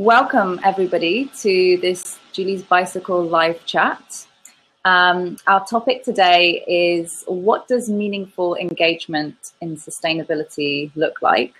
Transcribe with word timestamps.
Welcome, 0.00 0.60
everybody, 0.64 1.30
to 1.40 1.76
this 1.82 2.18
Julie's 2.32 2.62
Bicycle 2.62 3.22
live 3.22 3.62
chat. 3.66 4.24
Um, 4.86 5.36
our 5.46 5.62
topic 5.66 6.04
today 6.04 6.64
is 6.66 7.22
what 7.26 7.68
does 7.68 7.90
meaningful 7.90 8.56
engagement 8.56 9.36
in 9.60 9.76
sustainability 9.76 10.90
look 10.96 11.20
like? 11.20 11.52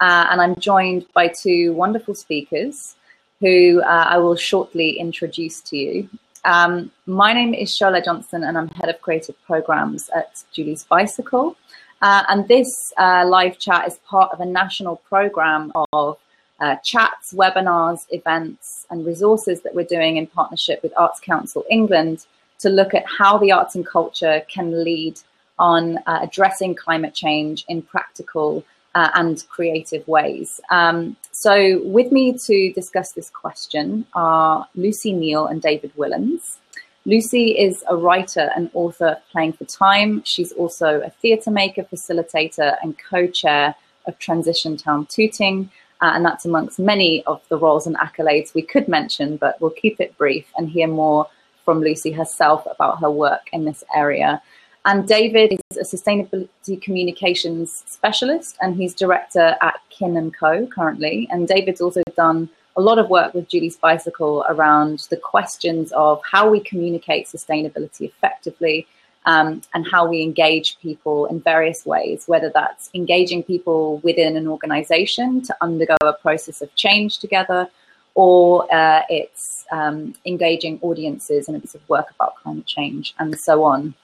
Uh, 0.00 0.28
and 0.30 0.40
I'm 0.40 0.54
joined 0.60 1.06
by 1.12 1.26
two 1.26 1.72
wonderful 1.72 2.14
speakers 2.14 2.94
who 3.40 3.82
uh, 3.82 4.06
I 4.10 4.18
will 4.18 4.36
shortly 4.36 5.00
introduce 5.00 5.60
to 5.62 5.76
you. 5.76 6.08
Um, 6.44 6.92
my 7.06 7.32
name 7.32 7.52
is 7.52 7.76
Shola 7.76 8.04
Johnson, 8.04 8.44
and 8.44 8.56
I'm 8.56 8.68
head 8.68 8.90
of 8.90 9.00
creative 9.00 9.34
programs 9.44 10.08
at 10.14 10.44
Julie's 10.52 10.84
Bicycle. 10.84 11.56
Uh, 12.00 12.22
and 12.28 12.46
this 12.46 12.92
uh, 12.96 13.24
live 13.26 13.58
chat 13.58 13.88
is 13.88 13.98
part 14.08 14.30
of 14.32 14.38
a 14.38 14.46
national 14.46 14.98
program 15.08 15.72
of 15.92 16.16
uh, 16.62 16.76
chats, 16.76 17.34
webinars, 17.34 18.06
events, 18.10 18.86
and 18.88 19.04
resources 19.04 19.60
that 19.62 19.74
we're 19.74 19.84
doing 19.84 20.16
in 20.16 20.26
partnership 20.28 20.80
with 20.82 20.92
Arts 20.96 21.18
Council 21.20 21.64
England 21.68 22.24
to 22.60 22.68
look 22.68 22.94
at 22.94 23.04
how 23.18 23.36
the 23.36 23.50
arts 23.50 23.74
and 23.74 23.84
culture 23.84 24.40
can 24.48 24.84
lead 24.84 25.18
on 25.58 25.98
uh, 26.06 26.20
addressing 26.22 26.74
climate 26.74 27.14
change 27.14 27.64
in 27.68 27.82
practical 27.82 28.64
uh, 28.94 29.10
and 29.14 29.44
creative 29.48 30.06
ways. 30.06 30.60
Um, 30.70 31.16
so, 31.32 31.82
with 31.84 32.12
me 32.12 32.38
to 32.46 32.72
discuss 32.72 33.12
this 33.12 33.28
question 33.28 34.06
are 34.14 34.68
Lucy 34.76 35.12
Neal 35.12 35.46
and 35.46 35.60
David 35.60 35.92
Willans. 35.96 36.58
Lucy 37.04 37.58
is 37.58 37.82
a 37.88 37.96
writer 37.96 38.50
and 38.54 38.70
author 38.74 39.16
Playing 39.32 39.54
for 39.54 39.64
Time. 39.64 40.22
She's 40.24 40.52
also 40.52 41.00
a 41.00 41.10
theatre 41.10 41.50
maker, 41.50 41.82
facilitator, 41.82 42.76
and 42.82 42.96
co 42.96 43.26
chair 43.26 43.74
of 44.06 44.18
Transition 44.20 44.76
Town 44.76 45.06
Tooting, 45.06 45.70
uh, 46.02 46.10
and 46.14 46.24
that's 46.24 46.44
amongst 46.44 46.80
many 46.80 47.24
of 47.24 47.40
the 47.48 47.56
roles 47.56 47.86
and 47.86 47.96
accolades 47.96 48.52
we 48.54 48.62
could 48.62 48.88
mention, 48.88 49.36
but 49.36 49.58
we'll 49.60 49.70
keep 49.70 50.00
it 50.00 50.18
brief 50.18 50.46
and 50.56 50.68
hear 50.68 50.88
more 50.88 51.28
from 51.64 51.80
Lucy 51.80 52.10
herself 52.10 52.66
about 52.66 52.98
her 53.00 53.10
work 53.10 53.48
in 53.52 53.64
this 53.64 53.84
area. 53.94 54.42
And 54.84 55.06
David 55.06 55.60
is 55.70 55.76
a 55.76 55.96
sustainability 55.96 56.82
communications 56.82 57.84
specialist 57.86 58.56
and 58.60 58.74
he's 58.74 58.94
director 58.94 59.56
at 59.62 59.76
Kin 59.90 60.32
& 60.32 60.38
Co 60.38 60.66
currently. 60.66 61.28
And 61.30 61.46
David's 61.46 61.80
also 61.80 62.02
done 62.16 62.50
a 62.74 62.80
lot 62.80 62.98
of 62.98 63.08
work 63.08 63.32
with 63.32 63.48
Julie's 63.48 63.76
Bicycle 63.76 64.44
around 64.48 65.06
the 65.08 65.16
questions 65.16 65.92
of 65.92 66.20
how 66.28 66.50
we 66.50 66.58
communicate 66.58 67.28
sustainability 67.28 68.08
effectively 68.08 68.88
um, 69.24 69.62
and 69.74 69.86
how 69.90 70.06
we 70.06 70.22
engage 70.22 70.78
people 70.80 71.26
in 71.26 71.40
various 71.40 71.86
ways, 71.86 72.24
whether 72.26 72.50
that's 72.52 72.90
engaging 72.94 73.42
people 73.42 73.98
within 73.98 74.36
an 74.36 74.48
organization 74.48 75.42
to 75.42 75.56
undergo 75.60 75.96
a 76.02 76.12
process 76.12 76.60
of 76.60 76.74
change 76.74 77.18
together, 77.18 77.68
or 78.14 78.72
uh, 78.74 79.02
it's 79.08 79.64
um, 79.70 80.14
engaging 80.26 80.78
audiences 80.82 81.48
in 81.48 81.54
a 81.54 81.60
piece 81.60 81.74
of 81.74 81.88
work 81.88 82.10
about 82.14 82.36
climate 82.36 82.66
change 82.66 83.14
and 83.18 83.38
so 83.38 83.64
on. 83.64 83.94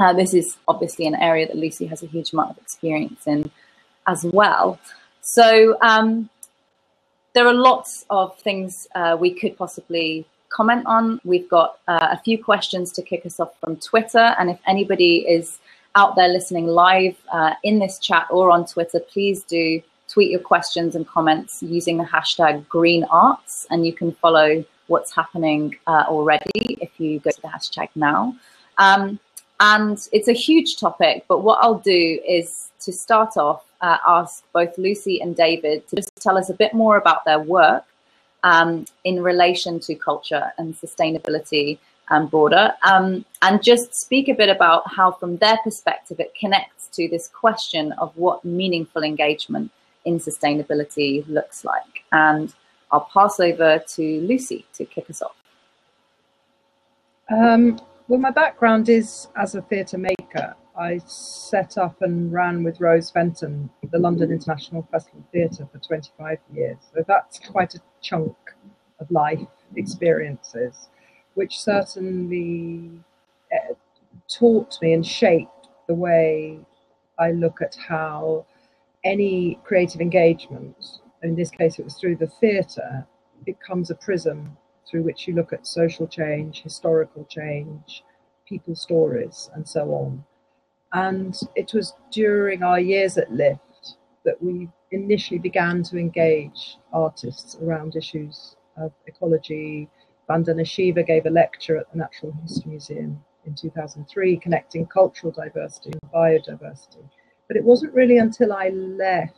Uh, 0.00 0.12
this 0.12 0.34
is 0.34 0.56
obviously 0.66 1.06
an 1.06 1.14
area 1.14 1.46
that 1.46 1.56
Lucy 1.56 1.86
has 1.86 2.02
a 2.02 2.06
huge 2.06 2.32
amount 2.32 2.50
of 2.50 2.58
experience 2.58 3.26
in 3.26 3.50
as 4.06 4.24
well. 4.24 4.80
So 5.20 5.76
um, 5.80 6.28
there 7.34 7.46
are 7.46 7.54
lots 7.54 8.04
of 8.10 8.36
things 8.38 8.88
uh, 8.94 9.16
we 9.18 9.32
could 9.32 9.56
possibly 9.56 10.26
comment 10.52 10.84
on. 10.86 11.20
We've 11.24 11.48
got 11.48 11.78
uh, 11.88 12.08
a 12.12 12.18
few 12.18 12.42
questions 12.42 12.92
to 12.92 13.02
kick 13.02 13.26
us 13.26 13.40
off 13.40 13.58
from 13.60 13.76
Twitter. 13.76 14.34
And 14.38 14.50
if 14.50 14.58
anybody 14.66 15.26
is 15.28 15.58
out 15.94 16.16
there 16.16 16.28
listening 16.28 16.66
live 16.66 17.16
uh, 17.32 17.54
in 17.62 17.78
this 17.78 17.98
chat 17.98 18.26
or 18.30 18.50
on 18.50 18.66
Twitter, 18.66 19.00
please 19.00 19.42
do 19.44 19.82
tweet 20.08 20.30
your 20.30 20.40
questions 20.40 20.94
and 20.94 21.06
comments 21.06 21.62
using 21.62 21.96
the 21.96 22.04
hashtag 22.04 22.68
green 22.68 23.04
arts. 23.04 23.66
And 23.70 23.86
you 23.86 23.92
can 23.92 24.12
follow 24.12 24.64
what's 24.86 25.14
happening 25.14 25.76
uh, 25.86 26.04
already 26.08 26.78
if 26.80 26.90
you 26.98 27.18
go 27.20 27.30
to 27.30 27.40
the 27.40 27.48
hashtag 27.48 27.88
now. 27.94 28.36
Um, 28.78 29.18
and 29.60 30.08
it's 30.12 30.28
a 30.28 30.32
huge 30.32 30.76
topic, 30.78 31.24
but 31.28 31.40
what 31.40 31.58
I'll 31.62 31.78
do 31.78 32.20
is 32.26 32.70
to 32.80 32.92
start 32.92 33.36
off, 33.36 33.64
uh, 33.80 33.98
ask 34.06 34.42
both 34.52 34.76
Lucy 34.76 35.20
and 35.20 35.36
David 35.36 35.86
to 35.88 35.96
just 35.96 36.16
tell 36.16 36.36
us 36.36 36.50
a 36.50 36.54
bit 36.54 36.74
more 36.74 36.96
about 36.96 37.24
their 37.24 37.38
work 37.38 37.84
um, 38.42 38.84
in 39.04 39.22
relation 39.22 39.80
to 39.80 39.94
culture 39.94 40.52
and 40.58 40.74
sustainability 40.74 41.78
and 42.10 42.30
border, 42.30 42.72
um, 42.82 43.24
and 43.42 43.62
just 43.62 43.94
speak 43.94 44.28
a 44.28 44.34
bit 44.34 44.48
about 44.48 44.82
how, 44.92 45.12
from 45.12 45.36
their 45.38 45.58
perspective, 45.64 46.20
it 46.20 46.34
connects 46.34 46.88
to 46.88 47.08
this 47.08 47.28
question 47.28 47.92
of 47.92 48.16
what 48.16 48.44
meaningful 48.44 49.02
engagement 49.02 49.70
in 50.04 50.18
sustainability 50.18 51.26
looks 51.28 51.64
like. 51.64 52.04
And 52.10 52.52
I'll 52.90 53.08
pass 53.12 53.40
over 53.40 53.78
to 53.78 54.20
Lucy 54.20 54.66
to 54.74 54.84
kick 54.84 55.08
us 55.08 55.22
off. 55.22 55.36
Um, 57.30 57.80
well, 58.08 58.20
my 58.20 58.30
background 58.30 58.88
is 58.88 59.28
as 59.36 59.54
a 59.54 59.62
theatre 59.62 59.98
maker. 59.98 60.54
I 60.78 61.00
set 61.06 61.78
up 61.78 62.02
and 62.02 62.32
ran 62.32 62.62
with 62.62 62.80
Rose 62.80 63.10
Fenton 63.10 63.70
the 63.90 63.98
London 63.98 64.30
International 64.30 64.86
Festival 64.90 65.22
Theatre 65.32 65.68
for 65.70 65.78
25 65.78 66.38
years. 66.54 66.76
So 66.94 67.04
that's 67.06 67.38
quite 67.38 67.74
a 67.74 67.80
chunk 68.02 68.36
of 69.00 69.10
life 69.10 69.40
experiences, 69.76 70.88
which 71.34 71.60
certainly 71.60 72.90
uh, 73.52 73.74
taught 74.28 74.78
me 74.82 74.92
and 74.92 75.06
shaped 75.06 75.68
the 75.88 75.94
way 75.94 76.58
I 77.18 77.32
look 77.32 77.62
at 77.62 77.76
how 77.76 78.46
any 79.04 79.58
creative 79.64 80.00
engagement, 80.00 80.76
in 81.22 81.34
this 81.34 81.50
case 81.50 81.78
it 81.78 81.84
was 81.84 81.94
through 81.94 82.16
the 82.16 82.26
theatre, 82.26 83.06
becomes 83.44 83.90
a 83.90 83.94
prism 83.94 84.56
through 84.88 85.02
which 85.02 85.26
you 85.26 85.34
look 85.34 85.52
at 85.52 85.66
social 85.66 86.06
change, 86.06 86.62
historical 86.62 87.24
change, 87.24 88.04
people 88.46 88.74
stories, 88.74 89.50
and 89.54 89.66
so 89.66 89.92
on. 89.92 90.24
And 90.92 91.38
it 91.56 91.72
was 91.72 91.94
during 92.10 92.62
our 92.62 92.78
years 92.78 93.16
at 93.16 93.32
LIFT 93.32 93.96
that 94.24 94.42
we 94.42 94.68
initially 94.92 95.38
began 95.38 95.82
to 95.84 95.98
engage 95.98 96.76
artists 96.92 97.56
around 97.62 97.96
issues 97.96 98.56
of 98.76 98.92
ecology. 99.06 99.88
Vandana 100.28 100.66
Shiva 100.66 101.02
gave 101.02 101.26
a 101.26 101.30
lecture 101.30 101.76
at 101.76 101.90
the 101.90 101.98
Natural 101.98 102.32
History 102.42 102.70
Museum 102.70 103.22
in 103.44 103.54
2003 103.54 104.36
connecting 104.38 104.86
cultural 104.86 105.32
diversity 105.32 105.90
and 105.90 106.12
biodiversity. 106.12 107.04
But 107.48 107.56
it 107.56 107.64
wasn't 107.64 107.94
really 107.94 108.18
until 108.18 108.52
I 108.52 108.68
left 108.68 109.34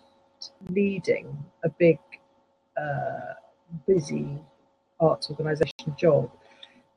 leading 0.70 1.44
a 1.64 1.70
big, 1.70 1.98
uh, 2.76 3.34
busy 3.86 4.38
arts 5.00 5.30
organisation 5.30 5.94
job 5.96 6.30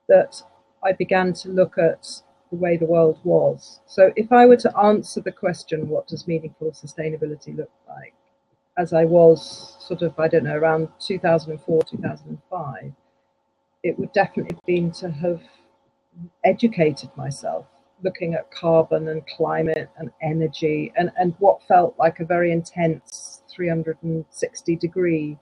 that 0.10 0.42
I 0.84 0.92
began 0.94 1.34
to 1.34 1.50
look 1.50 1.78
at 1.78 2.22
the 2.52 2.58
way 2.58 2.78
the 2.78 2.86
world 2.86 3.20
was. 3.24 3.80
So 3.86 4.14
if 4.16 4.32
I 4.32 4.46
were 4.46 4.58
to 4.58 4.78
answer 4.78 5.22
the 5.22 5.32
question, 5.32 5.90
what 5.90 6.08
does 6.08 6.28
meaningful 6.28 6.72
sustainability 6.72 7.56
look 7.56 7.72
like? 7.88 8.14
As 8.78 8.94
I 8.94 9.06
was 9.06 9.78
sort 9.80 10.02
of, 10.02 10.20
I 10.20 10.28
don't 10.28 10.44
know, 10.44 10.56
around 10.56 10.90
2004, 11.00 11.84
2005, 11.84 12.94
it 13.84 13.98
would 13.98 14.12
definitely 14.14 14.56
have 14.56 14.66
been 14.66 14.92
to 14.92 15.10
have 15.10 15.42
educated 16.44 17.10
myself, 17.16 17.66
looking 18.04 18.34
at 18.34 18.52
carbon 18.52 19.08
and 19.08 19.26
climate 19.28 19.90
and 19.98 20.12
energy 20.22 20.92
and, 20.96 21.12
and 21.18 21.34
what 21.40 21.64
felt 21.68 21.96
like 21.98 22.20
a 22.20 22.26
very 22.26 22.52
intense 22.52 23.42
360 23.50 24.76
degree 24.76 25.38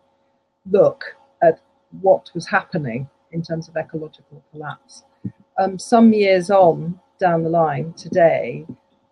look 0.69 1.03
at 1.41 1.59
what 2.01 2.29
was 2.33 2.47
happening 2.47 3.09
in 3.31 3.41
terms 3.41 3.67
of 3.67 3.75
ecological 3.75 4.43
collapse. 4.51 5.03
Um, 5.59 5.77
some 5.79 6.13
years 6.13 6.49
on 6.49 6.99
down 7.19 7.43
the 7.43 7.49
line 7.49 7.93
today, 7.93 8.65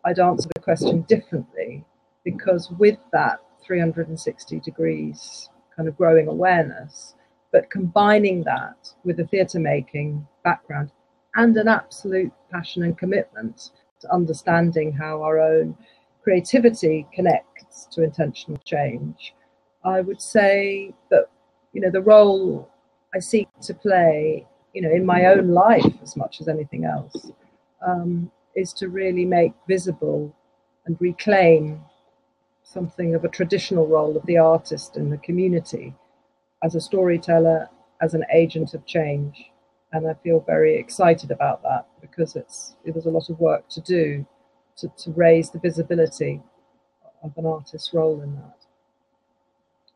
I'd 0.05 0.19
answer 0.19 0.49
the 0.53 0.61
question 0.61 1.01
differently 1.03 1.85
because 2.23 2.71
with 2.71 2.97
that 3.11 3.39
360 3.63 4.59
degrees 4.59 5.49
kind 5.75 5.87
of 5.87 5.97
growing 5.97 6.27
awareness, 6.27 7.15
but 7.51 7.69
combining 7.69 8.43
that 8.43 8.93
with 9.03 9.19
a 9.19 9.27
theatre 9.27 9.59
making 9.59 10.25
background 10.43 10.91
and 11.35 11.57
an 11.57 11.67
absolute 11.67 12.31
passion 12.51 12.83
and 12.83 12.97
commitment 12.97 13.71
to 13.99 14.13
understanding 14.13 14.91
how 14.91 15.21
our 15.23 15.39
own 15.39 15.75
creativity 16.23 17.07
connects 17.13 17.87
to 17.91 18.03
intentional 18.03 18.59
change, 18.65 19.33
I 19.83 20.01
would 20.01 20.21
say 20.21 20.93
that 21.09 21.25
you 21.73 21.81
know 21.81 21.89
the 21.89 22.01
role 22.01 22.69
I 23.15 23.19
seek 23.19 23.47
to 23.61 23.73
play 23.73 24.47
you 24.73 24.81
know, 24.81 24.91
in 24.91 25.05
my 25.05 25.27
own 25.27 25.49
life 25.49 25.93
as 26.01 26.15
much 26.15 26.41
as 26.41 26.47
anything 26.47 26.83
else, 26.83 27.31
um, 27.85 28.31
is 28.55 28.73
to 28.73 28.89
really 28.89 29.25
make 29.25 29.53
visible 29.67 30.35
and 30.85 30.97
reclaim 30.99 31.81
something 32.73 33.15
of 33.15 33.25
a 33.25 33.29
traditional 33.29 33.87
role 33.87 34.17
of 34.17 34.25
the 34.27 34.37
artist 34.37 34.97
in 34.97 35.11
the 35.11 35.19
community 35.19 35.95
as 36.63 36.75
a 36.75 36.81
storyteller, 36.81 37.69
as 38.01 38.15
an 38.15 38.25
agent 38.33 38.73
of 38.75 38.85
change. 38.85 39.51
And 39.93 40.07
I 40.09 40.15
feel 40.23 40.41
very 40.41 40.77
excited 40.77 41.31
about 41.31 41.63
that 41.63 41.87
because 42.01 42.35
it's 42.35 42.75
it 42.85 42.95
was 42.95 43.07
a 43.07 43.11
lot 43.11 43.29
of 43.29 43.39
work 43.39 43.69
to 43.69 43.81
do 43.81 44.25
to, 44.77 44.89
to 44.97 45.11
raise 45.11 45.51
the 45.51 45.59
visibility 45.59 46.41
of 47.23 47.33
an 47.37 47.45
artist's 47.47 47.93
role 47.93 48.21
in 48.23 48.35
that. 48.37 48.57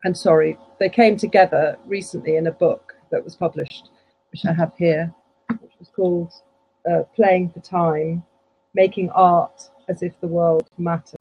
and 0.03 0.17
sorry, 0.17 0.57
they 0.79 0.89
came 0.89 1.17
together 1.17 1.77
recently 1.85 2.37
in 2.37 2.47
a 2.47 2.51
book 2.51 2.95
that 3.11 3.23
was 3.23 3.35
published, 3.35 3.89
which 4.31 4.45
I 4.45 4.53
have 4.53 4.73
here, 4.77 5.13
which 5.61 5.73
was 5.79 5.89
called 5.95 6.33
uh, 6.89 7.03
Playing 7.15 7.51
for 7.51 7.61
Time 7.61 8.23
Making 8.75 9.09
Art 9.11 9.69
as 9.89 10.03
if 10.03 10.19
the 10.21 10.27
World 10.27 10.69
Mattered. 10.77 11.16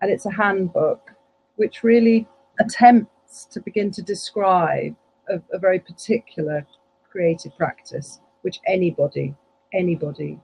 And 0.00 0.10
it's 0.10 0.26
a 0.26 0.30
handbook 0.30 1.12
which 1.56 1.82
really 1.82 2.26
attempts 2.58 3.44
to 3.46 3.60
begin 3.60 3.90
to 3.92 4.02
describe 4.02 4.94
a, 5.28 5.40
a 5.52 5.58
very 5.58 5.78
particular 5.78 6.66
creative 7.10 7.56
practice 7.56 8.20
which 8.42 8.60
anybody, 8.66 9.34
anybody 9.72 10.38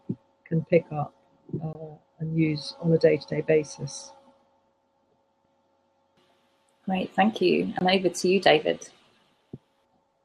can 0.45 0.65
pick 0.67 0.85
up 0.93 1.15
uh, 1.65 1.95
and 2.19 2.39
use 2.39 2.75
on 2.83 2.93
a 2.93 2.99
day 2.99 3.17
to 3.17 3.27
day 3.27 3.41
basis. 3.41 4.13
Great, 6.85 7.13
thank 7.15 7.41
you. 7.41 7.73
And 7.79 7.89
over 7.89 8.09
to 8.09 8.29
you, 8.29 8.41
David. 8.41 8.89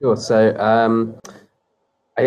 Sure. 0.01 0.15
So, 0.15 0.57
um, 0.59 1.15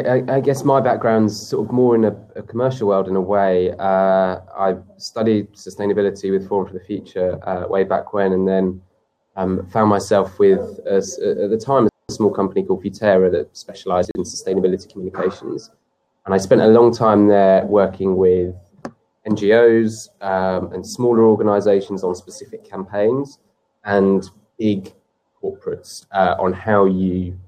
I, 0.03 0.37
I, 0.37 0.41
guess 0.41 0.65
my 0.65 0.81
background's 0.81 1.49
sort 1.49 1.67
of 1.67 1.73
more 1.73 1.95
in 1.95 2.05
a, 2.05 2.17
a 2.37 2.43
commercial 2.43 2.89
world 2.89 3.09
in 3.09 3.17
a 3.17 3.21
way. 3.21 3.73
Uh, 3.79 4.41
I 4.57 4.77
studied 4.97 5.53
sustainability 5.53 6.31
with 6.31 6.49
Forum 6.49 6.67
for 6.67 6.75
the 6.75 6.85
Future 6.85 7.39
uh, 7.49 7.67
way 7.69 7.85
back 7.85 8.13
when, 8.13 8.33
and 8.33 8.47
then 8.47 8.81
um, 9.37 9.67
found 9.71 9.91
myself 9.91 10.39
with, 10.39 10.81
a, 10.87 10.97
at 10.97 11.51
the 11.51 11.61
time, 11.63 11.89
a 12.09 12.13
small 12.13 12.31
company 12.31 12.63
called 12.63 12.83
Futerra 12.83 13.31
that 13.33 13.57
specialised 13.57 14.11
in 14.15 14.23
sustainability 14.23 14.91
communications. 14.91 15.71
And 16.27 16.35
I 16.35 16.39
spent 16.39 16.61
a 16.61 16.69
long 16.69 16.93
time 16.93 17.29
there 17.29 17.65
working 17.67 18.17
with 18.17 18.55
NGOs 19.27 20.09
um, 20.23 20.73
and 20.73 20.87
smaller 20.87 21.25
organisations 21.25 22.05
on 22.05 22.15
specific 22.15 22.69
campaigns 22.69 23.39
and 23.85 24.29
big 24.59 24.93
corporates 25.43 26.07
uh, 26.13 26.37
on 26.39 26.53
how 26.53 26.85
you 26.87 27.39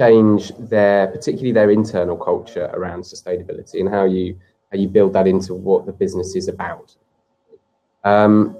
change 0.00 0.52
their, 0.58 1.08
particularly 1.08 1.52
their 1.52 1.70
internal 1.70 2.16
culture 2.16 2.66
around 2.72 3.00
sustainability 3.02 3.80
and 3.80 3.88
how 3.96 4.04
you 4.04 4.26
how 4.70 4.78
you 4.78 4.88
build 4.88 5.12
that 5.12 5.26
into 5.26 5.52
what 5.52 5.84
the 5.84 5.92
business 5.92 6.36
is 6.40 6.46
about. 6.48 6.88
Um, 8.04 8.56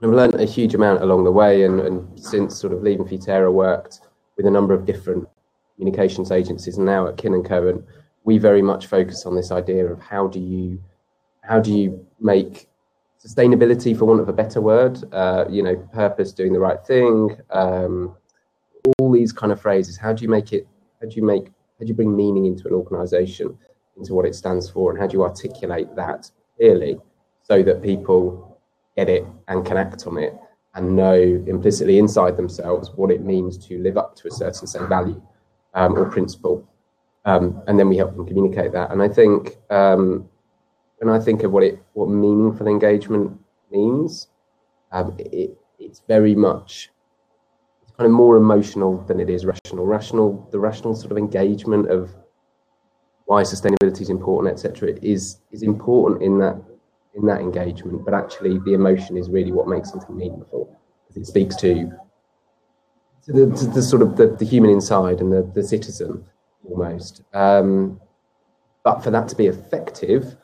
I've 0.00 0.10
learned 0.10 0.34
a 0.34 0.44
huge 0.44 0.74
amount 0.74 1.02
along 1.02 1.24
the 1.24 1.32
way, 1.42 1.64
and, 1.64 1.80
and 1.80 1.96
since 2.18 2.50
sort 2.56 2.72
of 2.72 2.82
leaving 2.82 3.06
Futerra, 3.06 3.52
worked 3.52 4.00
with 4.36 4.46
a 4.46 4.50
number 4.50 4.72
of 4.72 4.86
different 4.86 5.28
communications 5.74 6.30
agencies, 6.30 6.76
and 6.76 6.86
now 6.86 7.08
at 7.08 7.16
Kin 7.16 7.34
and 7.34 7.44
Co. 7.44 7.68
And 7.68 7.84
we 8.24 8.38
very 8.38 8.62
much 8.62 8.86
focus 8.86 9.26
on 9.26 9.34
this 9.34 9.50
idea 9.50 9.84
of 9.86 10.00
how 10.00 10.26
do 10.28 10.40
you 10.40 10.80
how 11.42 11.58
do 11.60 11.72
you 11.72 12.06
make 12.20 12.68
sustainability, 13.24 13.96
for 13.96 14.04
want 14.04 14.20
of 14.20 14.28
a 14.28 14.32
better 14.32 14.60
word, 14.60 14.94
uh, 15.12 15.44
you 15.50 15.62
know, 15.62 15.76
purpose, 15.92 16.32
doing 16.32 16.52
the 16.52 16.58
right 16.68 16.84
thing, 16.86 17.36
um, 17.50 18.16
these 19.22 19.32
kind 19.32 19.52
of 19.52 19.60
phrases. 19.60 19.96
How 19.96 20.12
do 20.12 20.22
you 20.24 20.28
make 20.28 20.52
it? 20.52 20.66
How 21.00 21.08
do 21.08 21.14
you 21.16 21.24
make? 21.24 21.46
How 21.46 21.82
do 21.84 21.86
you 21.86 21.94
bring 21.94 22.14
meaning 22.14 22.44
into 22.46 22.66
an 22.68 22.74
organisation, 22.74 23.56
into 23.96 24.14
what 24.14 24.26
it 24.26 24.34
stands 24.34 24.68
for, 24.68 24.90
and 24.90 24.98
how 25.00 25.06
do 25.06 25.14
you 25.16 25.22
articulate 25.22 25.88
that 25.96 26.30
clearly 26.56 26.98
so 27.42 27.62
that 27.62 27.82
people 27.82 28.58
get 28.96 29.08
it 29.08 29.24
and 29.48 29.64
can 29.64 29.76
act 29.76 30.06
on 30.06 30.18
it 30.18 30.34
and 30.74 30.96
know 30.96 31.20
implicitly 31.46 31.98
inside 31.98 32.36
themselves 32.36 32.90
what 32.94 33.10
it 33.10 33.22
means 33.22 33.58
to 33.66 33.78
live 33.78 33.96
up 33.96 34.14
to 34.16 34.28
a 34.28 34.30
certain 34.30 34.66
say 34.66 34.84
value 34.86 35.20
um, 35.74 35.96
or 35.98 36.04
principle, 36.10 36.68
um, 37.24 37.62
and 37.66 37.78
then 37.78 37.88
we 37.88 37.96
help 37.96 38.14
them 38.16 38.26
communicate 38.26 38.72
that. 38.72 38.90
And 38.90 39.02
I 39.02 39.08
think 39.08 39.56
um, 39.70 40.28
when 40.98 41.14
I 41.14 41.18
think 41.18 41.42
of 41.42 41.52
what 41.52 41.62
it 41.62 41.82
what 41.92 42.08
meaningful 42.08 42.66
engagement 42.66 43.38
means, 43.70 44.28
um, 44.90 45.14
it, 45.18 45.56
it's 45.78 46.02
very 46.08 46.34
much 46.34 46.91
kind 48.02 48.12
of 48.12 48.16
more 48.16 48.36
emotional 48.36 48.98
than 49.06 49.20
it 49.20 49.30
is 49.30 49.46
rational. 49.46 49.86
Rational, 49.86 50.48
the 50.50 50.58
rational 50.58 50.96
sort 50.96 51.12
of 51.12 51.18
engagement 51.18 51.88
of 51.88 52.10
why 53.26 53.42
sustainability 53.42 54.00
is 54.00 54.10
important, 54.10 54.52
etc., 54.52 54.94
is 55.00 55.38
is 55.52 55.62
important 55.62 56.20
in 56.20 56.36
that 56.38 56.56
in 57.14 57.24
that 57.26 57.40
engagement. 57.40 58.04
But 58.04 58.14
actually, 58.14 58.58
the 58.58 58.74
emotion 58.74 59.16
is 59.16 59.30
really 59.30 59.52
what 59.52 59.68
makes 59.68 59.90
something 59.90 60.16
meaningful 60.16 60.76
because 61.06 61.22
it 61.22 61.26
speaks 61.26 61.54
to 61.56 61.92
to 63.24 63.32
the, 63.32 63.56
to 63.56 63.66
the 63.66 63.82
sort 63.82 64.02
of 64.02 64.16
the, 64.16 64.26
the, 64.26 64.44
human 64.44 64.70
inside 64.70 65.20
and 65.20 65.32
the, 65.32 65.48
the 65.54 65.62
citizen 65.62 66.24
almost. 66.68 67.22
Um, 67.32 68.00
but 68.82 68.98
for 69.04 69.12
that 69.12 69.28
to 69.28 69.36
be 69.36 69.46
effective, 69.46 70.34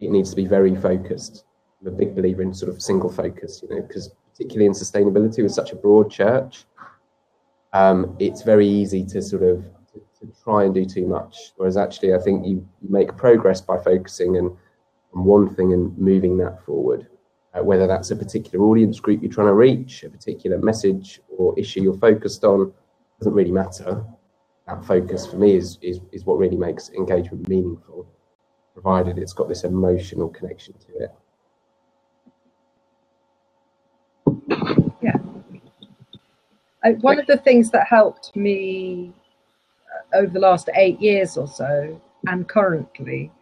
it 0.00 0.10
needs 0.10 0.28
to 0.28 0.36
be 0.36 0.44
very 0.44 0.76
focused. 0.76 1.46
I'm 1.80 1.86
a 1.86 1.90
big 1.90 2.14
believer 2.14 2.42
in 2.42 2.52
sort 2.52 2.70
of 2.70 2.82
single 2.82 3.10
focus, 3.10 3.62
you 3.62 3.74
know, 3.74 3.80
because 3.80 4.10
particularly 4.36 4.66
in 4.66 4.72
sustainability 4.72 5.42
with 5.42 5.52
such 5.52 5.72
a 5.72 5.76
broad 5.76 6.10
church, 6.10 6.66
um, 7.76 8.16
it's 8.18 8.42
very 8.42 8.66
easy 8.66 9.04
to 9.04 9.20
sort 9.20 9.42
of 9.42 9.64
to, 9.92 10.00
to, 10.20 10.32
try 10.42 10.64
and 10.64 10.74
do 10.74 10.84
too 10.84 11.06
much. 11.06 11.52
Whereas 11.56 11.76
actually, 11.76 12.14
I 12.14 12.18
think 12.18 12.46
you, 12.46 12.66
make 12.88 13.16
progress 13.16 13.60
by 13.60 13.76
focusing 13.82 14.36
and 14.36 14.50
on 15.14 15.24
one 15.24 15.54
thing 15.54 15.72
and 15.72 15.96
moving 15.98 16.36
that 16.38 16.64
forward. 16.64 17.06
Uh, 17.54 17.62
whether 17.62 17.86
that's 17.86 18.10
a 18.10 18.16
particular 18.16 18.64
audience 18.64 19.00
group 19.00 19.22
you're 19.22 19.32
trying 19.32 19.46
to 19.46 19.54
reach, 19.54 20.04
a 20.04 20.10
particular 20.10 20.58
message 20.58 21.20
or 21.28 21.58
issue 21.58 21.82
you're 21.82 21.98
focused 21.98 22.44
on, 22.44 22.72
doesn't 23.18 23.34
really 23.34 23.52
matter. 23.52 24.04
That 24.66 24.84
focus 24.84 25.26
for 25.26 25.36
me 25.36 25.56
is, 25.56 25.78
is, 25.80 26.00
is 26.12 26.24
what 26.24 26.38
really 26.38 26.56
makes 26.56 26.90
engagement 26.90 27.48
meaningful 27.48 28.06
provided 28.76 29.16
it's 29.16 29.32
got 29.32 29.48
this 29.48 29.64
emotional 29.64 30.28
connection 30.28 30.74
to 30.74 31.04
it. 31.04 31.14
Yeah. 35.02 35.16
I, 36.86 36.92
one 36.92 37.18
of 37.18 37.26
the 37.26 37.36
things 37.38 37.70
that 37.70 37.86
helped 37.86 38.34
me 38.36 39.12
uh, 40.14 40.18
over 40.18 40.32
the 40.32 40.40
last 40.40 40.68
eight 40.74 41.00
years 41.00 41.36
or 41.36 41.46
so, 41.46 42.00
and 42.26 42.48
currently, 42.48 43.32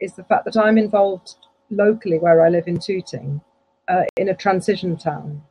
is 0.00 0.14
the 0.14 0.24
fact 0.24 0.44
that 0.46 0.56
I'm 0.56 0.78
involved 0.78 1.34
locally 1.70 2.18
where 2.18 2.44
I 2.44 2.48
live 2.48 2.68
in 2.68 2.78
Tooting, 2.78 3.40
uh, 3.88 4.04
in 4.16 4.28
a 4.28 4.34
transition 4.34 4.96
town. 4.96 5.42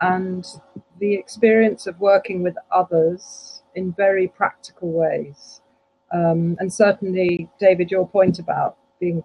And 0.00 0.46
the 1.00 1.14
experience 1.14 1.86
of 1.86 2.00
working 2.00 2.42
with 2.42 2.56
others 2.70 3.62
in 3.74 3.92
very 3.92 4.28
practical 4.28 4.90
ways 4.90 5.60
um, 6.12 6.56
and 6.58 6.72
certainly, 6.72 7.48
David, 7.60 7.90
your 7.90 8.08
point 8.08 8.38
about 8.38 8.76
being 9.00 9.22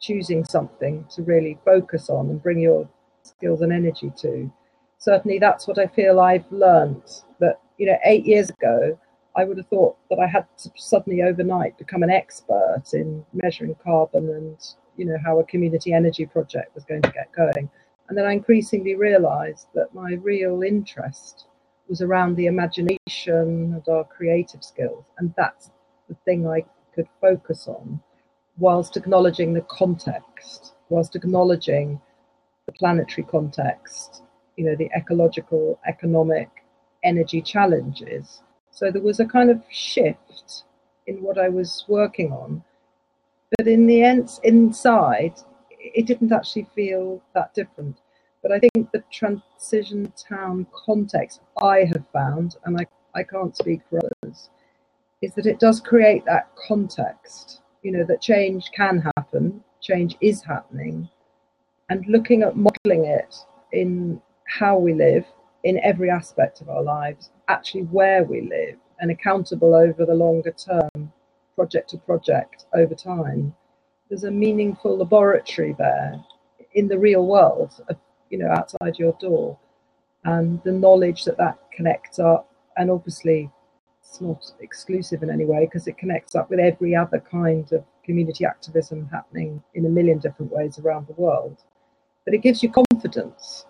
choosing 0.00 0.44
something 0.44 1.04
to 1.10 1.22
really 1.22 1.58
focus 1.64 2.08
on 2.08 2.28
and 2.30 2.42
bring 2.42 2.60
your 2.60 2.88
skills 3.22 3.62
and 3.62 3.72
energy 3.72 4.12
to. 4.18 4.52
Certainly, 4.98 5.38
that's 5.38 5.66
what 5.66 5.78
I 5.78 5.86
feel 5.86 6.20
I've 6.20 6.50
learned. 6.50 7.02
That 7.40 7.60
you 7.78 7.86
know, 7.86 7.98
eight 8.04 8.26
years 8.26 8.50
ago, 8.50 8.98
I 9.36 9.44
would 9.44 9.56
have 9.58 9.68
thought 9.68 9.96
that 10.10 10.18
I 10.18 10.26
had 10.26 10.46
to 10.58 10.70
suddenly 10.76 11.22
overnight 11.22 11.78
become 11.78 12.02
an 12.02 12.10
expert 12.10 12.82
in 12.92 13.24
measuring 13.32 13.76
carbon 13.84 14.28
and 14.30 14.56
you 14.96 15.04
know 15.04 15.16
how 15.24 15.38
a 15.38 15.44
community 15.44 15.92
energy 15.92 16.26
project 16.26 16.74
was 16.74 16.84
going 16.84 17.02
to 17.02 17.12
get 17.12 17.32
going. 17.32 17.70
And 18.08 18.18
then 18.18 18.26
I 18.26 18.32
increasingly 18.32 18.96
realised 18.96 19.68
that 19.74 19.94
my 19.94 20.14
real 20.14 20.62
interest 20.62 21.46
was 21.88 22.02
around 22.02 22.34
the 22.34 22.46
imagination 22.46 22.98
and 23.74 23.88
our 23.88 24.04
creative 24.04 24.64
skills, 24.64 25.04
and 25.18 25.32
that's 25.36 25.70
the 26.08 26.16
thing 26.24 26.46
I 26.46 26.64
could 26.94 27.06
focus 27.20 27.68
on, 27.68 28.00
whilst 28.58 28.96
acknowledging 28.96 29.52
the 29.52 29.60
context, 29.62 30.74
whilst 30.88 31.14
acknowledging 31.14 32.00
the 32.66 32.72
planetary 32.72 33.22
context, 33.24 34.22
you 34.58 34.64
know, 34.64 34.74
the 34.74 34.90
ecological, 34.96 35.78
economic, 35.86 36.48
energy 37.04 37.40
challenges. 37.40 38.42
So 38.72 38.90
there 38.90 39.00
was 39.00 39.20
a 39.20 39.24
kind 39.24 39.50
of 39.50 39.62
shift 39.70 40.64
in 41.06 41.22
what 41.22 41.38
I 41.38 41.48
was 41.48 41.84
working 41.86 42.32
on. 42.32 42.64
But 43.56 43.68
in 43.68 43.86
the 43.86 44.02
end, 44.02 44.28
inside, 44.42 45.34
it 45.70 46.06
didn't 46.06 46.32
actually 46.32 46.66
feel 46.74 47.22
that 47.36 47.54
different. 47.54 47.98
But 48.42 48.50
I 48.50 48.58
think 48.58 48.90
the 48.90 49.04
transition 49.12 50.12
town 50.16 50.66
context 50.72 51.40
I 51.62 51.84
have 51.84 52.04
found, 52.12 52.56
and 52.64 52.76
I, 52.80 52.86
I 53.14 53.22
can't 53.22 53.56
speak 53.56 53.82
for 53.88 54.00
others, 54.24 54.50
is 55.22 55.34
that 55.34 55.46
it 55.46 55.60
does 55.60 55.80
create 55.80 56.24
that 56.24 56.50
context, 56.66 57.60
you 57.84 57.92
know, 57.92 58.04
that 58.04 58.20
change 58.20 58.72
can 58.74 59.08
happen, 59.16 59.62
change 59.80 60.16
is 60.20 60.42
happening, 60.42 61.08
and 61.90 62.04
looking 62.08 62.42
at 62.42 62.56
modeling 62.56 63.04
it 63.04 63.36
in 63.72 64.20
how 64.48 64.78
we 64.78 64.94
live 64.94 65.24
in 65.64 65.80
every 65.82 66.10
aspect 66.10 66.60
of 66.60 66.68
our 66.68 66.82
lives, 66.82 67.30
actually 67.48 67.82
where 67.82 68.24
we 68.24 68.42
live, 68.42 68.76
and 69.00 69.10
accountable 69.10 69.74
over 69.74 70.04
the 70.04 70.14
longer 70.14 70.52
term, 70.52 71.12
project 71.54 71.90
to 71.90 71.98
project 71.98 72.66
over 72.74 72.94
time. 72.94 73.54
There's 74.08 74.24
a 74.24 74.30
meaningful 74.30 74.98
laboratory 74.98 75.74
there 75.76 76.14
in 76.72 76.88
the 76.88 76.98
real 76.98 77.26
world, 77.26 77.72
uh, 77.90 77.94
you 78.30 78.38
know, 78.38 78.50
outside 78.50 78.98
your 78.98 79.16
door, 79.20 79.58
and 80.24 80.62
the 80.64 80.72
knowledge 80.72 81.24
that 81.24 81.36
that 81.38 81.58
connects 81.72 82.18
up, 82.18 82.50
and 82.76 82.90
obviously 82.90 83.50
it's 84.00 84.20
not 84.20 84.52
exclusive 84.60 85.22
in 85.22 85.30
any 85.30 85.44
way 85.44 85.66
because 85.66 85.86
it 85.86 85.98
connects 85.98 86.34
up 86.34 86.48
with 86.48 86.58
every 86.58 86.94
other 86.94 87.20
kind 87.20 87.72
of 87.72 87.84
community 88.04 88.44
activism 88.44 89.06
happening 89.12 89.62
in 89.74 89.84
a 89.84 89.88
million 89.88 90.18
different 90.18 90.50
ways 90.50 90.78
around 90.78 91.06
the 91.06 91.20
world. 91.20 91.58
But 92.24 92.34
it 92.34 92.42
gives 92.42 92.62
you 92.62 92.70
confidence, 92.70 93.66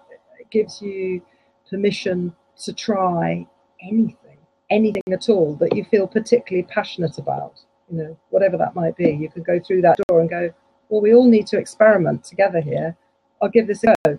gives 0.50 0.80
you 0.82 1.22
permission 1.68 2.34
to 2.64 2.72
try 2.72 3.46
anything, 3.82 4.38
anything 4.70 5.02
at 5.12 5.28
all 5.28 5.54
that 5.56 5.74
you 5.74 5.84
feel 5.84 6.06
particularly 6.06 6.66
passionate 6.68 7.18
about, 7.18 7.60
you 7.90 7.98
know, 7.98 8.18
whatever 8.30 8.56
that 8.56 8.74
might 8.74 8.96
be. 8.96 9.10
You 9.10 9.30
could 9.30 9.44
go 9.44 9.60
through 9.60 9.82
that 9.82 9.98
door 10.08 10.20
and 10.20 10.28
go, 10.28 10.52
well, 10.88 11.00
we 11.00 11.14
all 11.14 11.28
need 11.28 11.46
to 11.48 11.58
experiment 11.58 12.24
together 12.24 12.60
here. 12.60 12.96
I'll 13.40 13.48
give 13.48 13.66
this 13.66 13.84
a 13.84 13.94
go. 14.04 14.18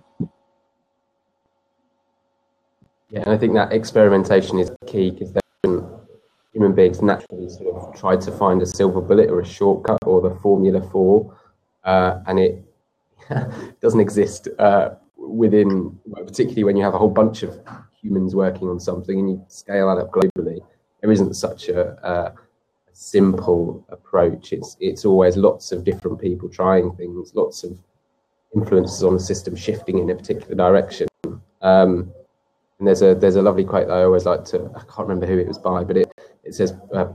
Yeah, 3.10 3.22
and 3.22 3.30
I 3.30 3.38
think 3.38 3.54
that 3.56 3.74
experimentation 3.74 4.60
is 4.60 4.72
key 4.86 5.10
because 5.10 5.34
human 6.54 6.76
beings 6.76 7.02
naturally 7.02 7.50
sort 7.50 7.76
of 7.76 7.96
try 7.96 8.16
to 8.16 8.32
find 8.32 8.62
a 8.62 8.66
silver 8.66 9.02
bullet 9.02 9.30
or 9.30 9.40
a 9.40 9.46
shortcut 9.46 9.98
or 10.06 10.22
the 10.22 10.36
formula 10.42 10.82
for, 10.92 11.36
uh, 11.84 12.20
and 12.28 12.40
it 12.40 12.64
doesn't 13.82 14.00
exist 14.00 14.48
uh, 14.60 14.90
within, 15.30 15.98
particularly 16.14 16.64
when 16.64 16.78
you 16.78 16.84
have 16.84 16.94
a 16.94 16.98
whole 16.98 17.10
bunch 17.10 17.44
of 17.44 17.60
humans 18.02 18.36
working 18.36 18.70
on 18.70 18.80
something 18.80 19.20
and 19.20 19.30
you 19.30 19.46
scale 19.48 19.94
that 19.94 20.02
up 20.02 20.12
globally. 20.12 20.60
There 21.02 21.12
isn't 21.12 21.34
such 21.36 21.70
a, 21.70 21.92
a 22.08 22.34
simple 22.94 23.86
approach. 23.90 24.52
It's 24.52 24.76
it's 24.80 25.06
always 25.06 25.38
lots 25.38 25.72
of 25.72 25.84
different 25.84 26.20
people 26.20 26.50
trying 26.50 26.92
things, 26.96 27.34
lots 27.36 27.64
of 27.64 27.78
influences 28.56 29.04
on 29.04 29.14
the 29.14 29.20
system 29.20 29.56
shifting 29.56 30.00
in 30.00 30.10
a 30.10 30.16
particular 30.16 30.56
direction. 30.56 31.08
Um, 31.62 32.12
and 32.80 32.88
there's 32.88 33.02
a 33.02 33.16
there's 33.16 33.36
a 33.36 33.42
lovely 33.42 33.64
quote 33.64 33.88
that 33.88 33.94
I 33.94 34.04
always 34.04 34.26
like 34.26 34.44
to 34.46 34.72
I 34.76 34.80
can't 34.80 35.08
remember 35.08 35.26
who 35.26 35.38
it 35.38 35.48
was 35.48 35.58
by, 35.58 35.84
but 35.84 35.98
it 35.98 36.12
it 36.44 36.56
says 36.56 36.74
uh, 36.94 37.08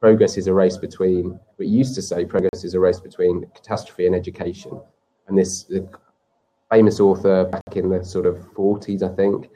progress 0.00 0.36
is 0.36 0.46
a 0.46 0.54
race 0.54 0.76
between. 0.76 1.38
It 1.58 1.66
used 1.66 1.94
to 1.94 2.02
say 2.02 2.24
progress 2.24 2.64
is 2.64 2.74
a 2.74 2.80
race 2.80 3.00
between 3.00 3.46
catastrophe 3.54 4.06
and 4.06 4.14
education, 4.14 4.80
and 5.28 5.38
this 5.38 5.64
the 5.64 5.88
famous 6.70 7.00
author 7.00 7.44
back 7.44 7.76
in 7.76 7.88
the 7.88 8.04
sort 8.04 8.26
of 8.26 8.36
40s, 8.54 9.02
I 9.02 9.14
think. 9.14 9.48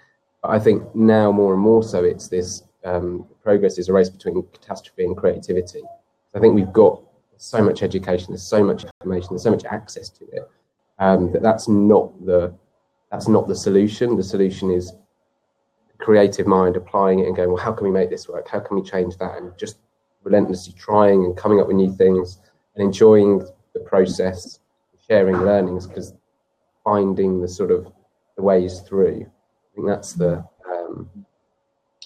But 0.43 0.51
I 0.51 0.59
think 0.59 0.95
now 0.95 1.33
more 1.33 1.53
and 1.53 1.63
more 1.63 1.83
so, 1.83 2.05
it's 2.05 2.29
this 2.29 2.63
um, 2.85 3.27
progress 3.43 3.79
is 3.79 3.89
a 3.89 3.93
race 3.93 4.09
between 4.09 4.43
catastrophe 4.53 5.05
and 5.05 5.17
creativity. 5.17 5.83
I 6.35 6.39
think 6.39 6.55
we've 6.55 6.73
got 6.73 7.03
so 7.37 7.63
much 7.63 7.83
education, 7.83 8.29
there's 8.31 8.43
so 8.43 8.63
much 8.63 8.85
information, 8.85 9.31
there's 9.31 9.43
so 9.43 9.51
much 9.51 9.65
access 9.65 10.09
to 10.11 10.25
it 10.31 10.49
um, 10.99 11.33
that 11.33 11.43
that's 11.43 11.69
not 11.69 12.13
the 12.25 12.55
that's 13.11 13.29
not 13.29 13.49
the 13.49 13.55
solution. 13.55 14.17
The 14.17 14.23
solution 14.23 14.71
is 14.71 14.93
creative 15.99 16.47
mind 16.47 16.77
applying 16.77 17.21
it 17.21 17.27
and 17.27 17.35
going, 17.35 17.49
well, 17.49 17.63
how 17.63 17.73
can 17.73 17.87
we 17.87 17.93
make 17.93 18.11
this 18.11 18.29
work? 18.29 18.49
How 18.49 18.61
can 18.61 18.77
we 18.77 18.83
change 18.83 19.17
that? 19.17 19.39
And 19.39 19.57
just 19.57 19.79
relentlessly 20.25 20.75
trying 20.75 21.25
and 21.25 21.37
coming 21.37 21.61
up 21.61 21.67
with 21.67 21.77
new 21.77 21.93
things 21.93 22.39
and 22.75 22.85
enjoying 22.85 23.47
the 23.73 23.81
process, 23.81 24.61
sharing 25.09 25.39
learnings, 25.39 25.87
because 25.87 26.13
finding 26.89 27.39
the 27.39 27.49
sort 27.49 27.71
of 27.71 27.93
the 28.37 28.43
ways 28.43 28.81
through. 28.81 29.21
I 29.21 29.69
think 29.75 29.87
that's 29.87 30.15
the 30.15 30.43
um, 30.73 31.11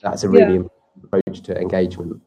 that's 0.02 0.24
a 0.24 0.28
really 0.28 0.54
yeah. 0.54 0.62
important 0.62 1.04
approach 1.04 1.40
to 1.42 1.60
engagement. 1.60 2.20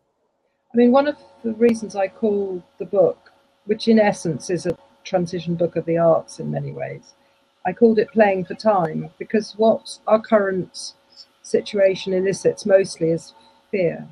I 0.73 0.77
mean, 0.77 0.91
one 0.93 1.07
of 1.07 1.17
the 1.43 1.53
reasons 1.53 1.97
I 1.97 2.07
call 2.07 2.63
the 2.79 2.85
book, 2.85 3.33
which 3.65 3.89
in 3.89 3.99
essence 3.99 4.49
is 4.49 4.65
a 4.65 4.77
transition 5.03 5.55
book 5.55 5.75
of 5.75 5.85
the 5.85 5.97
arts 5.97 6.39
in 6.39 6.49
many 6.49 6.71
ways, 6.71 7.13
I 7.65 7.73
called 7.73 7.99
it 7.99 8.11
Playing 8.11 8.45
for 8.45 8.55
Time 8.55 9.09
because 9.19 9.53
what 9.57 9.99
our 10.07 10.21
current 10.21 10.93
situation 11.41 12.13
elicits 12.13 12.65
mostly 12.65 13.09
is 13.11 13.33
fear. 13.69 14.07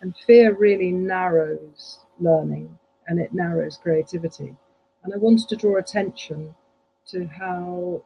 And 0.00 0.14
fear 0.26 0.54
really 0.54 0.90
narrows 0.90 1.98
learning 2.18 2.78
and 3.06 3.20
it 3.20 3.34
narrows 3.34 3.76
creativity. 3.76 4.56
And 5.04 5.12
I 5.12 5.18
wanted 5.18 5.48
to 5.50 5.56
draw 5.56 5.76
attention 5.76 6.54
to 7.08 7.26
how 7.26 8.02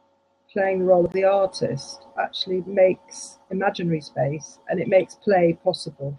playing 0.51 0.79
the 0.79 0.85
role 0.85 1.05
of 1.05 1.13
the 1.13 1.23
artist 1.23 2.05
actually 2.19 2.63
makes 2.65 3.37
imaginary 3.51 4.01
space 4.01 4.59
and 4.69 4.79
it 4.79 4.87
makes 4.87 5.15
play 5.15 5.57
possible. 5.63 6.17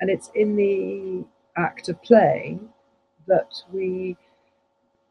And 0.00 0.10
it's 0.10 0.30
in 0.34 0.56
the 0.56 1.24
act 1.56 1.88
of 1.88 2.00
play 2.02 2.58
that 3.26 3.52
we 3.72 4.16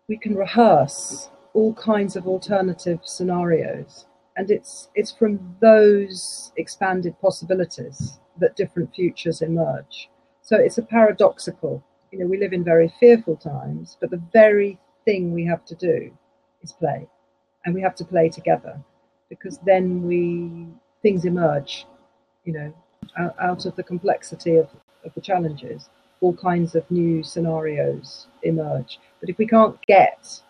we 0.08 0.18
can 0.18 0.36
rehearse 0.36 1.30
all 1.54 1.74
kinds 1.74 2.16
of 2.16 2.28
alternative 2.28 3.00
scenarios 3.04 4.06
and 4.38 4.50
it's 4.50 4.90
it's 4.96 5.12
from 5.12 5.56
those 5.62 6.54
expanded 6.56 7.20
possibilities 7.20 8.20
that 8.40 8.56
different 8.56 8.94
futures 8.96 9.42
emerge 9.42 10.10
so 10.42 10.56
it's 10.56 10.78
a 10.78 10.84
paradoxical 10.84 11.84
you 12.12 12.20
know 12.20 12.26
we 12.26 12.38
live 12.38 12.54
in 12.54 12.64
very 12.64 12.94
fearful 13.00 13.36
times 13.36 13.98
but 14.00 14.10
the 14.10 14.22
very 14.32 14.80
thing 15.06 15.34
we 15.34 15.46
have 15.46 15.66
to 15.66 15.76
do 15.76 16.12
is 16.68 16.72
play 16.84 17.00
and 17.66 17.76
we 17.76 17.82
have 17.82 17.96
to 17.96 18.06
play 18.14 18.28
together 18.30 18.76
because 19.30 19.58
then 19.72 19.86
we 20.10 20.68
things 21.02 21.26
emerge 21.26 21.86
you 22.46 22.54
know 22.54 22.74
out, 23.18 23.36
out 23.40 23.66
of 23.66 23.76
the 23.76 23.84
complexity 23.84 24.56
of, 24.58 24.68
of 25.06 25.14
the 25.16 25.22
challenges 25.22 25.90
all 26.22 26.34
kinds 26.34 26.76
of 26.76 26.90
new 26.90 27.24
scenarios 27.24 28.28
emerge 28.44 29.00
but 29.20 29.30
if 29.30 29.38
we 29.38 29.48
can't 29.56 29.78
get 29.86 30.42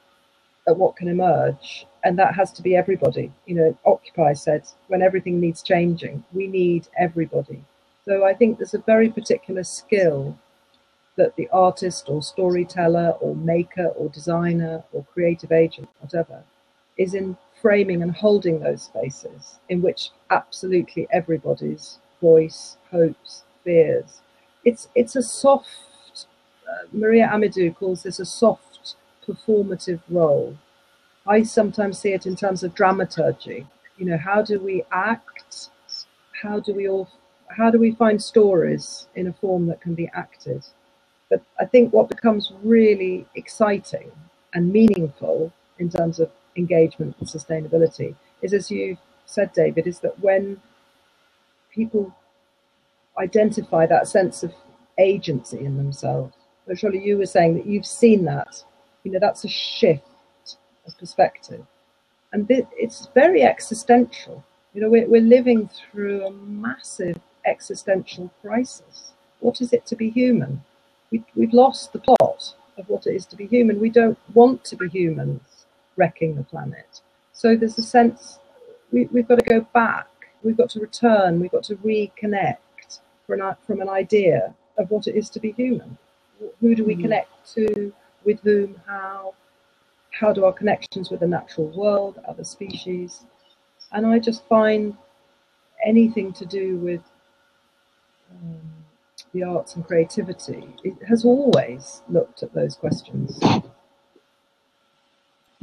at 0.68 0.78
what 0.78 0.96
can 0.96 1.08
emerge 1.08 1.88
and 2.04 2.18
that 2.18 2.36
has 2.36 2.52
to 2.54 2.62
be 2.62 2.76
everybody. 2.76 3.32
You 3.46 3.56
know, 3.56 3.78
Occupy 3.86 4.34
said 4.34 4.64
when 4.88 5.02
everything 5.02 5.42
needs 5.42 5.62
changing, 5.62 6.24
we 6.32 6.48
need 6.48 6.88
everybody. 6.98 7.64
So 8.06 8.24
I 8.24 8.34
think 8.34 8.58
there's 8.58 8.74
a 8.74 8.80
very 8.80 9.10
particular 9.10 9.64
skill 9.64 10.38
that 11.18 11.36
the 11.38 11.50
artist 11.52 12.10
or 12.10 12.24
storyteller 12.24 13.12
or 13.22 13.36
maker 13.36 13.88
or 13.98 14.10
designer 14.10 14.84
or 14.94 15.06
creative 15.14 15.52
agent, 15.52 15.90
whatever, 16.00 16.44
is 16.98 17.14
in 17.16 17.38
framing 17.62 18.04
and 18.04 18.14
holding 18.16 18.60
those 18.60 18.84
spaces 18.84 19.60
in 19.70 19.82
which 19.82 20.12
absolutely 20.32 21.08
everybody's 21.12 22.00
voice, 22.22 22.78
hopes, 22.92 23.44
fears. 23.64 24.22
It's 24.66 24.90
it's 24.96 25.16
a 25.18 25.24
soft. 25.24 25.70
Uh, 26.70 26.88
Maria 26.94 27.30
Amidu 27.34 27.76
calls 27.76 28.04
this 28.04 28.20
a 28.20 28.26
soft 28.26 28.96
performative 29.28 30.02
role 30.10 30.58
I 31.28 31.44
sometimes 31.44 32.00
see 32.00 32.14
it 32.14 32.28
in 32.28 32.36
terms 32.36 32.64
of 32.64 32.76
dramaturgy. 32.76 33.68
You 33.98 34.08
know, 34.08 34.18
how 34.18 34.44
do 34.44 34.60
we 34.60 34.84
act? 34.92 35.70
How 36.44 36.60
do 36.60 36.74
we 36.76 36.90
all? 36.90 37.10
How 37.50 37.72
do 37.72 37.80
we 37.80 37.94
find 37.94 38.22
stories 38.22 39.08
in 39.16 39.28
a 39.28 39.34
form 39.34 39.68
that 39.68 39.82
can 39.82 39.96
be 39.96 40.10
acted? 40.14 40.66
But 41.30 41.42
I 41.60 41.66
think 41.66 41.94
what 41.94 42.10
becomes 42.10 42.54
really 42.64 43.26
exciting 43.36 44.12
and 44.54 44.72
meaningful 44.72 45.52
in 45.80 45.90
terms 45.90 46.20
of 46.20 46.32
engagement 46.56 47.16
and 47.20 47.28
sustainability 47.28 48.16
is, 48.42 48.54
as 48.54 48.72
you 48.72 48.98
said, 49.26 49.52
David, 49.54 49.88
is 49.88 50.00
that 50.00 50.20
when 50.20 50.60
people 51.72 52.16
identify 53.20 53.86
that 53.86 54.08
sense 54.08 54.44
of 54.44 54.54
agency 54.98 55.60
in 55.60 55.78
themselves. 55.78 56.34
But 56.66 56.80
surely 56.80 57.04
you 57.04 57.18
were 57.18 57.26
saying 57.26 57.56
that 57.56 57.66
you've 57.66 57.86
seen 57.86 58.26
that. 58.26 58.64
You 59.04 59.12
know, 59.12 59.20
that's 59.20 59.44
a 59.46 59.50
shift 59.50 60.04
of 60.86 60.98
perspective. 60.98 61.66
And 62.34 62.46
it's 62.50 63.08
very 63.14 63.44
existential. 63.44 64.44
You 64.74 64.82
know, 64.82 64.90
we're, 64.90 65.08
we're 65.08 65.22
living 65.22 65.70
through 65.70 66.26
a 66.26 66.32
massive 66.32 67.18
existential 67.46 68.32
crisis. 68.42 69.14
What 69.40 69.62
is 69.62 69.72
it 69.72 69.86
to 69.88 69.96
be 69.96 70.10
human? 70.10 70.62
We, 71.12 71.24
we've 71.36 71.54
lost 71.54 71.94
the 71.94 72.00
plot 72.00 72.56
of 72.78 72.90
what 72.90 73.08
it 73.08 73.16
is 73.16 73.26
to 73.28 73.36
be 73.36 73.48
human. 73.48 73.80
We 73.80 73.90
don't 73.90 74.18
want 74.34 74.64
to 74.66 74.76
be 74.76 74.88
humans 74.90 75.66
wrecking 75.96 76.36
the 76.36 76.44
planet. 76.44 77.02
So 77.34 77.56
there's 77.56 77.78
a 77.78 77.84
sense 77.84 78.40
we, 78.92 79.06
we've 79.06 79.28
got 79.28 79.40
to 79.40 79.46
go 79.46 79.62
back. 79.74 80.08
We've 80.44 80.58
got 80.58 80.70
to 80.72 80.80
return. 80.80 81.40
We've 81.40 81.52
got 81.52 81.64
to 81.64 81.76
reconnect 81.78 82.58
an, 83.30 83.56
from 83.66 83.82
an 83.82 83.90
idea 83.90 84.54
of 84.78 84.92
what 84.92 85.08
it 85.08 85.16
is 85.16 85.30
to 85.32 85.40
be 85.40 85.52
human. 85.52 85.98
Who 86.62 86.76
do 86.76 86.84
we 86.84 86.94
mm-hmm. 86.94 87.04
connect 87.04 87.54
to? 87.56 87.94
With 88.24 88.42
whom? 88.42 88.82
How? 88.86 89.34
how 90.20 90.34
do 90.34 90.46
our 90.46 90.54
connections 90.54 91.10
with 91.10 91.20
the 91.20 91.28
natural 91.28 91.68
world, 91.68 92.20
other 92.28 92.44
species, 92.44 93.26
and 93.92 94.06
I 94.06 94.20
just 94.20 94.46
find 94.48 94.98
anything 95.86 96.34
to 96.34 96.46
do 96.46 96.78
with 96.78 97.02
um, 98.32 98.60
the 99.34 99.44
arts 99.44 99.76
and 99.76 99.86
creativity, 99.86 100.68
it 100.84 100.96
has 101.08 101.26
always 101.26 102.02
looked 102.10 102.44
at 102.44 102.54
those 102.54 102.76
questions. 102.76 103.38
I 103.42 103.62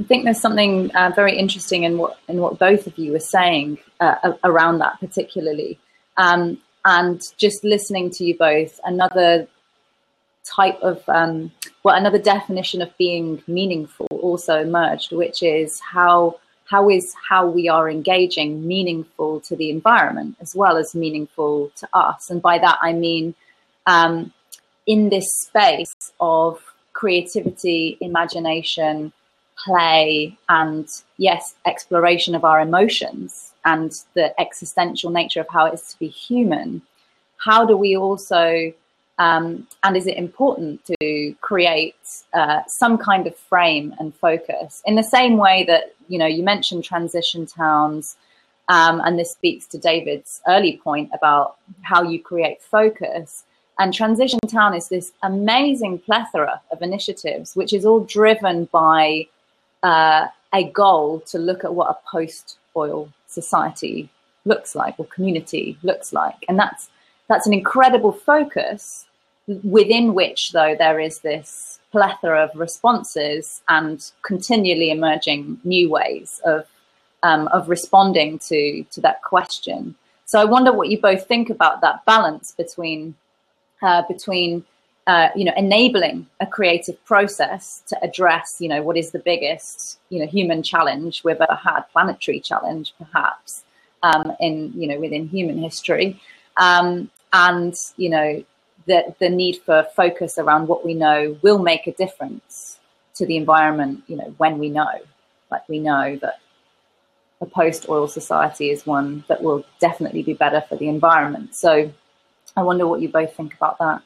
think 0.02 0.24
there's 0.24 0.40
something 0.40 0.90
uh, 0.94 1.12
very 1.14 1.38
interesting 1.38 1.84
in 1.84 1.98
what 1.98 2.18
in 2.28 2.38
what 2.38 2.58
both 2.58 2.86
of 2.86 2.98
you 2.98 3.12
were 3.12 3.20
saying 3.20 3.78
uh, 4.00 4.32
around 4.42 4.78
that, 4.78 4.98
particularly, 4.98 5.78
um, 6.16 6.58
and 6.84 7.22
just 7.36 7.62
listening 7.62 8.10
to 8.10 8.24
you 8.24 8.36
both. 8.36 8.80
Another 8.84 9.46
type 10.44 10.78
of 10.82 11.02
um, 11.08 11.52
well 11.84 11.96
another 11.96 12.18
definition 12.18 12.82
of 12.82 12.96
being 12.98 13.42
meaningful 13.46 14.06
also 14.10 14.60
emerged 14.60 15.12
which 15.12 15.42
is 15.42 15.80
how 15.80 16.38
how 16.66 16.90
is 16.90 17.14
how 17.28 17.46
we 17.46 17.68
are 17.68 17.90
engaging 17.90 18.66
meaningful 18.66 19.40
to 19.40 19.56
the 19.56 19.70
environment 19.70 20.36
as 20.40 20.54
well 20.54 20.76
as 20.76 20.94
meaningful 20.94 21.70
to 21.76 21.88
us 21.94 22.30
and 22.30 22.42
by 22.42 22.58
that 22.58 22.78
i 22.82 22.92
mean 22.92 23.34
um, 23.86 24.32
in 24.86 25.08
this 25.08 25.26
space 25.32 26.12
of 26.20 26.60
creativity 26.92 27.96
imagination 28.00 29.12
play 29.64 30.36
and 30.48 30.88
yes, 31.16 31.54
exploration 31.66 32.34
of 32.34 32.44
our 32.44 32.60
emotions 32.60 33.52
and 33.64 33.92
the 34.14 34.38
existential 34.40 35.10
nature 35.10 35.40
of 35.40 35.48
how 35.48 35.66
it 35.66 35.74
is 35.74 35.82
to 35.82 35.98
be 35.98 36.08
human, 36.08 36.82
how 37.36 37.64
do 37.64 37.76
we 37.76 37.96
also 37.96 38.72
um, 39.16 39.68
and 39.84 39.96
is 39.96 40.08
it 40.08 40.16
important 40.16 40.84
to 41.00 41.34
create 41.40 41.94
uh, 42.32 42.62
some 42.66 42.98
kind 42.98 43.28
of 43.28 43.36
frame 43.36 43.94
and 44.00 44.12
focus? 44.12 44.82
In 44.86 44.96
the 44.96 45.04
same 45.04 45.36
way 45.36 45.64
that 45.68 45.94
you 46.08 46.18
know 46.18 46.26
you 46.26 46.42
mentioned 46.42 46.84
transition 46.84 47.46
towns 47.46 48.16
um, 48.68 49.00
and 49.04 49.18
this 49.18 49.32
speaks 49.32 49.66
to 49.66 49.78
david's 49.78 50.40
early 50.48 50.80
point 50.82 51.10
about 51.14 51.56
how 51.82 52.02
you 52.02 52.20
create 52.22 52.62
focus 52.62 53.44
and 53.78 53.92
transition 53.92 54.38
town 54.46 54.74
is 54.74 54.88
this 54.88 55.12
amazing 55.22 55.98
plethora 55.98 56.60
of 56.70 56.82
initiatives 56.82 57.56
which 57.56 57.72
is 57.72 57.84
all 57.84 58.00
driven 58.00 58.66
by 58.66 59.26
uh, 59.82 60.26
a 60.52 60.64
goal 60.70 61.20
to 61.20 61.38
look 61.38 61.64
at 61.64 61.74
what 61.74 61.90
a 61.90 62.10
post 62.10 62.58
oil 62.76 63.08
society 63.26 64.08
looks 64.44 64.74
like 64.74 64.94
or 64.98 65.06
community 65.06 65.76
looks 65.82 66.12
like. 66.12 66.44
And 66.48 66.58
that's 66.58 66.88
that's 67.28 67.46
an 67.46 67.54
incredible 67.54 68.12
focus 68.12 69.06
within 69.62 70.14
which 70.14 70.52
though 70.52 70.74
there 70.78 71.00
is 71.00 71.18
this 71.20 71.80
plethora 71.90 72.44
of 72.44 72.50
responses 72.54 73.62
and 73.68 74.10
continually 74.22 74.90
emerging 74.90 75.60
new 75.64 75.90
ways 75.90 76.40
of 76.44 76.66
um, 77.22 77.48
of 77.48 77.68
responding 77.68 78.38
to 78.50 78.84
to 78.84 79.00
that 79.00 79.22
question. 79.22 79.94
So 80.26 80.40
i 80.40 80.44
wonder 80.44 80.72
what 80.72 80.88
you 80.88 80.98
both 81.00 81.26
think 81.26 81.50
about 81.50 81.80
that 81.80 82.04
balance 82.04 82.52
between 82.56 83.14
uh, 83.82 84.02
between 84.08 84.64
uh, 85.06 85.28
you 85.36 85.44
know 85.44 85.52
enabling 85.56 86.26
a 86.40 86.46
creative 86.46 87.02
process 87.04 87.82
to 87.86 87.98
address 88.02 88.56
you 88.58 88.68
know 88.68 88.82
what 88.82 88.96
is 88.96 89.10
the 89.10 89.18
biggest 89.18 89.98
you 90.08 90.18
know 90.18 90.26
human 90.26 90.62
challenge 90.62 91.22
we've 91.24 91.40
ever 91.40 91.58
had 91.62 91.82
planetary 91.92 92.40
challenge 92.40 92.94
perhaps 92.98 93.64
um, 94.02 94.34
in 94.40 94.72
you 94.74 94.88
know 94.88 94.98
within 94.98 95.28
human 95.28 95.58
history 95.58 96.20
um, 96.56 97.10
and 97.32 97.74
you 97.96 98.08
know 98.08 98.42
the 98.86 99.14
the 99.18 99.28
need 99.28 99.56
for 99.64 99.86
focus 99.96 100.38
around 100.38 100.68
what 100.68 100.84
we 100.84 100.94
know 100.94 101.36
will 101.42 101.58
make 101.58 101.86
a 101.86 101.92
difference 101.92 102.78
to 103.14 103.26
the 103.26 103.36
environment. 103.36 104.02
You 104.06 104.16
know, 104.16 104.34
when 104.38 104.58
we 104.58 104.68
know, 104.68 104.90
like 105.50 105.68
we 105.68 105.78
know 105.78 106.16
that 106.16 106.40
a 107.40 107.46
post 107.46 107.88
oil 107.88 108.08
society 108.08 108.70
is 108.70 108.86
one 108.86 109.24
that 109.28 109.42
will 109.42 109.64
definitely 109.80 110.22
be 110.22 110.34
better 110.34 110.62
for 110.68 110.76
the 110.76 110.88
environment. 110.88 111.54
So, 111.54 111.92
I 112.56 112.62
wonder 112.62 112.86
what 112.86 113.00
you 113.00 113.08
both 113.08 113.34
think 113.34 113.54
about 113.54 113.78
that. 113.78 114.02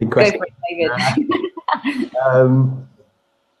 Good 0.00 0.10
question. 0.10 0.40
It, 0.68 2.12
um, 2.26 2.88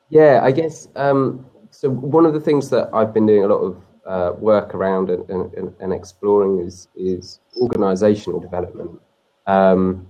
yeah, 0.08 0.40
I 0.42 0.50
guess 0.52 0.88
um, 0.96 1.44
so. 1.70 1.90
One 1.90 2.24
of 2.24 2.32
the 2.32 2.40
things 2.40 2.70
that 2.70 2.88
I've 2.94 3.12
been 3.12 3.26
doing 3.26 3.44
a 3.44 3.48
lot 3.48 3.58
of 3.58 3.82
uh, 4.06 4.32
work 4.38 4.74
around 4.74 5.10
and, 5.10 5.28
and, 5.28 5.74
and, 5.80 5.92
exploring 5.92 6.66
is, 6.66 6.88
is 6.96 7.40
organizational 7.60 8.40
development. 8.40 8.98
Um, 9.46 10.06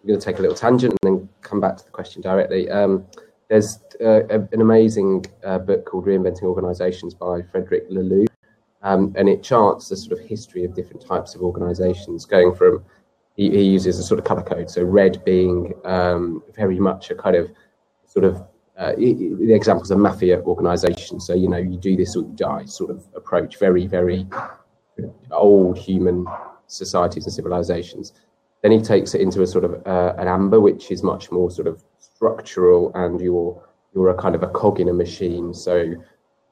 I'm 0.00 0.08
going 0.08 0.18
to 0.18 0.24
take 0.24 0.38
a 0.38 0.42
little 0.42 0.56
tangent 0.56 0.94
and 1.02 1.20
then 1.20 1.28
come 1.42 1.60
back 1.60 1.76
to 1.76 1.84
the 1.84 1.90
question 1.90 2.22
directly. 2.22 2.70
Um, 2.70 3.06
there's 3.48 3.80
uh, 4.00 4.24
a, 4.30 4.48
an 4.52 4.62
amazing 4.62 5.26
uh, 5.44 5.58
book 5.58 5.84
called 5.84 6.06
Reinventing 6.06 6.44
Organizations 6.44 7.12
by 7.12 7.42
Frederic 7.42 7.90
Laloux, 7.90 8.26
um, 8.82 9.12
and 9.16 9.28
it 9.28 9.42
charts 9.42 9.88
the 9.88 9.96
sort 9.96 10.18
of 10.18 10.26
history 10.26 10.64
of 10.64 10.74
different 10.74 11.06
types 11.06 11.34
of 11.34 11.42
organizations, 11.42 12.24
going 12.24 12.54
from 12.54 12.84
he, 13.36 13.50
he 13.50 13.62
uses 13.62 13.98
a 13.98 14.02
sort 14.02 14.18
of 14.18 14.26
color 14.26 14.42
code, 14.42 14.70
so 14.70 14.82
red 14.82 15.24
being 15.24 15.72
um, 15.84 16.42
very 16.54 16.78
much 16.78 17.10
a 17.10 17.14
kind 17.14 17.36
of 17.36 17.50
sort 18.04 18.24
of 18.24 18.42
uh, 18.76 18.92
the 18.96 19.52
examples 19.54 19.90
of 19.90 19.98
mafia 19.98 20.40
organizations. 20.42 21.26
So, 21.26 21.34
you 21.34 21.48
know, 21.48 21.58
you 21.58 21.76
do 21.76 21.96
this 21.96 22.16
or 22.16 22.24
you 22.24 22.32
die 22.34 22.64
sort 22.64 22.90
of 22.90 23.04
approach, 23.14 23.58
very, 23.58 23.86
very 23.86 24.26
old 25.30 25.78
human 25.78 26.26
societies 26.66 27.24
and 27.24 27.32
civilizations. 27.32 28.12
Then 28.62 28.72
he 28.72 28.80
takes 28.80 29.14
it 29.14 29.20
into 29.20 29.42
a 29.42 29.46
sort 29.46 29.64
of 29.64 29.86
uh, 29.86 30.14
an 30.18 30.28
amber, 30.28 30.60
which 30.60 30.90
is 30.90 31.02
much 31.02 31.30
more 31.30 31.50
sort 31.50 31.66
of 31.66 31.82
structural, 31.98 32.92
and 32.94 33.20
you're 33.20 33.62
you're 33.94 34.08
a 34.10 34.14
kind 34.14 34.34
of 34.34 34.42
a 34.42 34.48
cog 34.48 34.80
in 34.80 34.88
a 34.88 34.92
machine. 34.92 35.52
So, 35.52 35.94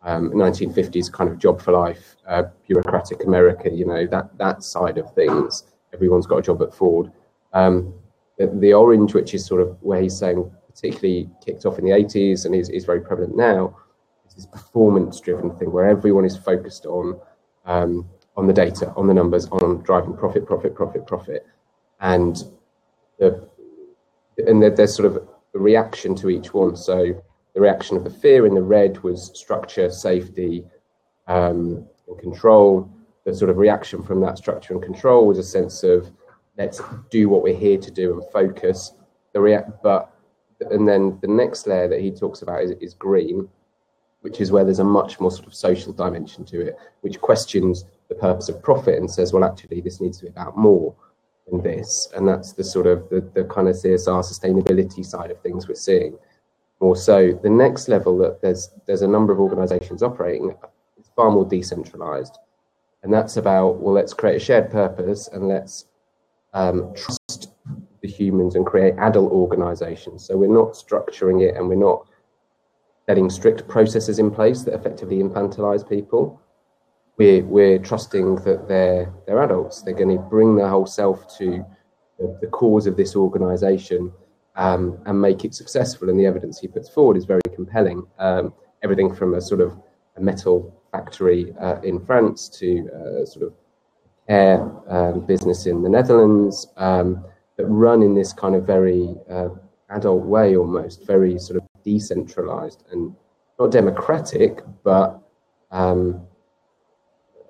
um, 0.02 0.30
1950s 0.30 1.12
kind 1.12 1.30
of 1.30 1.38
job 1.38 1.60
for 1.60 1.72
life, 1.72 2.16
uh, 2.26 2.44
bureaucratic 2.66 3.24
America. 3.24 3.70
You 3.70 3.86
know 3.86 4.06
that 4.06 4.36
that 4.38 4.62
side 4.62 4.98
of 4.98 5.12
things. 5.14 5.64
Everyone's 5.92 6.26
got 6.26 6.38
a 6.38 6.42
job 6.42 6.62
at 6.62 6.74
Ford. 6.74 7.10
Um, 7.52 7.94
the, 8.38 8.46
the 8.46 8.72
orange, 8.72 9.12
which 9.12 9.34
is 9.34 9.44
sort 9.44 9.60
of 9.60 9.76
where 9.82 10.00
he's 10.00 10.16
saying 10.16 10.50
particularly 10.66 11.28
kicked 11.44 11.66
off 11.66 11.78
in 11.78 11.84
the 11.84 11.90
80s 11.90 12.46
and 12.46 12.54
is, 12.54 12.68
is 12.70 12.84
very 12.84 13.00
prevalent 13.00 13.36
now, 13.36 13.76
is 14.28 14.34
this 14.34 14.46
performance 14.46 15.20
driven 15.20 15.50
thing 15.56 15.72
where 15.72 15.88
everyone 15.88 16.24
is 16.24 16.36
focused 16.36 16.86
on 16.86 17.20
um, 17.66 18.08
on 18.36 18.46
the 18.46 18.52
data, 18.52 18.92
on 18.96 19.06
the 19.06 19.14
numbers, 19.14 19.46
on 19.48 19.82
driving 19.82 20.16
profit, 20.16 20.46
profit, 20.46 20.74
profit, 20.74 21.06
profit. 21.06 21.46
And 22.00 22.42
the, 23.18 23.46
and 24.46 24.62
there's 24.62 24.94
sort 24.94 25.06
of 25.06 25.16
a 25.16 25.58
reaction 25.58 26.14
to 26.16 26.30
each 26.30 26.54
one. 26.54 26.74
So 26.76 27.22
the 27.54 27.60
reaction 27.60 27.96
of 27.96 28.04
the 28.04 28.10
fear 28.10 28.46
in 28.46 28.54
the 28.54 28.62
red 28.62 29.02
was 29.02 29.30
structure, 29.38 29.90
safety, 29.90 30.64
um, 31.26 31.86
and 32.08 32.18
control. 32.18 32.90
The 33.24 33.34
sort 33.34 33.50
of 33.50 33.58
reaction 33.58 34.02
from 34.02 34.20
that 34.22 34.38
structure 34.38 34.72
and 34.72 34.82
control 34.82 35.26
was 35.26 35.38
a 35.38 35.42
sense 35.42 35.82
of 35.82 36.10
let's 36.56 36.80
do 37.10 37.28
what 37.28 37.42
we're 37.42 37.56
here 37.56 37.78
to 37.78 37.90
do 37.90 38.12
and 38.14 38.32
focus. 38.32 38.92
The 39.32 39.40
react, 39.40 39.82
but 39.82 40.12
and 40.70 40.86
then 40.86 41.18
the 41.22 41.28
next 41.28 41.66
layer 41.66 41.88
that 41.88 42.00
he 42.00 42.10
talks 42.10 42.42
about 42.42 42.62
is, 42.62 42.72
is 42.80 42.94
green, 42.94 43.48
which 44.20 44.40
is 44.40 44.52
where 44.52 44.64
there's 44.64 44.78
a 44.78 44.84
much 44.84 45.20
more 45.20 45.30
sort 45.30 45.46
of 45.46 45.54
social 45.54 45.92
dimension 45.92 46.44
to 46.46 46.60
it, 46.60 46.76
which 47.00 47.20
questions 47.20 47.84
the 48.08 48.14
purpose 48.14 48.48
of 48.48 48.62
profit 48.62 48.98
and 48.98 49.10
says, 49.10 49.32
well, 49.32 49.44
actually, 49.44 49.80
this 49.80 50.00
needs 50.00 50.18
to 50.18 50.24
be 50.24 50.30
about 50.30 50.56
more 50.56 50.94
than 51.50 51.62
this. 51.62 52.08
And 52.14 52.28
that's 52.28 52.52
the 52.52 52.64
sort 52.64 52.86
of 52.86 53.08
the, 53.08 53.20
the 53.34 53.44
kind 53.44 53.68
of 53.68 53.76
CSR 53.76 54.22
sustainability 54.22 55.04
side 55.04 55.30
of 55.30 55.40
things 55.40 55.66
we're 55.66 55.74
seeing. 55.74 56.18
More 56.80 56.96
so, 56.96 57.38
the 57.42 57.50
next 57.50 57.88
level 57.88 58.16
that 58.18 58.40
there's 58.40 58.70
there's 58.86 59.02
a 59.02 59.08
number 59.08 59.32
of 59.32 59.40
organisations 59.40 60.02
operating, 60.02 60.54
it's 60.98 61.10
far 61.14 61.30
more 61.30 61.46
decentralised, 61.46 62.36
and 63.02 63.12
that's 63.12 63.36
about 63.36 63.76
well, 63.80 63.94
let's 63.94 64.14
create 64.14 64.36
a 64.36 64.40
shared 64.40 64.70
purpose 64.70 65.28
and 65.28 65.46
let's 65.46 65.86
um, 66.54 66.92
trust 66.94 67.52
the 68.02 68.08
humans 68.08 68.54
and 68.54 68.66
create 68.66 68.94
adult 68.98 69.30
organizations. 69.30 70.24
So 70.24 70.36
we're 70.36 70.48
not 70.48 70.72
structuring 70.72 71.42
it 71.42 71.56
and 71.56 71.68
we're 71.68 71.74
not 71.74 72.06
setting 73.06 73.28
strict 73.28 73.68
processes 73.68 74.18
in 74.18 74.30
place 74.30 74.62
that 74.62 74.74
effectively 74.74 75.18
infantilize 75.18 75.86
people. 75.86 76.40
We're, 77.18 77.44
we're 77.44 77.78
trusting 77.78 78.36
that 78.36 78.66
they're, 78.68 79.12
they're 79.26 79.42
adults. 79.42 79.82
They're 79.82 79.94
going 79.94 80.16
to 80.16 80.22
bring 80.22 80.56
their 80.56 80.68
whole 80.68 80.86
self 80.86 81.36
to 81.36 81.64
the, 82.18 82.38
the 82.40 82.46
cause 82.46 82.86
of 82.86 82.96
this 82.96 83.14
organization 83.16 84.12
um, 84.56 84.98
and 85.06 85.20
make 85.20 85.44
it 85.44 85.54
successful. 85.54 86.08
And 86.08 86.18
the 86.18 86.26
evidence 86.26 86.58
he 86.58 86.68
puts 86.68 86.88
forward 86.88 87.16
is 87.16 87.24
very 87.24 87.42
compelling. 87.54 88.06
Um, 88.18 88.52
everything 88.82 89.14
from 89.14 89.34
a 89.34 89.40
sort 89.40 89.60
of 89.60 89.76
a 90.16 90.20
metal 90.20 90.74
factory 90.92 91.54
uh, 91.60 91.80
in 91.82 92.04
France 92.04 92.48
to 92.48 92.88
a 93.22 93.26
sort 93.26 93.46
of 93.46 93.54
air 94.28 94.70
um, 94.88 95.26
business 95.26 95.66
in 95.66 95.82
the 95.82 95.88
Netherlands. 95.88 96.66
Um, 96.76 97.24
that 97.60 97.66
run 97.66 98.02
in 98.02 98.14
this 98.14 98.32
kind 98.32 98.54
of 98.54 98.66
very 98.66 99.14
uh, 99.30 99.48
adult 99.90 100.24
way 100.24 100.56
almost, 100.56 101.06
very 101.06 101.38
sort 101.38 101.58
of 101.58 101.68
decentralized 101.84 102.84
and 102.90 103.14
not 103.58 103.70
democratic, 103.70 104.62
but 104.82 105.20
um, 105.70 106.22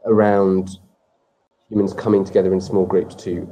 around 0.07 0.79
humans 1.69 1.95
coming 1.95 2.25
together 2.25 2.53
in 2.53 2.61
small 2.61 2.85
groups 2.85 3.15
to 3.15 3.47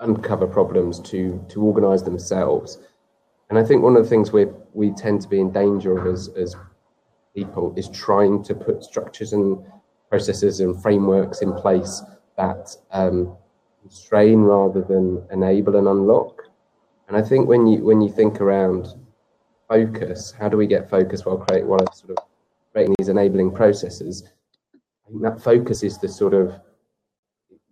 uncover 0.00 0.46
problems, 0.46 1.00
to 1.00 1.44
to 1.48 1.62
organize 1.62 2.02
themselves. 2.02 2.78
And 3.48 3.58
I 3.58 3.64
think 3.64 3.82
one 3.82 3.96
of 3.96 4.02
the 4.02 4.08
things 4.08 4.32
we 4.32 4.46
we 4.72 4.90
tend 4.92 5.20
to 5.22 5.28
be 5.28 5.40
in 5.40 5.50
danger 5.52 5.96
of 5.96 6.06
as, 6.06 6.28
as 6.36 6.56
people 7.34 7.72
is 7.76 7.88
trying 7.90 8.42
to 8.44 8.54
put 8.54 8.82
structures 8.82 9.32
and 9.32 9.58
processes 10.08 10.60
and 10.60 10.80
frameworks 10.82 11.42
in 11.42 11.52
place 11.52 12.02
that 12.36 12.76
um, 12.92 13.36
constrain 13.80 14.40
rather 14.40 14.82
than 14.82 15.24
enable 15.30 15.76
and 15.76 15.88
unlock. 15.88 16.42
And 17.08 17.16
I 17.16 17.22
think 17.22 17.48
when 17.48 17.66
you 17.66 17.84
when 17.84 18.00
you 18.00 18.10
think 18.10 18.40
around 18.40 18.88
focus, 19.68 20.32
how 20.38 20.48
do 20.48 20.56
we 20.56 20.66
get 20.66 20.90
focus 20.90 21.24
while 21.24 21.38
create 21.38 21.64
while 21.64 21.92
sort 21.92 22.18
of 22.18 22.24
creating 22.72 22.94
these 22.98 23.08
enabling 23.08 23.52
processes? 23.52 24.24
I 24.74 25.10
think 25.10 25.22
that 25.22 25.40
focus 25.40 25.82
is 25.82 25.98
the 25.98 26.08
sort 26.08 26.34
of 26.34 26.54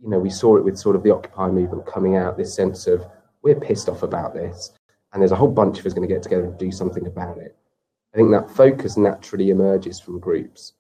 you 0.02 0.08
know 0.08 0.18
we 0.18 0.30
saw 0.30 0.56
it 0.56 0.64
with 0.64 0.78
sort 0.78 0.96
of 0.96 1.02
the 1.02 1.10
Occupy 1.10 1.48
movement 1.48 1.86
coming 1.86 2.16
out. 2.16 2.36
This 2.36 2.54
sense 2.54 2.86
of 2.86 3.04
we're 3.42 3.54
pissed 3.54 3.88
off 3.88 4.02
about 4.02 4.34
this, 4.34 4.72
and 5.12 5.20
there's 5.20 5.32
a 5.32 5.36
whole 5.36 5.50
bunch 5.50 5.78
of 5.78 5.86
us 5.86 5.94
going 5.94 6.06
to 6.06 6.12
get 6.14 6.22
together 6.22 6.44
and 6.44 6.58
do 6.58 6.70
something 6.70 7.06
about 7.06 7.38
it. 7.38 7.56
I 8.12 8.16
think 8.16 8.30
that 8.30 8.50
focus 8.50 8.96
naturally 8.96 9.50
emerges 9.50 10.00
from 10.00 10.20
groups. 10.20 10.74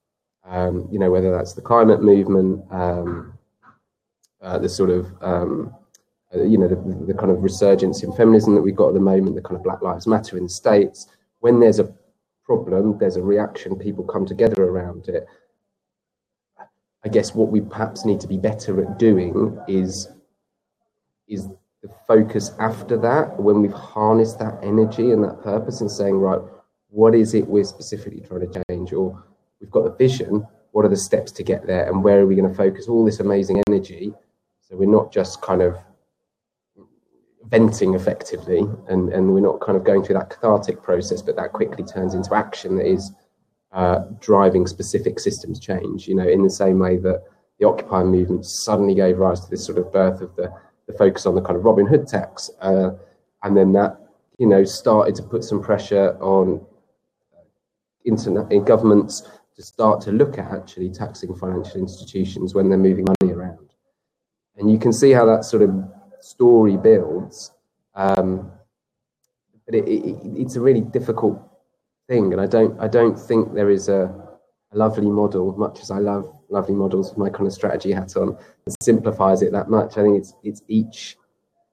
Um, 0.44 0.88
you 0.90 0.98
know 0.98 1.10
whether 1.10 1.30
that's 1.30 1.54
the 1.54 1.62
climate 1.62 2.02
movement. 2.02 2.64
Um, 2.70 3.38
uh, 4.42 4.58
the 4.58 4.68
sort 4.68 4.90
of 4.90 5.10
um, 5.22 5.74
uh, 6.34 6.42
you 6.42 6.58
know, 6.58 6.68
the, 6.68 6.76
the, 7.06 7.14
kind 7.14 7.30
of 7.30 7.42
resurgence 7.42 8.02
in 8.02 8.12
feminism 8.12 8.54
that 8.54 8.62
we've 8.62 8.76
got 8.76 8.88
at 8.88 8.94
the 8.94 9.00
moment, 9.00 9.36
the 9.36 9.42
kind 9.42 9.56
of 9.56 9.62
Black 9.62 9.82
Lives 9.82 10.06
Matter 10.06 10.36
in 10.36 10.44
the 10.44 10.48
States. 10.48 11.06
When 11.40 11.60
there's 11.60 11.78
a 11.78 11.94
problem, 12.44 12.98
there's 12.98 13.16
a 13.16 13.22
reaction, 13.22 13.76
people 13.76 14.04
come 14.04 14.26
together 14.26 14.64
around 14.64 15.08
it. 15.08 15.26
I 17.04 17.08
guess 17.08 17.34
what 17.34 17.50
we 17.50 17.60
perhaps 17.60 18.04
need 18.04 18.20
to 18.20 18.28
be 18.28 18.38
better 18.38 18.82
at 18.82 18.98
doing 18.98 19.58
is 19.68 20.08
is 21.28 21.48
the 21.82 21.88
focus 22.06 22.52
after 22.58 22.96
that 22.98 23.38
when 23.38 23.60
we've 23.60 23.72
harnessed 23.72 24.38
that 24.38 24.58
energy 24.62 25.10
and 25.10 25.22
that 25.24 25.42
purpose 25.42 25.80
and 25.80 25.90
saying 25.90 26.16
right 26.16 26.40
what 26.88 27.14
is 27.14 27.34
it 27.34 27.46
we're 27.46 27.64
specifically 27.64 28.20
trying 28.20 28.48
to 28.48 28.64
change? 28.68 28.92
Or 28.92 29.22
we've 29.60 29.70
got 29.70 29.84
the 29.84 29.90
vision 29.90 30.46
what 30.74 30.84
are 30.84 30.88
the 30.88 30.96
steps 30.96 31.30
to 31.30 31.44
get 31.44 31.66
there 31.68 31.86
and 31.88 32.02
where 32.02 32.20
are 32.20 32.26
we 32.26 32.34
going 32.34 32.48
to 32.48 32.54
focus 32.54 32.88
all 32.88 33.04
this 33.04 33.20
amazing 33.20 33.62
energy? 33.68 34.12
So 34.60 34.76
we're 34.76 34.90
not 34.90 35.12
just 35.12 35.40
kind 35.40 35.62
of 35.62 35.76
venting 37.44 37.94
effectively 37.94 38.66
and, 38.88 39.12
and 39.12 39.32
we're 39.32 39.40
not 39.40 39.60
kind 39.60 39.76
of 39.76 39.84
going 39.84 40.02
through 40.02 40.16
that 40.16 40.30
cathartic 40.30 40.82
process 40.82 41.22
but 41.22 41.36
that 41.36 41.52
quickly 41.52 41.84
turns 41.84 42.14
into 42.14 42.34
action 42.34 42.76
that 42.76 42.86
is 42.86 43.12
uh, 43.74 44.04
driving 44.20 44.66
specific 44.66 45.18
systems 45.18 45.60
change 45.60 46.08
you 46.08 46.14
know 46.14 46.26
in 46.26 46.42
the 46.42 46.50
same 46.50 46.78
way 46.78 46.96
that 46.96 47.22
the 47.58 47.66
occupy 47.66 48.02
movement 48.02 48.44
suddenly 48.44 48.94
gave 48.94 49.18
rise 49.18 49.40
to 49.40 49.50
this 49.50 49.64
sort 49.64 49.78
of 49.78 49.92
birth 49.92 50.20
of 50.20 50.34
the, 50.36 50.52
the 50.86 50.92
focus 50.94 51.26
on 51.26 51.34
the 51.34 51.42
kind 51.42 51.56
of 51.56 51.64
robin 51.64 51.86
hood 51.86 52.06
tax 52.06 52.50
uh, 52.60 52.90
and 53.42 53.56
then 53.56 53.72
that 53.72 53.98
you 54.38 54.46
know 54.46 54.64
started 54.64 55.14
to 55.14 55.22
put 55.22 55.44
some 55.44 55.62
pressure 55.62 56.16
on 56.20 56.64
internet 58.04 58.50
in 58.50 58.64
governments 58.64 59.28
to 59.56 59.62
start 59.62 60.00
to 60.00 60.10
look 60.10 60.38
at 60.38 60.50
actually 60.52 60.90
taxing 60.90 61.34
financial 61.34 61.80
institutions 61.80 62.54
when 62.54 62.68
they're 62.68 62.78
moving 62.78 63.06
money 63.20 63.32
around 63.32 63.64
and 64.56 64.70
you 64.70 64.78
can 64.78 64.92
see 64.92 65.10
how 65.10 65.26
that 65.26 65.44
sort 65.44 65.62
of 65.62 65.70
story 66.20 66.76
builds. 66.76 67.52
Um, 67.94 68.50
but 69.66 69.74
it, 69.74 69.88
it, 69.88 70.16
it's 70.24 70.56
a 70.56 70.60
really 70.60 70.80
difficult 70.80 71.40
thing, 72.08 72.32
and 72.32 72.40
I 72.40 72.46
don't 72.46 72.78
I 72.80 72.88
don't 72.88 73.18
think 73.18 73.54
there 73.54 73.70
is 73.70 73.88
a, 73.88 74.12
a, 74.72 74.76
lovely 74.76 75.10
model. 75.10 75.56
Much 75.56 75.80
as 75.80 75.90
I 75.90 75.98
love 75.98 76.30
lovely 76.48 76.74
models 76.74 77.10
with 77.10 77.18
my 77.18 77.30
kind 77.30 77.46
of 77.46 77.52
strategy 77.52 77.92
hat 77.92 78.16
on, 78.16 78.36
that 78.64 78.82
simplifies 78.82 79.42
it 79.42 79.52
that 79.52 79.70
much. 79.70 79.96
I 79.96 80.02
think 80.02 80.18
it's 80.18 80.34
it's 80.42 80.62
each 80.68 81.16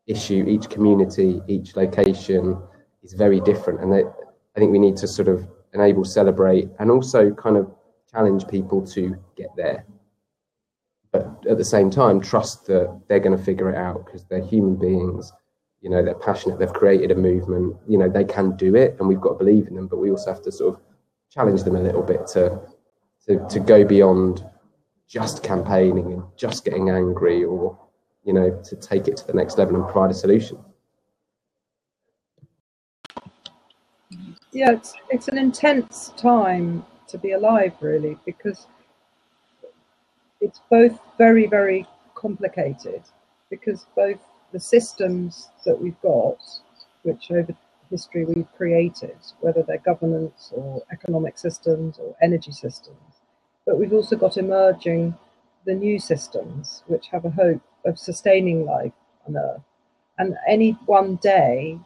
issue, 0.08 0.46
each 0.48 0.70
community, 0.70 1.42
each 1.48 1.76
location 1.76 2.62
is 3.04 3.14
very 3.14 3.40
different, 3.42 3.82
and 3.82 3.92
they, 3.92 4.04
I 4.04 4.60
think 4.60 4.72
we 4.72 4.80
need 4.80 4.98
to 4.98 5.08
sort 5.08 5.28
of 5.28 5.48
enable, 5.74 6.04
celebrate, 6.04 6.70
and 6.80 6.92
also 6.92 7.32
kind 7.32 7.58
of 7.58 7.72
challenge 8.12 8.48
people 8.48 8.86
to 8.86 9.16
get 9.38 9.48
there 9.56 9.86
but 11.12 11.46
at 11.50 11.58
the 11.58 11.66
same 11.66 11.90
time 11.90 12.20
trust 12.20 12.66
that 12.66 13.02
they're 13.08 13.20
going 13.20 13.38
to 13.38 13.44
figure 13.44 13.70
it 13.70 13.78
out 13.78 14.06
because 14.06 14.24
they're 14.26 14.46
human 14.46 14.76
beings 14.76 15.32
you 15.82 15.90
know 15.90 16.04
they're 16.04 16.16
passionate 16.16 16.60
they've 16.60 16.74
created 16.74 17.12
a 17.12 17.16
movement 17.16 17.76
you 17.88 17.98
know 17.98 18.10
they 18.10 18.24
can 18.24 18.56
do 18.56 18.76
it 18.76 18.96
and 19.00 19.08
we've 19.08 19.22
got 19.22 19.34
to 19.34 19.44
believe 19.44 19.68
in 19.68 19.76
them 19.76 19.88
but 19.88 19.98
we 19.98 20.12
also 20.12 20.32
have 20.32 20.42
to 20.42 20.52
sort 20.52 20.76
of 20.76 20.82
challenge 21.32 21.64
them 21.64 21.76
a 21.76 21.82
little 21.82 22.04
bit 22.04 22.26
to 22.28 22.60
to, 23.26 23.46
to 23.50 23.60
go 23.60 23.84
beyond 23.84 24.44
just 25.08 25.44
campaigning 25.44 26.14
and 26.14 26.24
just 26.38 26.64
getting 26.66 26.90
angry 26.90 27.44
or 27.44 27.78
you 28.24 28.34
know 28.34 28.62
to 28.64 28.76
take 28.76 29.08
it 29.08 29.18
to 29.18 29.28
the 29.28 29.34
next 29.34 29.58
level 29.58 29.76
and 29.76 29.86
provide 29.86 30.12
a 30.12 30.14
solution. 30.14 30.58
Yeah 34.52 34.72
it's 34.72 34.94
it's 35.10 35.28
an 35.28 35.38
intense 35.38 36.14
time 36.18 36.86
to 37.08 37.18
be 37.18 37.32
alive 37.32 37.74
really 37.82 38.18
because 38.26 38.68
it's 40.42 40.60
both 40.70 41.00
very, 41.18 41.46
very 41.46 41.86
complicated 42.16 43.04
because 43.50 43.86
both 43.96 44.20
the 44.52 44.60
systems 44.60 45.50
that 45.66 45.82
we've 45.82 46.00
got, 46.02 46.38
which 47.04 47.32
over 47.32 47.56
history 47.90 48.26
we've 48.26 48.52
created, 48.56 49.18
whether 49.42 49.64
they're 49.64 49.78
governance 49.80 50.52
or 50.56 50.82
economic 50.92 51.38
systems 51.38 51.98
or 52.00 52.16
energy 52.22 52.52
systems, 52.52 53.22
but 53.66 53.78
we've 53.78 53.94
also 53.94 54.16
got 54.16 54.38
emerging 54.38 55.16
the 55.66 55.74
new 55.74 56.00
systems 56.00 56.84
which 56.88 57.08
have 57.08 57.26
a 57.26 57.30
hope 57.30 57.62
of 57.86 58.00
sustaining 58.00 58.66
life 58.66 58.94
on 59.28 59.38
Earth. 59.38 59.62
And 60.18 60.36
any 60.48 60.72
one 60.86 61.18
day, 61.18 61.80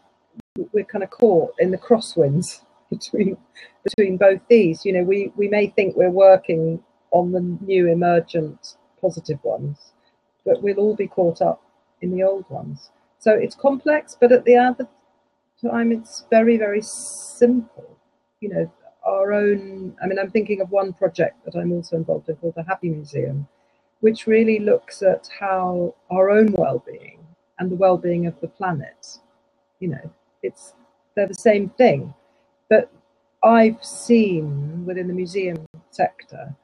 we're 0.72 0.86
kind 0.86 1.04
of 1.04 1.10
caught 1.10 1.54
in 1.60 1.72
the 1.72 1.78
crosswinds 1.78 2.62
between 2.90 3.38
between 3.84 4.18
both 4.18 4.42
these. 4.50 4.86
You 4.86 4.94
know, 4.94 5.04
we, 5.04 5.32
we 5.36 5.48
may 5.48 5.68
think 5.68 5.96
we're 5.96 6.10
working 6.10 6.84
on 7.12 7.32
the 7.32 7.40
new 7.40 7.88
emergent 7.88 8.76
positive 9.00 9.44
ones, 9.44 9.78
but 10.46 10.62
we'll 10.62 10.80
all 10.80 10.96
be 10.96 11.08
caught 11.08 11.42
up 11.42 11.62
in 12.02 12.16
the 12.16 12.24
old 12.24 12.50
ones. 12.50 12.90
So 13.20 13.32
it's 13.32 13.56
complex, 13.56 14.16
but 14.20 14.32
at 14.32 14.46
the 14.46 14.58
other 14.58 14.88
time, 15.62 15.92
it's 15.92 16.26
very, 16.30 16.58
very 16.58 16.82
simple. 16.82 17.98
You 18.40 18.50
know, 18.50 18.72
our 19.06 19.34
own, 19.34 19.96
I 20.02 20.08
mean, 20.08 20.20
I'm 20.20 20.32
thinking 20.32 20.62
of 20.62 20.72
one 20.72 20.94
project 20.94 21.44
that 21.46 21.56
I'm 21.56 21.72
also 21.72 21.96
involved 21.96 22.30
in 22.30 22.36
called 22.36 22.56
the 22.56 22.64
Happy 22.64 22.90
Museum, 22.90 23.48
which 24.02 24.28
really 24.28 24.60
looks 24.60 25.02
at 25.02 25.30
how 25.40 25.96
our 26.12 26.30
own 26.30 26.52
well 26.54 26.84
being 26.86 27.20
and 27.60 27.72
the 27.72 27.76
well 27.76 27.98
being 27.98 28.26
of 28.28 28.40
the 28.42 28.48
planet, 28.48 29.20
you 29.80 29.88
know, 29.88 30.12
it's, 30.44 30.74
they're 31.16 31.28
the 31.28 31.34
same 31.34 31.70
thing. 31.70 32.14
But 32.70 32.92
I've 33.44 33.84
seen 33.84 34.86
within 34.86 35.08
the 35.08 35.14
museum 35.14 35.66
sector 35.92 36.56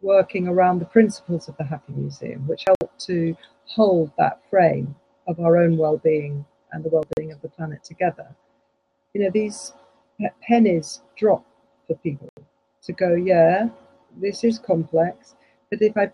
working 0.00 0.46
around 0.46 0.78
the 0.78 0.84
principles 0.84 1.48
of 1.48 1.56
the 1.56 1.64
Happy 1.64 1.92
Museum, 1.92 2.46
which 2.46 2.64
help 2.66 2.77
to 3.06 3.36
hold 3.66 4.10
that 4.18 4.40
frame 4.50 4.94
of 5.26 5.40
our 5.40 5.58
own 5.58 5.76
well-being 5.76 6.44
and 6.72 6.84
the 6.84 6.88
well-being 6.88 7.32
of 7.32 7.40
the 7.42 7.48
planet 7.48 7.84
together. 7.84 8.26
You 9.14 9.24
know, 9.24 9.30
these 9.30 9.72
pennies 10.42 11.00
drop 11.16 11.44
for 11.86 11.94
people 11.96 12.28
to 12.82 12.92
go, 12.92 13.14
yeah, 13.14 13.68
this 14.20 14.44
is 14.44 14.58
complex, 14.58 15.34
but 15.70 15.82
if 15.82 15.96
I 15.96 16.10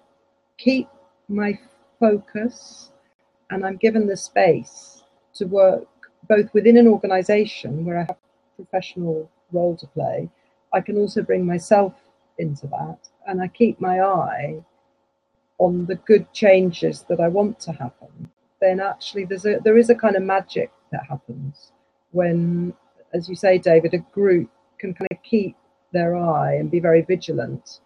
keep 0.58 0.88
my 1.28 1.58
focus 1.98 2.90
and 3.50 3.64
I'm 3.64 3.76
given 3.76 4.06
the 4.06 4.16
space 4.16 5.02
to 5.34 5.46
work 5.46 5.86
both 6.28 6.52
within 6.54 6.76
an 6.76 6.88
organization 6.88 7.84
where 7.84 7.98
I 7.98 8.00
have 8.00 8.10
a 8.10 8.62
professional 8.62 9.30
role 9.52 9.76
to 9.76 9.86
play, 9.88 10.28
I 10.72 10.80
can 10.80 10.96
also 10.96 11.22
bring 11.22 11.46
myself 11.46 11.94
into 12.38 12.66
that 12.68 12.98
and 13.26 13.40
I 13.40 13.48
keep 13.48 13.80
my 13.80 14.00
eye 14.00 14.64
on 15.58 15.86
the 15.86 15.94
good 15.94 16.32
changes 16.32 17.04
that 17.08 17.20
I 17.20 17.28
want 17.28 17.60
to 17.60 17.72
happen, 17.72 18.30
then 18.60 18.80
actually 18.80 19.24
there's 19.24 19.46
a 19.46 19.58
there 19.64 19.78
is 19.78 19.90
a 19.90 19.94
kind 19.94 20.16
of 20.16 20.22
magic 20.22 20.70
that 20.92 21.06
happens 21.08 21.72
when, 22.12 22.72
as 23.12 23.28
you 23.28 23.34
say, 23.34 23.58
David, 23.58 23.94
a 23.94 23.98
group 23.98 24.50
can 24.78 24.94
kind 24.94 25.08
of 25.10 25.22
keep 25.22 25.56
their 25.92 26.16
eye 26.16 26.54
and 26.54 26.70
be 26.70 26.80
very 26.80 27.02
vigilant 27.02 27.80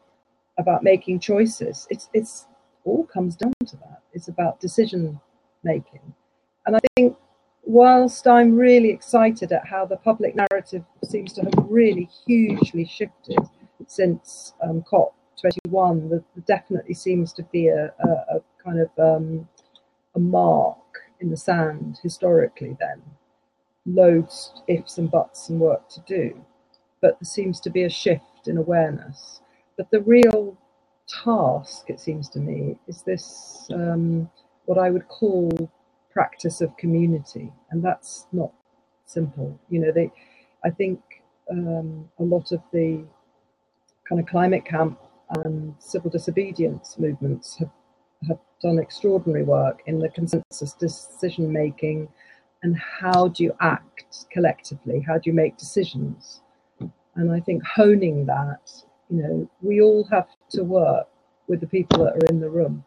about 0.59 0.83
making 0.83 1.21
choices. 1.21 1.87
It's 1.91 2.09
it's 2.13 2.47
all 2.85 3.05
comes 3.05 3.37
down 3.37 3.53
to 3.67 3.77
that. 3.77 4.03
It's 4.13 4.29
about 4.29 4.61
decision 4.61 5.21
making. 5.63 6.15
And 6.67 6.77
I 6.77 6.81
think 6.97 7.17
whilst 7.65 8.27
I'm 8.27 8.57
really 8.57 8.91
excited 8.91 9.53
at 9.53 9.67
how 9.67 9.85
the 9.85 9.97
public 9.97 10.35
narrative 10.35 10.85
seems 11.05 11.33
to 11.35 11.43
have 11.43 11.67
really 11.69 12.09
hugely 12.27 12.87
shifted 12.87 13.39
since 13.87 14.55
um, 14.63 14.83
COP 14.83 15.15
21, 15.41 16.11
there 16.11 16.23
definitely 16.47 16.95
seems 16.95 17.33
to 17.35 17.43
be 17.45 17.69
a, 17.69 17.93
a, 18.01 18.37
a 18.37 18.41
kind 18.63 18.81
of 18.81 18.91
um, 18.99 19.49
a 20.15 20.19
mark 20.19 20.79
in 21.21 21.31
the 21.31 21.37
sand 21.37 21.99
historically 22.03 22.77
then. 22.79 23.03
Loads 23.87 24.53
ifs 24.67 24.99
and 24.99 25.11
buts 25.11 25.49
and 25.49 25.61
work 25.61 25.89
to 25.91 26.01
do. 26.07 26.45
But 27.01 27.19
there 27.21 27.27
seems 27.27 27.61
to 27.61 27.71
be 27.71 27.85
a 27.85 27.91
shift 27.91 28.47
in 28.47 28.59
awareness. 28.59 29.41
But 29.77 29.91
the 29.91 30.01
real 30.01 30.59
task, 31.25 31.89
it 31.89 32.01
seems 32.01 32.29
to 32.31 32.39
me, 32.39 32.79
is 32.87 33.03
this 33.03 33.67
um, 33.73 34.29
what 34.67 34.79
I 34.79 34.91
would 34.91 35.09
call 35.09 35.71
practice 36.13 36.61
of 36.61 36.77
community. 36.77 37.53
And 37.71 37.83
that's 37.83 38.27
not 38.33 38.53
simple. 39.07 39.59
You 39.71 39.81
know, 39.81 39.93
they 39.93 40.11
I 40.65 40.71
think 40.71 41.01
um, 41.51 42.11
a 42.19 42.25
lot 42.25 42.53
of 42.53 42.61
the 42.73 43.05
kind 44.09 44.21
of 44.21 44.27
climate 44.27 44.65
camp 44.65 44.99
and 45.31 45.75
civil 45.79 46.11
disobedience 46.11 46.99
movements 46.99 47.57
have, 47.59 47.71
have 48.29 48.39
done 48.63 48.79
extraordinary 48.79 49.45
work 49.45 49.83
in 49.87 49.99
the 49.99 50.09
consensus 50.09 50.73
decision 50.73 51.53
making 51.53 52.09
and 52.63 52.77
how 52.77 53.29
do 53.29 53.45
you 53.45 53.55
act 53.61 54.27
collectively? 54.31 55.01
How 55.07 55.15
do 55.15 55.31
you 55.31 55.35
make 55.35 55.57
decisions? 55.57 56.41
And 57.15 57.33
I 57.33 57.41
think 57.41 57.63
honing 57.65 58.27
that, 58.27 58.71
you 59.11 59.23
know, 59.23 59.51
we 59.63 59.81
all 59.81 60.05
have 60.11 60.29
to 60.51 60.65
work 60.65 61.09
with 61.47 61.61
the 61.61 61.67
people 61.67 62.05
that 62.05 62.15
are 62.15 62.27
in 62.29 62.41
the 62.41 62.51
room 62.51 62.85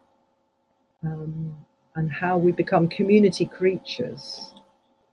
um, 1.04 1.56
and 1.94 2.10
how 2.10 2.38
we 2.38 2.52
become 2.52 2.88
community 2.88 3.44
creatures 3.44 4.54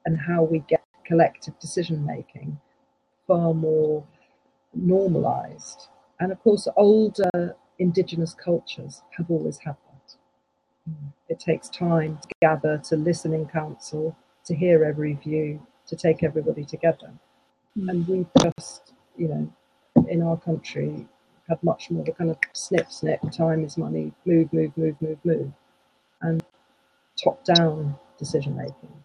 and 0.06 0.18
how 0.20 0.44
we 0.44 0.60
get 0.60 0.84
collective 1.06 1.58
decision 1.60 2.06
making 2.06 2.60
far 3.28 3.54
more 3.54 4.06
normalized 4.74 5.88
and 6.20 6.32
of 6.32 6.40
course, 6.42 6.68
older 6.76 7.56
indigenous 7.78 8.34
cultures 8.34 9.02
have 9.18 9.30
always 9.32 9.58
had 9.60 9.76
that. 9.76 10.16
It 11.30 11.40
takes 11.40 11.70
time 11.70 12.18
to 12.22 12.28
gather, 12.42 12.78
to 12.90 12.96
listen 12.96 13.34
in 13.34 13.48
council, 13.48 14.16
to 14.46 14.56
hear 14.56 14.84
every 14.84 15.14
view, 15.14 15.66
to 15.88 15.96
take 15.96 16.24
everybody 16.24 16.66
together. 16.66 17.12
Mm. 17.78 17.90
And 17.90 18.08
we 18.08 18.26
just, 18.42 18.94
you 19.18 19.28
know, 19.28 19.54
in 20.08 20.22
our 20.22 20.38
country 20.38 21.08
had 21.48 21.62
much 21.64 21.90
more 21.90 22.04
the 22.04 22.12
kind 22.12 22.30
of 22.30 22.38
snip, 22.54 22.92
snip, 22.92 23.20
time 23.32 23.64
is 23.64 23.78
money, 23.78 24.12
move, 24.26 24.52
move, 24.54 24.72
move, 24.78 24.96
move, 25.02 25.20
move, 25.24 25.52
and 26.22 26.44
top 27.22 27.44
down 27.44 27.96
decision 28.18 28.56
making. 28.56 29.04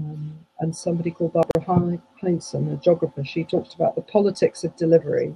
Um, 0.00 0.38
and 0.60 0.74
somebody 0.74 1.10
called 1.10 1.34
Barbara 1.34 2.00
Heinzen, 2.22 2.72
a 2.72 2.76
geographer, 2.76 3.24
she 3.24 3.44
talked 3.44 3.74
about 3.74 3.94
the 3.94 4.02
politics 4.02 4.64
of 4.64 4.74
delivery 4.76 5.34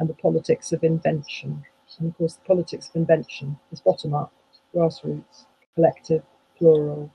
and 0.00 0.08
the 0.08 0.14
politics 0.14 0.72
of 0.72 0.82
invention. 0.82 1.64
And 2.00 2.08
of 2.08 2.18
course, 2.18 2.34
the 2.34 2.44
politics 2.44 2.88
of 2.88 2.96
invention 2.96 3.56
is 3.70 3.80
bottom 3.80 4.14
up, 4.14 4.32
grassroots, 4.74 5.44
collective, 5.76 6.22
plural, 6.58 7.10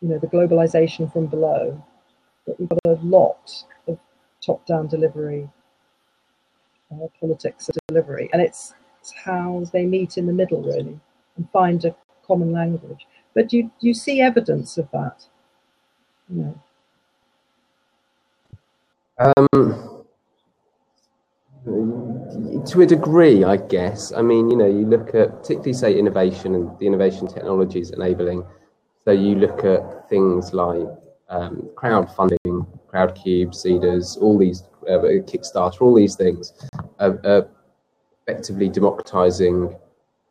you 0.00 0.08
know, 0.08 0.18
the 0.18 0.26
globalization 0.26 1.12
from 1.12 1.26
below. 1.26 1.80
But 2.44 2.58
we've 2.58 2.68
got 2.68 2.80
a 2.86 2.98
lot 3.02 3.64
of 3.86 3.98
top 4.44 4.66
down 4.66 4.88
delivery, 4.88 5.48
uh, 6.90 7.06
politics 7.20 7.68
of 7.68 7.76
delivery. 7.86 8.28
And 8.32 8.42
it's, 8.42 8.74
it's 9.00 9.12
how 9.24 9.64
they 9.72 9.86
meet 9.86 10.18
in 10.18 10.26
the 10.26 10.32
middle, 10.32 10.62
really, 10.62 10.98
and 11.36 11.50
find 11.52 11.84
a 11.84 11.94
common 12.26 12.50
language. 12.50 13.06
But 13.34 13.52
you, 13.52 13.70
you 13.80 13.94
see 13.94 14.20
evidence 14.20 14.78
of 14.78 14.90
that 14.92 15.26
no. 16.28 16.60
Um, 19.18 19.95
to 21.66 22.80
a 22.80 22.86
degree, 22.86 23.42
I 23.42 23.56
guess. 23.56 24.12
I 24.12 24.22
mean, 24.22 24.50
you 24.50 24.56
know, 24.56 24.66
you 24.66 24.86
look 24.86 25.14
at 25.14 25.30
particularly 25.42 25.72
say 25.72 25.98
innovation 25.98 26.54
and 26.54 26.78
the 26.78 26.86
innovation 26.86 27.26
technologies 27.26 27.90
enabling. 27.90 28.44
So 29.04 29.10
you 29.10 29.34
look 29.34 29.64
at 29.64 30.08
things 30.08 30.52
like 30.52 30.86
um, 31.28 31.68
crowdfunding, 31.74 32.66
Crowdcube, 32.92 33.48
Seedrs, 33.48 34.20
all 34.20 34.38
these 34.38 34.62
uh, 34.88 34.98
Kickstarter, 35.26 35.82
all 35.82 35.94
these 35.94 36.14
things 36.14 36.52
are, 37.00 37.20
are 37.24 37.48
effectively 38.26 38.68
democratizing 38.68 39.76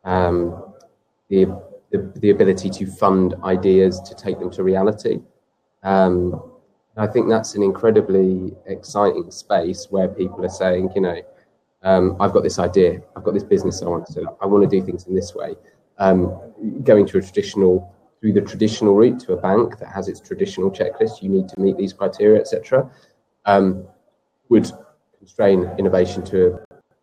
um, 0.04 0.72
the, 1.28 1.44
the 1.90 2.12
the 2.16 2.30
ability 2.30 2.70
to 2.70 2.86
fund 2.86 3.34
ideas 3.44 4.00
to 4.00 4.14
take 4.14 4.38
them 4.38 4.50
to 4.52 4.62
reality. 4.62 5.20
Um, 5.82 6.52
I 6.96 7.06
think 7.06 7.28
that's 7.28 7.54
an 7.54 7.62
incredibly 7.62 8.54
exciting 8.66 9.30
space 9.30 9.86
where 9.90 10.08
people 10.08 10.44
are 10.44 10.50
saying, 10.50 10.90
you 10.94 11.02
know, 11.02 11.20
um, 11.82 12.16
I've 12.20 12.32
got 12.32 12.42
this 12.42 12.58
idea, 12.58 13.02
I've 13.14 13.22
got 13.22 13.34
this 13.34 13.44
business 13.44 13.82
I 13.82 13.86
want 13.86 14.06
to 14.06 14.12
set 14.12 14.26
up, 14.26 14.38
I 14.40 14.46
want 14.46 14.68
to 14.68 14.80
do 14.80 14.84
things 14.84 15.06
in 15.06 15.14
this 15.14 15.34
way. 15.34 15.54
Um, 15.98 16.38
going 16.82 17.06
to 17.06 17.18
a 17.18 17.22
traditional, 17.22 17.94
through 18.20 18.32
the 18.32 18.40
traditional 18.40 18.94
route 18.94 19.20
to 19.20 19.34
a 19.34 19.36
bank 19.36 19.78
that 19.78 19.88
has 19.88 20.08
its 20.08 20.20
traditional 20.20 20.70
checklist, 20.70 21.22
you 21.22 21.28
need 21.28 21.48
to 21.48 21.60
meet 21.60 21.76
these 21.76 21.92
criteria, 21.92 22.40
etc., 22.40 22.90
um, 23.44 23.86
would 24.48 24.70
constrain 25.18 25.70
innovation 25.78 26.24
to, 26.24 26.58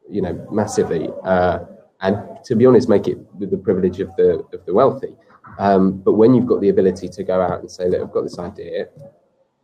you 0.09 0.21
know, 0.21 0.47
massively. 0.51 1.09
Uh, 1.23 1.59
and 2.01 2.17
to 2.43 2.55
be 2.55 2.65
honest, 2.65 2.89
make 2.89 3.07
it 3.07 3.17
the 3.39 3.57
privilege 3.57 3.99
of 3.99 4.13
the 4.17 4.45
of 4.53 4.65
the 4.65 4.73
wealthy. 4.73 5.15
Um, 5.59 5.93
but 5.99 6.13
when 6.13 6.33
you've 6.33 6.47
got 6.47 6.61
the 6.61 6.69
ability 6.69 7.07
to 7.09 7.23
go 7.23 7.41
out 7.41 7.59
and 7.61 7.71
say 7.71 7.89
that 7.89 8.01
I've 8.01 8.11
got 8.11 8.23
this 8.23 8.39
idea, 8.39 8.87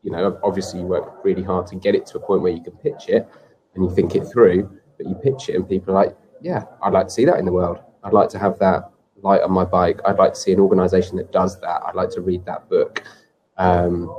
you 0.03 0.11
know, 0.11 0.39
obviously 0.43 0.79
you 0.79 0.85
work 0.85 1.23
really 1.23 1.43
hard 1.43 1.67
to 1.67 1.75
get 1.75 1.95
it 1.95 2.05
to 2.07 2.17
a 2.17 2.21
point 2.21 2.41
where 2.41 2.51
you 2.51 2.61
can 2.61 2.73
pitch 2.73 3.09
it 3.09 3.27
and 3.75 3.83
you 3.83 3.93
think 3.93 4.15
it 4.15 4.25
through, 4.25 4.69
but 4.97 5.07
you 5.07 5.15
pitch 5.15 5.49
it 5.49 5.55
and 5.55 5.67
people 5.67 5.95
are 5.95 6.05
like, 6.05 6.17
yeah, 6.41 6.63
I'd 6.81 6.93
like 6.93 7.07
to 7.07 7.13
see 7.13 7.25
that 7.25 7.37
in 7.37 7.45
the 7.45 7.51
world. 7.51 7.79
I'd 8.03 8.13
like 8.13 8.29
to 8.29 8.39
have 8.39 8.57
that 8.59 8.91
light 9.21 9.41
on 9.41 9.51
my 9.51 9.65
bike. 9.65 9.99
I'd 10.05 10.17
like 10.17 10.33
to 10.33 10.39
see 10.39 10.53
an 10.53 10.59
organization 10.59 11.17
that 11.17 11.31
does 11.31 11.59
that. 11.61 11.81
I'd 11.85 11.95
like 11.95 12.09
to 12.11 12.21
read 12.21 12.45
that 12.45 12.69
book. 12.69 13.03
Um, 13.57 14.15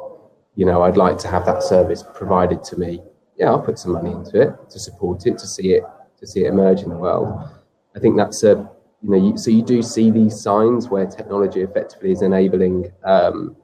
you 0.54 0.66
know, 0.66 0.82
I'd 0.82 0.98
like 0.98 1.16
to 1.18 1.28
have 1.28 1.46
that 1.46 1.62
service 1.62 2.04
provided 2.14 2.62
to 2.64 2.78
me. 2.78 3.02
Yeah, 3.36 3.46
I'll 3.46 3.62
put 3.62 3.78
some 3.78 3.92
money 3.92 4.10
into 4.10 4.40
it 4.42 4.70
to 4.70 4.78
support 4.78 5.26
it, 5.26 5.38
to 5.38 5.46
see 5.46 5.72
it, 5.72 5.84
to 6.18 6.26
see 6.26 6.44
it 6.44 6.48
emerge 6.48 6.82
in 6.82 6.90
the 6.90 6.96
world. 6.96 7.48
I 7.96 7.98
think 7.98 8.18
that's 8.18 8.42
a 8.42 8.70
you 9.02 9.10
know, 9.10 9.16
you, 9.16 9.38
so 9.38 9.50
you 9.50 9.62
do 9.62 9.82
see 9.82 10.10
these 10.10 10.38
signs 10.40 10.88
where 10.88 11.06
technology 11.06 11.62
effectively 11.62 12.12
is 12.12 12.22
enabling 12.22 12.92
um, 13.04 13.56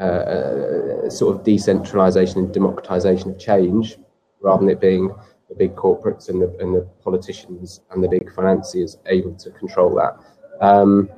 uh, 0.00 0.02
uh, 0.02 1.10
sort 1.10 1.36
of 1.36 1.44
decentralization 1.44 2.38
and 2.38 2.54
democratization 2.54 3.30
of 3.30 3.38
change, 3.38 3.98
rather 4.40 4.60
than 4.60 4.70
it 4.70 4.80
being 4.80 5.12
the 5.48 5.54
big 5.54 5.74
corporates 5.74 6.28
and 6.28 6.42
the, 6.42 6.54
and 6.60 6.74
the 6.74 6.86
politicians 7.02 7.80
and 7.90 8.04
the 8.04 8.08
big 8.08 8.32
financiers 8.32 8.98
able 9.06 9.34
to 9.34 9.50
control 9.52 9.94
that. 9.94 10.16
Um, 10.60 11.08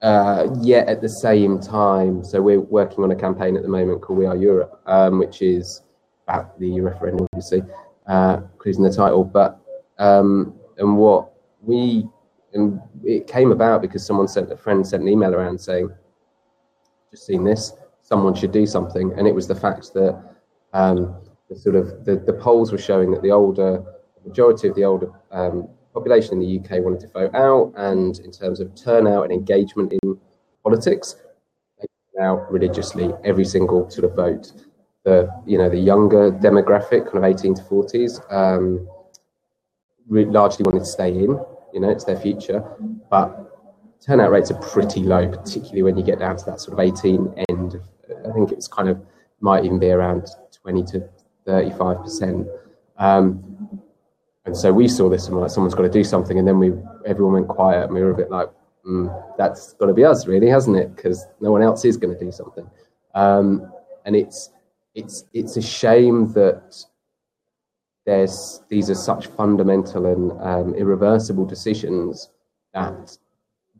uh, 0.00 0.48
yet 0.60 0.88
at 0.88 1.00
the 1.00 1.08
same 1.08 1.60
time, 1.60 2.24
so 2.24 2.40
we're 2.40 2.60
working 2.60 3.02
on 3.02 3.10
a 3.10 3.16
campaign 3.16 3.56
at 3.56 3.62
the 3.62 3.68
moment 3.68 4.00
called 4.00 4.18
We 4.18 4.26
Are 4.26 4.36
Europe, 4.36 4.80
um, 4.86 5.18
which 5.18 5.42
is 5.42 5.82
about 6.26 6.58
the 6.60 6.80
referendum, 6.80 7.26
obviously, 7.32 7.62
uh, 8.06 8.40
including 8.52 8.84
the 8.84 8.92
title. 8.92 9.24
But 9.24 9.60
um, 9.98 10.54
and 10.78 10.96
what 10.96 11.32
we 11.60 12.08
and 12.52 12.80
it 13.04 13.26
came 13.26 13.50
about 13.50 13.82
because 13.82 14.06
someone 14.06 14.28
sent 14.28 14.52
a 14.52 14.56
friend 14.56 14.86
sent 14.86 15.02
an 15.02 15.08
email 15.08 15.34
around 15.34 15.60
saying, 15.60 15.90
"Just 17.10 17.26
seen 17.26 17.44
this. 17.44 17.72
Someone 18.02 18.34
should 18.34 18.52
do 18.52 18.66
something." 18.66 19.12
And 19.16 19.26
it 19.26 19.34
was 19.34 19.46
the 19.46 19.54
fact 19.54 19.92
that 19.94 20.22
um, 20.72 21.16
the 21.48 21.56
sort 21.56 21.76
of 21.76 22.04
the, 22.04 22.16
the 22.16 22.32
polls 22.32 22.72
were 22.72 22.78
showing 22.78 23.10
that 23.12 23.22
the 23.22 23.30
older 23.30 23.82
majority 24.24 24.68
of 24.68 24.74
the 24.74 24.84
older 24.84 25.10
um, 25.30 25.68
population 25.94 26.34
in 26.34 26.40
the 26.40 26.58
UK 26.58 26.84
wanted 26.84 27.00
to 27.00 27.08
vote 27.08 27.34
out, 27.34 27.72
and 27.76 28.18
in 28.20 28.30
terms 28.30 28.60
of 28.60 28.74
turnout 28.74 29.24
and 29.24 29.32
engagement 29.32 29.92
in 29.92 30.18
politics, 30.62 31.16
out 32.20 32.50
religiously 32.50 33.12
every 33.24 33.44
single 33.44 33.88
sort 33.90 34.04
of 34.04 34.14
vote. 34.14 34.52
The 35.04 35.28
you 35.46 35.58
know 35.58 35.68
the 35.68 35.78
younger 35.78 36.30
demographic, 36.32 37.04
kind 37.04 37.18
of 37.18 37.24
18 37.24 37.54
to 37.54 37.62
40s. 37.62 38.32
Um, 38.32 38.88
largely 40.10 40.64
wanted 40.64 40.80
to 40.80 40.86
stay 40.86 41.10
in. 41.10 41.38
You 41.72 41.80
know, 41.80 41.90
it's 41.90 42.04
their 42.04 42.18
future, 42.18 42.64
but 43.10 43.57
turnout 44.00 44.30
rates 44.30 44.50
are 44.50 44.60
pretty 44.60 45.00
low, 45.00 45.28
particularly 45.28 45.82
when 45.82 45.96
you 45.96 46.04
get 46.04 46.18
down 46.18 46.36
to 46.36 46.44
that 46.46 46.60
sort 46.60 46.78
of 46.78 46.80
18 46.80 47.44
end. 47.48 47.80
I 48.26 48.32
think 48.32 48.52
it's 48.52 48.68
kind 48.68 48.88
of 48.88 49.00
might 49.40 49.64
even 49.64 49.78
be 49.78 49.90
around 49.90 50.28
20 50.52 50.84
to 50.84 51.08
35 51.46 52.02
percent. 52.02 52.48
Um, 52.96 53.80
and 54.44 54.56
so 54.56 54.72
we 54.72 54.88
saw 54.88 55.08
this 55.08 55.26
and 55.26 55.36
we're 55.36 55.42
like, 55.42 55.50
someone's 55.50 55.74
got 55.74 55.82
to 55.82 55.90
do 55.90 56.02
something. 56.02 56.38
And 56.38 56.48
then 56.48 56.58
we, 56.58 56.72
everyone 57.06 57.34
went 57.34 57.48
quiet 57.48 57.84
and 57.84 57.94
we 57.94 58.00
were 58.00 58.10
a 58.10 58.16
bit 58.16 58.30
like, 58.30 58.48
mm, 58.86 59.36
that's 59.36 59.74
got 59.74 59.86
to 59.86 59.92
be 59.92 60.04
us, 60.04 60.26
really, 60.26 60.48
hasn't 60.48 60.76
it? 60.76 60.96
Because 60.96 61.26
no 61.40 61.52
one 61.52 61.62
else 61.62 61.84
is 61.84 61.96
going 61.96 62.16
to 62.16 62.24
do 62.24 62.32
something. 62.32 62.68
Um, 63.14 63.70
and 64.06 64.16
it's, 64.16 64.50
it's, 64.94 65.24
it's 65.34 65.56
a 65.56 65.62
shame 65.62 66.32
that 66.32 66.82
there's 68.08 68.62
these 68.70 68.88
are 68.88 68.94
such 68.94 69.26
fundamental 69.26 70.06
and 70.06 70.32
um, 70.40 70.74
irreversible 70.74 71.44
decisions 71.44 72.30
that 72.72 73.18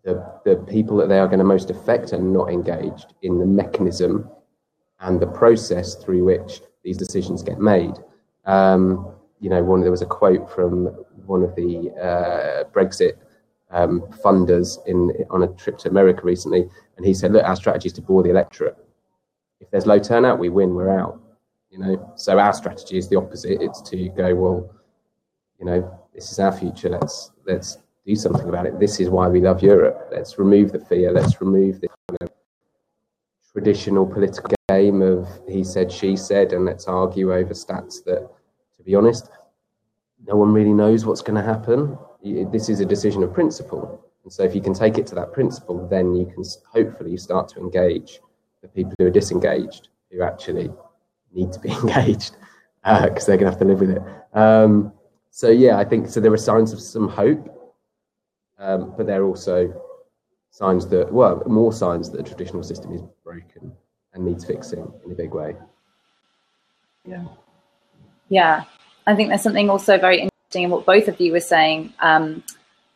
the, 0.08 0.40
the 0.44 0.56
people 0.64 0.96
that 0.96 1.08
they 1.08 1.18
are 1.18 1.26
going 1.26 1.38
to 1.38 1.44
most 1.44 1.68
affect 1.68 2.14
are 2.14 2.20
not 2.20 2.50
engaged 2.50 3.12
in 3.20 3.38
the 3.38 3.44
mechanism 3.44 4.30
and 5.00 5.20
the 5.20 5.26
process 5.26 5.96
through 5.96 6.24
which 6.24 6.62
these 6.82 6.96
decisions 6.96 7.42
get 7.42 7.60
made. 7.60 7.92
Um, 8.46 9.12
you 9.38 9.50
know, 9.50 9.62
one 9.62 9.82
there 9.82 9.90
was 9.90 10.00
a 10.00 10.06
quote 10.06 10.50
from 10.50 10.86
one 11.26 11.42
of 11.42 11.54
the 11.54 11.90
uh, 12.00 12.64
Brexit 12.72 13.18
um, 13.70 14.00
funders 14.24 14.78
in 14.86 15.12
on 15.30 15.42
a 15.42 15.48
trip 15.48 15.76
to 15.78 15.90
America 15.90 16.22
recently, 16.24 16.66
and 16.96 17.04
he 17.04 17.12
said, 17.12 17.32
"Look, 17.32 17.44
our 17.44 17.54
strategy 17.54 17.88
is 17.88 17.92
to 17.94 18.02
bore 18.02 18.22
the 18.22 18.30
electorate. 18.30 18.76
If 19.60 19.70
there's 19.70 19.86
low 19.86 19.98
turnout, 19.98 20.38
we 20.38 20.48
win. 20.48 20.74
We're 20.74 20.98
out. 20.98 21.20
You 21.70 21.78
know, 21.78 22.12
so 22.16 22.38
our 22.38 22.54
strategy 22.54 22.96
is 22.96 23.08
the 23.08 23.16
opposite. 23.16 23.60
It's 23.60 23.82
to 23.82 24.08
go, 24.08 24.34
well, 24.34 24.74
you 25.60 25.66
know, 25.66 26.00
this 26.14 26.32
is 26.32 26.38
our 26.38 26.50
future. 26.50 26.88
Let's 26.88 27.30
let's 27.46 27.76
do 28.08 28.16
something 28.16 28.48
about 28.48 28.64
it. 28.64 28.80
This 28.80 29.00
is 29.00 29.10
why 29.10 29.28
we 29.28 29.40
love 29.40 29.62
Europe. 29.62 30.08
Let's 30.10 30.38
remove 30.38 30.72
the 30.72 30.80
fear. 30.80 31.12
Let's 31.12 31.42
remove 31.42 31.82
the 31.82 31.88
kind 31.88 32.18
of 32.22 32.30
traditional 33.52 34.06
political 34.06 34.50
game 34.70 35.02
of 35.02 35.28
he 35.46 35.62
said, 35.62 35.92
she 35.92 36.16
said, 36.16 36.54
and 36.54 36.64
let's 36.64 36.88
argue 36.88 37.34
over 37.34 37.52
stats 37.52 38.02
that, 38.04 38.26
to 38.76 38.82
be 38.82 38.94
honest, 38.94 39.28
no 40.26 40.36
one 40.36 40.54
really 40.54 40.72
knows 40.72 41.04
what's 41.04 41.20
going 41.20 41.36
to 41.36 41.42
happen. 41.42 41.98
This 42.50 42.70
is 42.70 42.80
a 42.80 42.86
decision 42.86 43.22
of 43.22 43.34
principle. 43.34 44.02
And 44.24 44.32
so 44.32 44.42
if 44.42 44.54
you 44.54 44.62
can 44.62 44.72
take 44.72 44.96
it 44.96 45.06
to 45.08 45.14
that 45.16 45.34
principle, 45.34 45.86
then 45.86 46.14
you 46.14 46.24
can 46.26 46.44
hopefully 46.72 47.16
start 47.18 47.48
to 47.50 47.60
engage 47.60 48.20
the 48.62 48.68
people 48.68 48.94
who 48.98 49.06
are 49.06 49.10
disengaged, 49.10 49.88
who 50.10 50.22
actually 50.22 50.70
need 51.34 51.52
to 51.52 51.60
be 51.60 51.70
engaged 51.82 52.36
because 52.82 53.24
uh, 53.24 53.26
they're 53.26 53.36
going 53.36 53.50
to 53.50 53.50
have 53.50 53.58
to 53.58 53.66
live 53.66 53.80
with 53.80 53.90
it. 53.90 54.02
Um, 54.32 54.92
so 55.30 55.50
yeah, 55.50 55.76
I 55.76 55.84
think 55.84 56.08
so. 56.08 56.20
There 56.20 56.32
are 56.32 56.38
signs 56.38 56.72
of 56.72 56.80
some 56.80 57.06
hope, 57.06 57.57
um, 58.58 58.94
but 58.96 59.06
there 59.06 59.22
are 59.22 59.26
also 59.26 59.72
signs 60.50 60.86
that 60.88 61.12
well, 61.12 61.42
more 61.46 61.72
signs 61.72 62.10
that 62.10 62.16
the 62.18 62.22
traditional 62.22 62.62
system 62.62 62.92
is 62.94 63.02
broken 63.24 63.72
and 64.14 64.24
needs 64.24 64.44
fixing 64.44 64.92
in 65.04 65.12
a 65.12 65.14
big 65.14 65.32
way. 65.32 65.54
Yeah, 67.04 67.24
yeah. 68.28 68.64
I 69.06 69.14
think 69.14 69.28
there's 69.28 69.42
something 69.42 69.70
also 69.70 69.98
very 69.98 70.20
interesting 70.20 70.64
in 70.64 70.70
what 70.70 70.84
both 70.84 71.08
of 71.08 71.20
you 71.20 71.32
were 71.32 71.40
saying 71.40 71.92
um, 72.00 72.42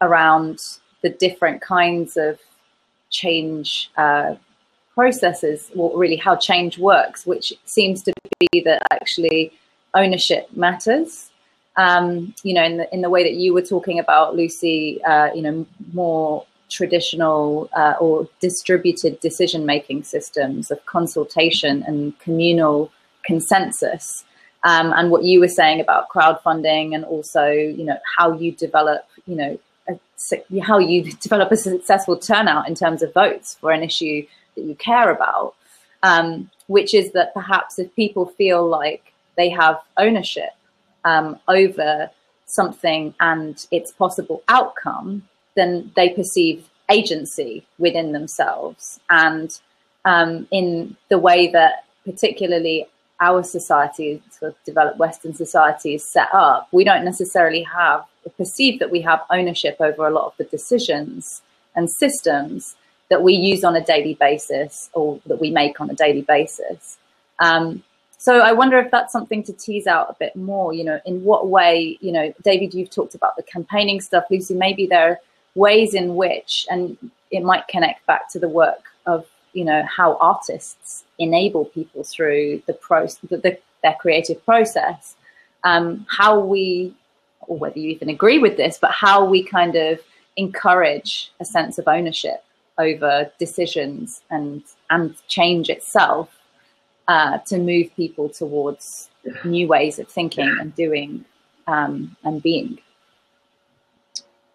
around 0.00 0.58
the 1.02 1.10
different 1.10 1.62
kinds 1.62 2.16
of 2.16 2.38
change 3.10 3.90
uh, 3.96 4.34
processes, 4.94 5.70
well, 5.74 5.90
really 5.96 6.16
how 6.16 6.36
change 6.36 6.78
works, 6.78 7.26
which 7.26 7.52
seems 7.64 8.02
to 8.02 8.12
be 8.38 8.60
that 8.62 8.82
actually 8.90 9.52
ownership 9.94 10.48
matters. 10.54 11.30
Um, 11.76 12.34
you 12.42 12.52
know, 12.52 12.64
in 12.64 12.76
the 12.76 12.94
in 12.94 13.00
the 13.00 13.08
way 13.08 13.22
that 13.22 13.34
you 13.34 13.54
were 13.54 13.62
talking 13.62 13.98
about, 13.98 14.36
Lucy, 14.36 15.02
uh, 15.04 15.32
you 15.34 15.42
know, 15.42 15.66
more 15.92 16.44
traditional 16.72 17.68
uh, 17.76 17.94
or 18.00 18.28
distributed 18.40 19.20
decision 19.20 19.64
making 19.66 20.02
systems 20.02 20.70
of 20.70 20.84
consultation 20.86 21.82
and 21.86 22.18
communal 22.18 22.90
consensus. 23.24 24.24
Um, 24.64 24.92
and 24.96 25.10
what 25.10 25.24
you 25.24 25.40
were 25.40 25.48
saying 25.48 25.80
about 25.80 26.08
crowdfunding 26.08 26.94
and 26.94 27.04
also, 27.04 27.48
you 27.48 27.84
know, 27.84 27.98
how 28.16 28.32
you 28.32 28.52
develop, 28.52 29.06
you 29.26 29.36
know, 29.36 29.58
a, 29.88 30.60
how 30.60 30.78
you 30.78 31.12
develop 31.20 31.52
a 31.52 31.56
successful 31.56 32.16
turnout 32.16 32.68
in 32.68 32.74
terms 32.74 33.02
of 33.02 33.12
votes 33.12 33.56
for 33.60 33.72
an 33.72 33.82
issue 33.82 34.26
that 34.54 34.62
you 34.62 34.74
care 34.76 35.10
about, 35.10 35.54
um, 36.02 36.50
which 36.66 36.94
is 36.94 37.12
that 37.12 37.34
perhaps 37.34 37.78
if 37.78 37.94
people 37.94 38.26
feel 38.26 38.66
like 38.66 39.12
they 39.36 39.48
have 39.48 39.80
ownership 39.96 40.50
um, 41.04 41.38
over 41.48 42.10
something 42.46 43.14
and 43.20 43.66
its 43.70 43.92
possible 43.92 44.42
outcome, 44.48 45.26
then 45.54 45.90
they 45.96 46.10
perceive 46.10 46.68
agency 46.90 47.64
within 47.78 48.12
themselves. 48.12 49.00
And 49.08 49.58
um, 50.04 50.46
in 50.50 50.96
the 51.08 51.18
way 51.18 51.48
that 51.52 51.84
particularly 52.04 52.86
our 53.20 53.42
society, 53.42 54.20
sort 54.30 54.52
of 54.52 54.64
developed 54.64 54.98
Western 54.98 55.32
society, 55.34 55.94
is 55.94 56.04
set 56.04 56.28
up, 56.32 56.68
we 56.72 56.84
don't 56.84 57.04
necessarily 57.04 57.62
have 57.62 58.04
perceive 58.36 58.78
that 58.78 58.90
we 58.90 59.00
have 59.00 59.20
ownership 59.30 59.76
over 59.80 60.06
a 60.06 60.10
lot 60.10 60.26
of 60.26 60.32
the 60.38 60.44
decisions 60.44 61.42
and 61.74 61.90
systems 61.90 62.76
that 63.10 63.22
we 63.22 63.34
use 63.34 63.64
on 63.64 63.76
a 63.76 63.84
daily 63.84 64.14
basis 64.14 64.88
or 64.92 65.20
that 65.26 65.40
we 65.40 65.50
make 65.50 65.80
on 65.80 65.90
a 65.90 65.94
daily 65.94 66.22
basis. 66.22 66.98
Um, 67.38 67.82
so 68.22 68.38
I 68.38 68.52
wonder 68.52 68.78
if 68.78 68.88
that's 68.92 69.12
something 69.12 69.42
to 69.42 69.52
tease 69.52 69.88
out 69.88 70.08
a 70.08 70.14
bit 70.16 70.36
more, 70.36 70.72
you 70.72 70.84
know, 70.84 71.00
in 71.04 71.24
what 71.24 71.48
way, 71.48 71.98
you 72.00 72.12
know, 72.12 72.32
David, 72.44 72.72
you've 72.72 72.88
talked 72.88 73.16
about 73.16 73.34
the 73.34 73.42
campaigning 73.42 74.00
stuff. 74.00 74.22
Lucy, 74.30 74.54
maybe 74.54 74.86
there 74.86 75.08
are 75.08 75.20
ways 75.56 75.94
in 75.94 76.14
which, 76.14 76.64
and 76.70 76.96
it 77.32 77.42
might 77.42 77.66
connect 77.66 78.06
back 78.06 78.30
to 78.30 78.38
the 78.38 78.48
work 78.48 78.84
of, 79.06 79.26
you 79.54 79.64
know, 79.64 79.82
how 79.86 80.16
artists 80.18 81.02
enable 81.18 81.64
people 81.64 82.04
through 82.04 82.62
the 82.68 82.74
process, 82.74 83.18
the, 83.28 83.38
the, 83.38 83.58
their 83.82 83.96
creative 83.98 84.44
process, 84.44 85.16
um, 85.64 86.06
how 86.08 86.38
we, 86.38 86.94
or 87.48 87.58
whether 87.58 87.80
you 87.80 87.90
even 87.90 88.08
agree 88.08 88.38
with 88.38 88.56
this, 88.56 88.78
but 88.80 88.92
how 88.92 89.24
we 89.24 89.42
kind 89.42 89.74
of 89.74 89.98
encourage 90.36 91.32
a 91.40 91.44
sense 91.44 91.76
of 91.76 91.88
ownership 91.88 92.44
over 92.78 93.28
decisions 93.40 94.22
and 94.30 94.62
and 94.90 95.16
change 95.26 95.68
itself 95.68 96.28
uh, 97.08 97.38
to 97.38 97.58
move 97.58 97.94
people 97.96 98.28
towards 98.28 99.10
new 99.44 99.68
ways 99.68 99.98
of 99.98 100.08
thinking 100.08 100.48
and 100.60 100.74
doing 100.74 101.24
um, 101.66 102.16
and 102.24 102.42
being. 102.42 102.78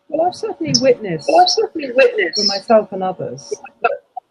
Well, 0.10 0.28
I've 0.28 0.36
certainly 0.36 0.74
witnessed. 0.80 1.28
Well, 1.30 1.42
I've 1.42 1.50
certainly 1.50 1.92
witnessed 1.92 2.42
for 2.42 2.48
myself 2.48 2.92
and 2.92 3.04
others. 3.04 3.54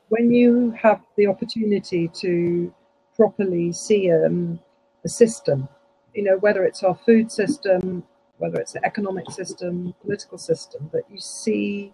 When 0.08 0.32
you 0.32 0.70
have 0.72 1.00
the 1.16 1.26
opportunity 1.26 2.08
to 2.08 2.72
properly 3.16 3.72
see 3.72 4.10
um, 4.10 4.58
a 5.04 5.08
system, 5.08 5.68
you 6.14 6.22
know, 6.22 6.36
whether 6.38 6.64
it's 6.64 6.82
our 6.82 6.94
food 6.94 7.30
system, 7.30 8.04
whether 8.38 8.58
it's 8.60 8.72
the 8.72 8.84
economic 8.86 9.30
system, 9.30 9.94
political 10.02 10.38
system, 10.38 10.88
that 10.92 11.02
you 11.10 11.18
see 11.18 11.92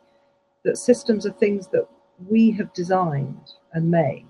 that 0.65 0.79
systems 0.79 1.27
are 1.27 1.33
things 1.33 1.69
that 1.69 1.89
we 2.29 2.53
have 2.53 2.73
designed 2.73 3.53
and 3.73 3.91
made. 3.91 4.27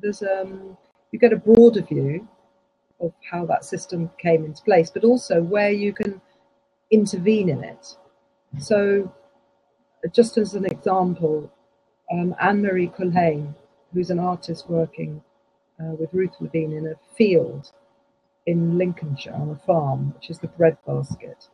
There's 0.00 0.22
um, 0.22 0.76
you 1.16 1.20
get 1.20 1.32
a 1.32 1.36
broader 1.54 1.80
view 1.80 2.28
of 3.00 3.10
how 3.30 3.46
that 3.46 3.64
system 3.64 4.10
came 4.18 4.44
into 4.44 4.62
place, 4.62 4.90
but 4.90 5.02
also 5.02 5.42
where 5.42 5.70
you 5.70 5.90
can 5.90 6.20
intervene 6.90 7.48
in 7.48 7.64
it. 7.64 7.96
So, 8.58 9.10
just 10.12 10.36
as 10.36 10.52
an 10.52 10.66
example, 10.66 11.50
um, 12.12 12.34
Anne 12.38 12.60
Marie 12.60 12.88
Culhane, 12.88 13.54
who's 13.94 14.10
an 14.10 14.18
artist 14.18 14.68
working 14.68 15.22
uh, 15.80 15.94
with 15.98 16.12
Ruth 16.12 16.36
Levene 16.38 16.76
in 16.76 16.86
a 16.86 17.14
field 17.16 17.72
in 18.44 18.76
Lincolnshire 18.76 19.32
on 19.32 19.48
a 19.48 19.66
farm, 19.66 20.12
which 20.16 20.28
is 20.28 20.38
the 20.38 20.48
breadbasket 20.48 21.48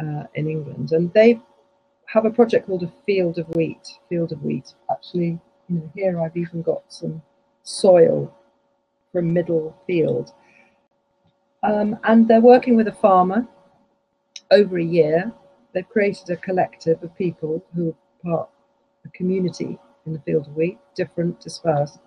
uh, 0.00 0.24
in 0.34 0.48
England, 0.48 0.92
and 0.92 1.12
they 1.12 1.40
have 2.06 2.24
a 2.24 2.30
project 2.30 2.68
called 2.68 2.84
a 2.84 2.92
Field 3.04 3.36
of 3.40 3.48
Wheat. 3.56 3.98
Field 4.08 4.30
of 4.30 4.44
Wheat. 4.44 4.74
Actually, 4.88 5.40
you 5.68 5.76
know, 5.76 5.90
here 5.96 6.20
I've 6.20 6.36
even 6.36 6.62
got 6.62 6.84
some 6.86 7.20
soil 7.64 8.32
from 9.16 9.32
Middle 9.32 9.74
Field. 9.86 10.34
Um, 11.62 11.98
and 12.04 12.28
they're 12.28 12.42
working 12.42 12.76
with 12.76 12.86
a 12.88 12.92
farmer 12.92 13.46
over 14.50 14.78
a 14.78 14.84
year. 14.84 15.32
They've 15.72 15.88
created 15.88 16.28
a 16.28 16.36
collective 16.36 17.02
of 17.02 17.16
people 17.16 17.64
who 17.74 17.88
are 17.88 18.30
part 18.30 18.50
of 19.02 19.10
a 19.10 19.16
community 19.16 19.78
in 20.04 20.12
the 20.12 20.18
field 20.18 20.48
of 20.48 20.54
wheat, 20.54 20.78
different, 20.94 21.40
dispersed. 21.40 21.98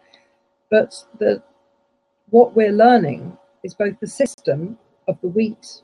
But 0.69 1.04
the, 1.17 1.41
what 2.30 2.56
we're 2.56 2.72
learning 2.72 3.36
is 3.63 3.74
both 3.74 4.00
the 4.00 4.06
system 4.06 4.78
of 5.08 5.19
the 5.22 5.30
wheat 5.30 5.82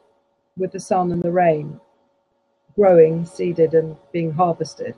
with 0.57 0.73
the 0.73 0.79
sun 0.79 1.11
and 1.11 1.23
the 1.23 1.31
rain 1.31 1.79
growing, 2.75 3.25
seeded, 3.25 3.73
and 3.73 3.97
being 4.13 4.31
harvested, 4.31 4.93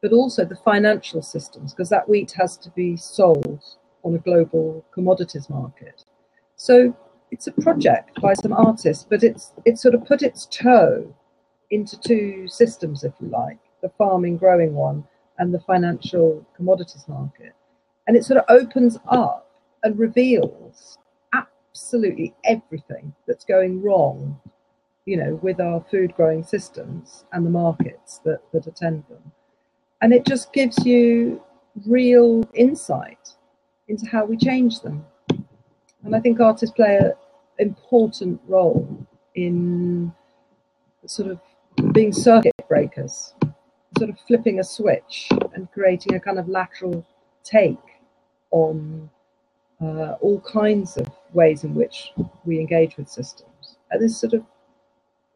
but 0.00 0.12
also 0.12 0.44
the 0.44 0.54
financial 0.54 1.22
systems, 1.22 1.72
because 1.72 1.88
that 1.88 2.08
wheat 2.08 2.30
has 2.38 2.56
to 2.58 2.70
be 2.70 2.96
sold 2.96 3.64
on 4.04 4.14
a 4.14 4.18
global 4.18 4.84
commodities 4.92 5.48
market. 5.48 6.04
So 6.56 6.96
it's 7.30 7.46
a 7.46 7.52
project 7.52 8.20
by 8.20 8.34
some 8.34 8.52
artists, 8.52 9.06
but 9.08 9.22
it's 9.22 9.52
it 9.64 9.78
sort 9.78 9.94
of 9.94 10.04
put 10.04 10.22
its 10.22 10.46
toe 10.46 11.14
into 11.70 11.98
two 11.98 12.46
systems, 12.46 13.02
if 13.02 13.12
you 13.20 13.28
like, 13.28 13.58
the 13.82 13.88
farming 13.96 14.36
growing 14.36 14.74
one 14.74 15.04
and 15.38 15.52
the 15.52 15.60
financial 15.60 16.46
commodities 16.54 17.04
market. 17.08 17.54
And 18.06 18.16
it 18.16 18.24
sort 18.24 18.38
of 18.38 18.44
opens 18.48 18.98
up 19.08 19.50
and 19.82 19.98
reveals 19.98 20.98
absolutely 21.32 22.34
everything 22.44 23.14
that's 23.26 23.44
going 23.44 23.82
wrong, 23.82 24.38
you 25.06 25.16
know, 25.16 25.36
with 25.42 25.60
our 25.60 25.84
food 25.90 26.14
growing 26.14 26.44
systems 26.44 27.24
and 27.32 27.46
the 27.46 27.50
markets 27.50 28.20
that, 28.24 28.40
that 28.52 28.66
attend 28.66 29.04
them. 29.08 29.32
And 30.02 30.12
it 30.12 30.26
just 30.26 30.52
gives 30.52 30.84
you 30.84 31.42
real 31.86 32.48
insight 32.54 33.30
into 33.88 34.06
how 34.06 34.24
we 34.24 34.36
change 34.36 34.80
them. 34.80 35.04
And 36.04 36.16
I 36.16 36.20
think 36.20 36.40
artists 36.40 36.74
play 36.74 36.96
an 36.96 37.12
important 37.58 38.40
role 38.46 39.06
in 39.34 40.12
sort 41.06 41.30
of 41.30 41.40
being 41.92 42.12
circuit 42.12 42.54
breakers, 42.68 43.34
sort 43.98 44.10
of 44.10 44.18
flipping 44.26 44.60
a 44.60 44.64
switch 44.64 45.28
and 45.54 45.70
creating 45.72 46.14
a 46.14 46.20
kind 46.20 46.38
of 46.38 46.48
lateral 46.48 47.06
take 47.44 47.78
on 48.50 49.10
uh, 49.80 50.12
all 50.20 50.40
kinds 50.40 50.96
of 50.96 51.08
ways 51.32 51.64
in 51.64 51.74
which 51.74 52.12
we 52.44 52.60
engage 52.60 52.96
with 52.96 53.08
systems. 53.08 53.76
And 53.90 54.02
this 54.02 54.20
sort 54.20 54.34
of 54.34 54.44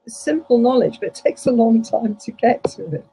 simple 0.07 0.59
knowledge, 0.59 0.99
but 1.01 1.09
it 1.09 1.15
takes 1.15 1.47
a 1.47 1.53
long 1.53 1.83
time 1.83 2.17
to 2.17 2.33
get 2.33 2.63
to 2.65 2.87
it, 2.87 3.07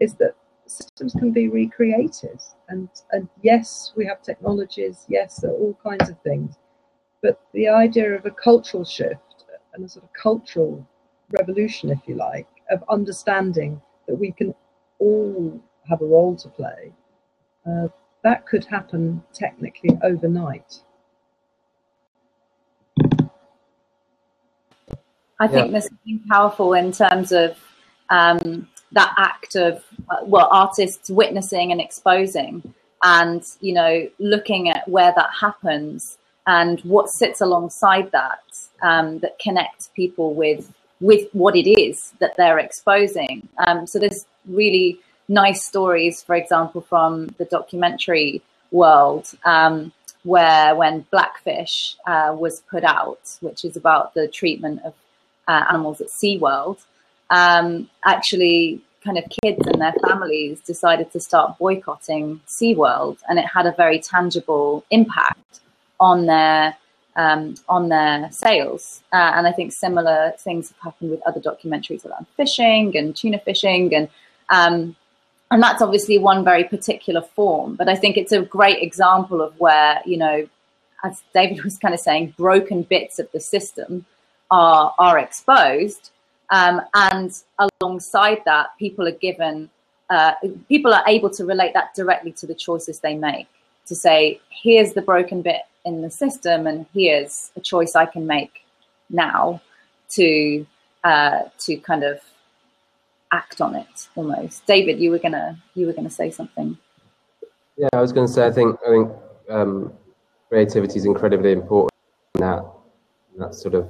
is 0.00 0.14
that 0.14 0.34
systems 0.66 1.12
can 1.12 1.32
be 1.32 1.48
recreated. 1.48 2.40
And, 2.68 2.88
and 3.12 3.28
yes, 3.42 3.92
we 3.96 4.06
have 4.06 4.22
technologies, 4.22 5.04
yes, 5.08 5.40
there 5.40 5.50
are 5.50 5.54
all 5.54 5.78
kinds 5.82 6.08
of 6.10 6.20
things. 6.22 6.56
But 7.22 7.40
the 7.52 7.68
idea 7.68 8.14
of 8.14 8.26
a 8.26 8.30
cultural 8.30 8.84
shift 8.84 9.44
and 9.74 9.84
a 9.84 9.88
sort 9.88 10.04
of 10.04 10.12
cultural 10.12 10.86
revolution, 11.30 11.90
if 11.90 12.00
you 12.06 12.14
like, 12.14 12.48
of 12.70 12.82
understanding 12.88 13.80
that 14.06 14.16
we 14.16 14.32
can 14.32 14.54
all 14.98 15.60
have 15.88 16.00
a 16.02 16.06
role 16.06 16.36
to 16.36 16.48
play, 16.48 16.92
uh, 17.66 17.88
that 18.22 18.46
could 18.46 18.64
happen 18.64 19.22
technically 19.32 19.98
overnight. 20.02 20.80
I 25.38 25.46
think 25.46 25.66
yeah. 25.66 25.72
there's 25.72 25.88
something 25.88 26.22
powerful 26.30 26.72
in 26.72 26.92
terms 26.92 27.30
of 27.30 27.58
um, 28.08 28.68
that 28.92 29.14
act 29.18 29.56
of 29.56 29.82
uh, 30.10 30.16
well 30.22 30.48
artists 30.50 31.10
witnessing 31.10 31.72
and 31.72 31.80
exposing 31.80 32.74
and 33.02 33.44
you 33.60 33.74
know 33.74 34.08
looking 34.18 34.68
at 34.68 34.86
where 34.88 35.12
that 35.14 35.30
happens 35.38 36.18
and 36.46 36.80
what 36.80 37.08
sits 37.08 37.40
alongside 37.40 38.10
that 38.12 38.40
um, 38.82 39.18
that 39.18 39.38
connects 39.38 39.90
people 39.94 40.34
with 40.34 40.72
with 41.00 41.28
what 41.32 41.54
it 41.54 41.68
is 41.68 42.14
that 42.20 42.34
they're 42.38 42.58
exposing. 42.58 43.46
Um, 43.58 43.86
so 43.86 43.98
there's 43.98 44.24
really 44.46 45.00
nice 45.28 45.66
stories 45.66 46.22
for 46.22 46.36
example 46.36 46.80
from 46.80 47.26
the 47.38 47.44
documentary 47.46 48.42
world 48.70 49.28
um, 49.44 49.92
where 50.22 50.74
when 50.76 51.04
blackfish 51.10 51.96
uh, 52.06 52.34
was 52.38 52.62
put 52.70 52.84
out 52.84 53.18
which 53.40 53.64
is 53.64 53.76
about 53.76 54.14
the 54.14 54.28
treatment 54.28 54.80
of 54.84 54.94
uh, 55.48 55.64
animals 55.68 56.00
at 56.00 56.08
SeaWorld 56.08 56.78
um, 57.30 57.88
actually 58.04 58.80
kind 59.06 59.18
of 59.18 59.24
kids 59.42 59.64
and 59.66 59.80
their 59.80 59.94
families 60.06 60.60
decided 60.60 61.10
to 61.12 61.20
start 61.20 61.58
boycotting 61.58 62.40
SeaWorld, 62.46 63.18
and 63.28 63.38
it 63.38 63.46
had 63.46 63.66
a 63.66 63.72
very 63.72 64.00
tangible 64.00 64.84
impact 64.90 65.60
on 66.00 66.26
their 66.26 66.76
um, 67.14 67.54
on 67.68 67.88
their 67.88 68.30
sales. 68.30 69.02
Uh, 69.12 69.32
and 69.36 69.46
I 69.46 69.52
think 69.52 69.72
similar 69.72 70.34
things 70.38 70.68
have 70.68 70.78
happened 70.78 71.10
with 71.10 71.22
other 71.26 71.40
documentaries 71.40 72.04
around 72.04 72.26
fishing 72.36 72.96
and 72.96 73.16
tuna 73.16 73.38
fishing, 73.38 73.94
and 73.94 74.08
um, 74.50 74.96
and 75.50 75.62
that's 75.62 75.80
obviously 75.80 76.18
one 76.18 76.44
very 76.44 76.64
particular 76.64 77.22
form. 77.22 77.76
But 77.76 77.88
I 77.88 77.94
think 77.94 78.16
it's 78.16 78.32
a 78.32 78.42
great 78.42 78.82
example 78.82 79.40
of 79.40 79.58
where 79.58 80.02
you 80.04 80.16
know, 80.18 80.48
as 81.04 81.22
David 81.32 81.64
was 81.68 81.78
kind 81.78 81.94
of 81.94 82.00
saying, 82.00 82.34
broken 82.36 82.82
bits 82.82 83.18
of 83.18 83.30
the 83.32 83.40
system 83.40 84.04
are 84.50 84.94
are 84.98 85.18
exposed 85.18 86.10
um, 86.50 86.80
and 86.94 87.32
alongside 87.80 88.42
that, 88.44 88.68
people 88.78 89.06
are 89.06 89.12
given, 89.12 89.70
uh, 90.10 90.32
people 90.68 90.94
are 90.94 91.04
able 91.06 91.30
to 91.30 91.44
relate 91.44 91.72
that 91.74 91.94
directly 91.94 92.32
to 92.32 92.46
the 92.46 92.54
choices 92.54 93.00
they 93.00 93.16
make. 93.16 93.48
To 93.86 93.94
say, 93.94 94.40
here's 94.50 94.94
the 94.94 95.02
broken 95.02 95.42
bit 95.42 95.62
in 95.84 96.02
the 96.02 96.10
system, 96.10 96.66
and 96.66 96.86
here's 96.92 97.52
a 97.56 97.60
choice 97.60 97.94
I 97.94 98.06
can 98.06 98.26
make 98.26 98.64
now 99.10 99.60
to 100.10 100.66
uh, 101.04 101.42
to 101.60 101.76
kind 101.78 102.02
of 102.02 102.20
act 103.32 103.60
on 103.60 103.76
it 103.76 104.08
almost. 104.16 104.66
David, 104.66 104.98
you 104.98 105.10
were 105.10 105.18
gonna 105.18 105.58
you 105.74 105.86
were 105.86 105.92
gonna 105.92 106.10
say 106.10 106.30
something. 106.30 106.76
Yeah, 107.76 107.88
I 107.92 108.00
was 108.00 108.12
to 108.12 108.28
say 108.28 108.46
I 108.46 108.50
think 108.50 108.76
I 108.86 108.90
think 108.90 109.12
um, 109.48 109.92
creativity 110.48 110.98
is 110.98 111.04
incredibly 111.04 111.52
important 111.52 111.92
in 112.34 112.40
that 112.40 112.64
in 113.34 113.40
that 113.40 113.54
sort 113.54 113.74
of 113.74 113.88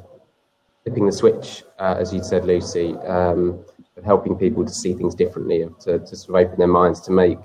flipping 0.87 1.07
the 1.07 1.12
switch, 1.12 1.64
uh, 1.80 1.97
as 1.99 2.14
you 2.14 2.22
said, 2.22 2.45
Lucy, 2.45 2.95
um, 3.09 3.64
of 3.97 4.05
helping 4.05 4.37
people 4.37 4.64
to 4.64 4.72
see 4.72 4.95
things 4.95 5.16
differently, 5.16 5.66
to, 5.80 5.99
to 5.99 6.14
sort 6.14 6.28
of 6.28 6.47
open 6.47 6.59
their 6.59 6.68
minds 6.68 7.01
to 7.01 7.11
make 7.11 7.41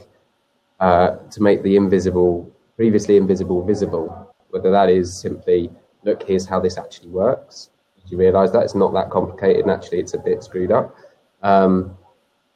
uh, 0.80 1.16
to 1.32 1.42
make 1.42 1.64
the 1.64 1.76
invisible, 1.76 2.52
previously 2.76 3.18
invisible, 3.18 3.66
visible. 3.66 4.34
Whether 4.50 4.70
that 4.72 4.90
is 4.90 5.20
simply, 5.20 5.72
look, 6.04 6.22
here's 6.24 6.46
how 6.46 6.60
this 6.60 6.78
actually 6.78 7.10
works. 7.10 7.70
Did 8.02 8.12
you 8.12 8.18
realise 8.20 8.52
that 8.52 8.64
it's 8.64 8.76
not 8.76 8.94
that 8.94 9.10
complicated, 9.10 9.62
and 9.62 9.72
actually 9.72 10.00
it's 10.00 10.14
a 10.14 10.20
bit 10.20 10.44
screwed 10.44 10.72
up. 10.72 10.96
Um, 11.42 11.98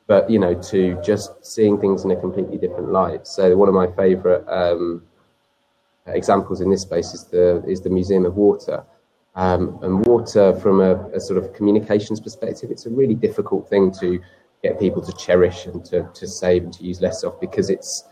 but 0.05 0.29
you 0.29 0.38
know, 0.38 0.53
to 0.69 1.01
just 1.03 1.43
seeing 1.43 1.79
things 1.79 2.05
in 2.05 2.11
a 2.11 2.15
completely 2.15 2.59
different 2.59 2.91
light. 2.91 3.25
So 3.25 3.57
one 3.57 3.69
of 3.69 3.73
my 3.73 3.88
favourite 3.95 4.47
um, 4.47 5.03
examples 6.05 6.61
in 6.61 6.69
this 6.69 6.83
space 6.83 7.15
is 7.15 7.23
the 7.23 7.63
is 7.67 7.81
the 7.81 7.89
Museum 7.89 8.25
of 8.25 8.36
Water. 8.36 8.86
Um, 9.36 9.79
and 9.81 10.05
water, 10.05 10.55
from 10.59 10.79
a, 10.79 11.09
a, 11.09 11.19
sort 11.19 11.43
of 11.43 11.53
communications 11.53 12.21
perspective, 12.21 12.71
it's 12.71 12.86
a 12.86 12.89
really 12.89 13.15
difficult 13.15 13.69
thing 13.69 13.91
to 13.99 14.21
get 14.63 14.79
people 14.79 15.01
to 15.01 15.11
cherish 15.13 15.65
and 15.65 15.83
to, 15.86 16.09
to 16.13 16.25
save 16.25 16.63
and 16.63 16.73
to 16.73 16.83
use 16.83 17.01
less 17.01 17.23
of 17.23 17.39
because 17.41 17.69
it's 17.69 18.05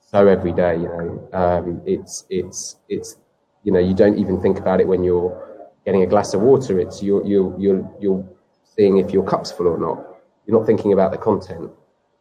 so 0.00 0.26
everyday. 0.26 0.76
You 0.76 0.88
know, 0.88 1.28
um, 1.32 1.82
it's 1.86 2.24
it's 2.30 2.76
it's 2.88 3.16
you 3.62 3.70
know 3.70 3.78
you 3.78 3.94
don't 3.94 4.18
even 4.18 4.40
think 4.40 4.58
about 4.58 4.80
it 4.80 4.88
when 4.88 5.04
you're 5.04 5.70
getting 5.84 6.02
a 6.02 6.06
glass 6.06 6.34
of 6.34 6.40
water. 6.40 6.80
It's 6.80 7.00
you're 7.00 7.24
you're 7.24 7.56
you're 7.60 7.96
you're 8.00 8.28
seeing 8.64 8.98
if 8.98 9.12
your 9.12 9.24
cup's 9.24 9.52
full 9.52 9.68
or 9.68 9.78
not. 9.78 10.04
You're 10.46 10.58
not 10.58 10.66
thinking 10.66 10.92
about 10.92 11.12
the 11.12 11.18
content. 11.18 11.70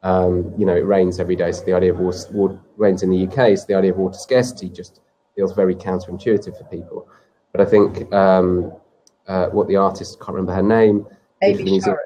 Um, 0.03 0.53
you 0.55 0.67
know, 0.67 0.75
it 0.75 0.85
rains 0.85 1.19
every 1.19 1.35
day, 1.35 1.51
so 1.51 1.65
the 1.65 1.73
idea 1.73 1.91
of 1.91 1.99
water, 1.99 2.19
water 2.31 2.59
rains 2.77 3.01
in 3.01 3.09
the 3.09 3.25
UK, 3.25 3.57
so 3.57 3.65
the 3.67 3.73
idea 3.73 3.91
of 3.91 3.97
water 3.97 4.19
scarcity 4.19 4.69
just 4.69 5.01
feels 5.35 5.53
very 5.53 5.73
counterintuitive 5.73 6.55
for 6.55 6.63
people. 6.65 7.07
But 7.56 7.68
I 7.68 7.70
think 7.70 8.14
um, 8.14 8.74
uh, 9.28 9.47
what 9.47 9.70
the 9.70 9.78
artist, 9.78 10.20
can't 10.20 10.36
remember 10.36 10.53
her 10.53 10.62
name. 10.62 11.08
Amy 11.41 11.80
Sharrock. 11.80 11.97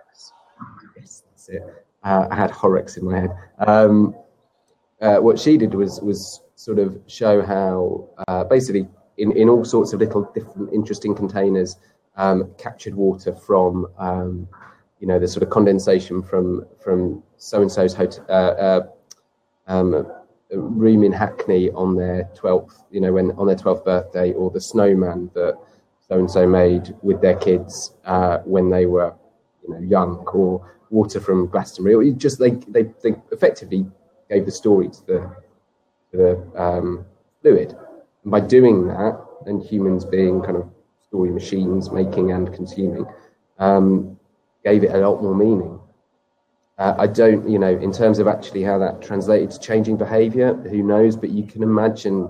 Yes, 0.95 1.24
that's 1.28 1.50
it. 1.50 1.64
Uh, 2.04 2.28
I 2.30 2.36
had 2.36 2.52
Horrocks 2.52 2.97
in 2.97 3.06
my 3.06 3.22
head. 3.22 3.32
Um, 3.66 4.16
uh, 5.02 5.18
what 5.18 5.39
she 5.39 5.58
did 5.58 5.74
was 5.74 6.02
was 6.02 6.41
sort 6.56 6.78
of 6.78 7.00
show 7.08 7.41
how 7.41 8.08
uh, 8.28 8.43
basically 8.43 8.88
in, 9.18 9.32
in 9.32 9.50
all 9.50 9.66
sorts 9.66 9.91
of 9.91 10.02
little 10.02 10.30
different 10.36 10.72
interesting 10.72 11.16
containers 11.16 11.78
um, 12.16 12.54
captured 12.58 12.93
water 12.93 13.34
from 13.34 13.88
um, 13.97 14.47
you 15.00 15.08
know 15.08 15.18
the 15.18 15.28
sort 15.28 15.41
of 15.41 15.50
condensation 15.50 16.22
from 16.22 16.66
from 16.84 17.24
so 17.38 17.62
and 17.62 17.72
so's 17.72 17.95
hotel 17.95 18.26
uh, 18.30 18.34
uh, 18.34 18.88
um, 19.68 20.12
room 20.58 21.04
in 21.04 21.12
Hackney 21.12 21.72
on 21.72 21.95
their 21.95 22.30
12th, 22.36 22.84
you 22.91 23.02
know, 23.02 23.14
when 23.14 23.32
on 23.32 23.47
their 23.47 23.56
12th 23.56 23.86
birthday, 23.86 24.34
or 24.34 24.50
the 24.50 24.62
snowman 24.62 25.30
that 25.34 25.58
so 26.08 26.18
and 26.18 26.30
so 26.30 26.47
made 26.47 26.95
with 27.02 27.22
their 27.22 27.36
kids 27.36 27.93
uh, 28.06 28.39
when 28.39 28.70
they 28.70 28.86
were, 28.88 29.14
you 29.68 29.74
know, 29.74 29.80
young, 29.80 30.18
or 30.34 30.68
water 30.89 31.20
from 31.20 31.47
Glastonbury. 31.47 31.95
Or 31.95 32.14
just 32.14 32.39
they, 32.39 32.52
they, 32.68 32.84
they 33.04 33.16
effectively 33.32 33.86
gave 34.30 34.45
the 34.45 34.52
story 34.52 34.89
to 34.89 35.06
the 35.06 35.36
to 36.12 36.18
the 36.18 36.62
um, 36.62 37.06
fluid. 37.41 37.76
And 38.24 38.32
by 38.32 38.39
doing 38.39 38.88
that, 38.88 39.24
and 39.45 39.64
humans 39.64 40.06
being 40.06 40.41
kind 40.41 40.58
of 40.58 40.70
story 41.08 41.32
machines, 41.32 41.91
making 41.91 42.32
and 42.32 42.54
consuming, 42.54 43.06
um, 43.60 44.20
gave 44.64 44.84
it 44.84 44.91
a 44.91 44.97
lot 44.97 45.22
more 45.22 45.36
meaning. 45.36 45.78
Uh, 46.80 46.95
I 46.97 47.07
don't, 47.07 47.47
you 47.47 47.59
know, 47.59 47.77
in 47.77 47.91
terms 47.91 48.19
of 48.19 48.27
actually 48.27 48.63
how 48.63 48.80
that 48.80 49.01
translated 49.01 49.51
to 49.51 49.59
changing 49.59 49.97
behaviour, 49.97 50.53
who 50.53 50.82
knows? 50.82 51.17
But 51.17 51.30
you 51.30 51.43
can 51.43 51.61
imagine 51.61 52.30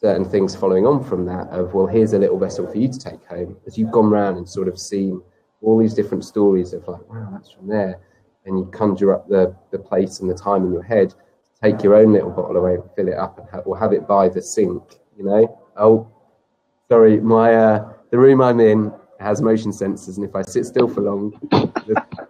certain 0.00 0.24
things 0.24 0.54
following 0.54 0.86
on 0.86 1.02
from 1.02 1.26
that 1.26 1.48
of, 1.48 1.74
well, 1.74 1.88
here's 1.88 2.12
a 2.12 2.18
little 2.18 2.38
vessel 2.38 2.64
for 2.70 2.78
you 2.78 2.86
to 2.86 2.98
take 2.98 3.24
home. 3.24 3.56
As 3.66 3.76
you've 3.76 3.90
gone 3.90 4.08
round 4.08 4.36
and 4.36 4.48
sort 4.48 4.68
of 4.68 4.78
seen 4.78 5.20
all 5.62 5.76
these 5.78 5.94
different 5.94 6.24
stories 6.24 6.74
of 6.74 6.86
like, 6.86 7.10
wow, 7.10 7.28
that's 7.32 7.50
from 7.50 7.66
there. 7.66 7.98
And 8.44 8.56
you 8.56 8.66
conjure 8.66 9.12
up 9.12 9.28
the, 9.28 9.56
the 9.72 9.80
place 9.80 10.20
and 10.20 10.30
the 10.30 10.34
time 10.34 10.64
in 10.64 10.72
your 10.72 10.84
head, 10.84 11.12
take 11.60 11.82
your 11.82 11.96
own 11.96 12.12
little 12.12 12.30
bottle 12.30 12.56
away 12.56 12.74
and 12.74 12.84
fill 12.94 13.08
it 13.08 13.16
up 13.16 13.38
and 13.38 13.48
have, 13.50 13.66
or 13.66 13.76
have 13.76 13.92
it 13.92 14.06
by 14.06 14.28
the 14.28 14.40
sink, 14.40 15.00
you 15.18 15.24
know? 15.24 15.60
Oh, 15.76 16.08
sorry, 16.88 17.18
my, 17.18 17.52
uh, 17.52 17.92
the 18.10 18.18
room 18.18 18.40
I'm 18.40 18.60
in 18.60 18.92
has 19.18 19.42
motion 19.42 19.72
sensors. 19.72 20.18
And 20.18 20.24
if 20.24 20.36
I 20.36 20.42
sit 20.42 20.66
still 20.66 20.86
for 20.86 21.00
long, 21.00 21.32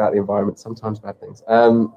about 0.00 0.12
the 0.12 0.18
environment, 0.18 0.58
sometimes 0.58 0.98
bad 0.98 1.20
things. 1.20 1.42
Um, 1.46 1.94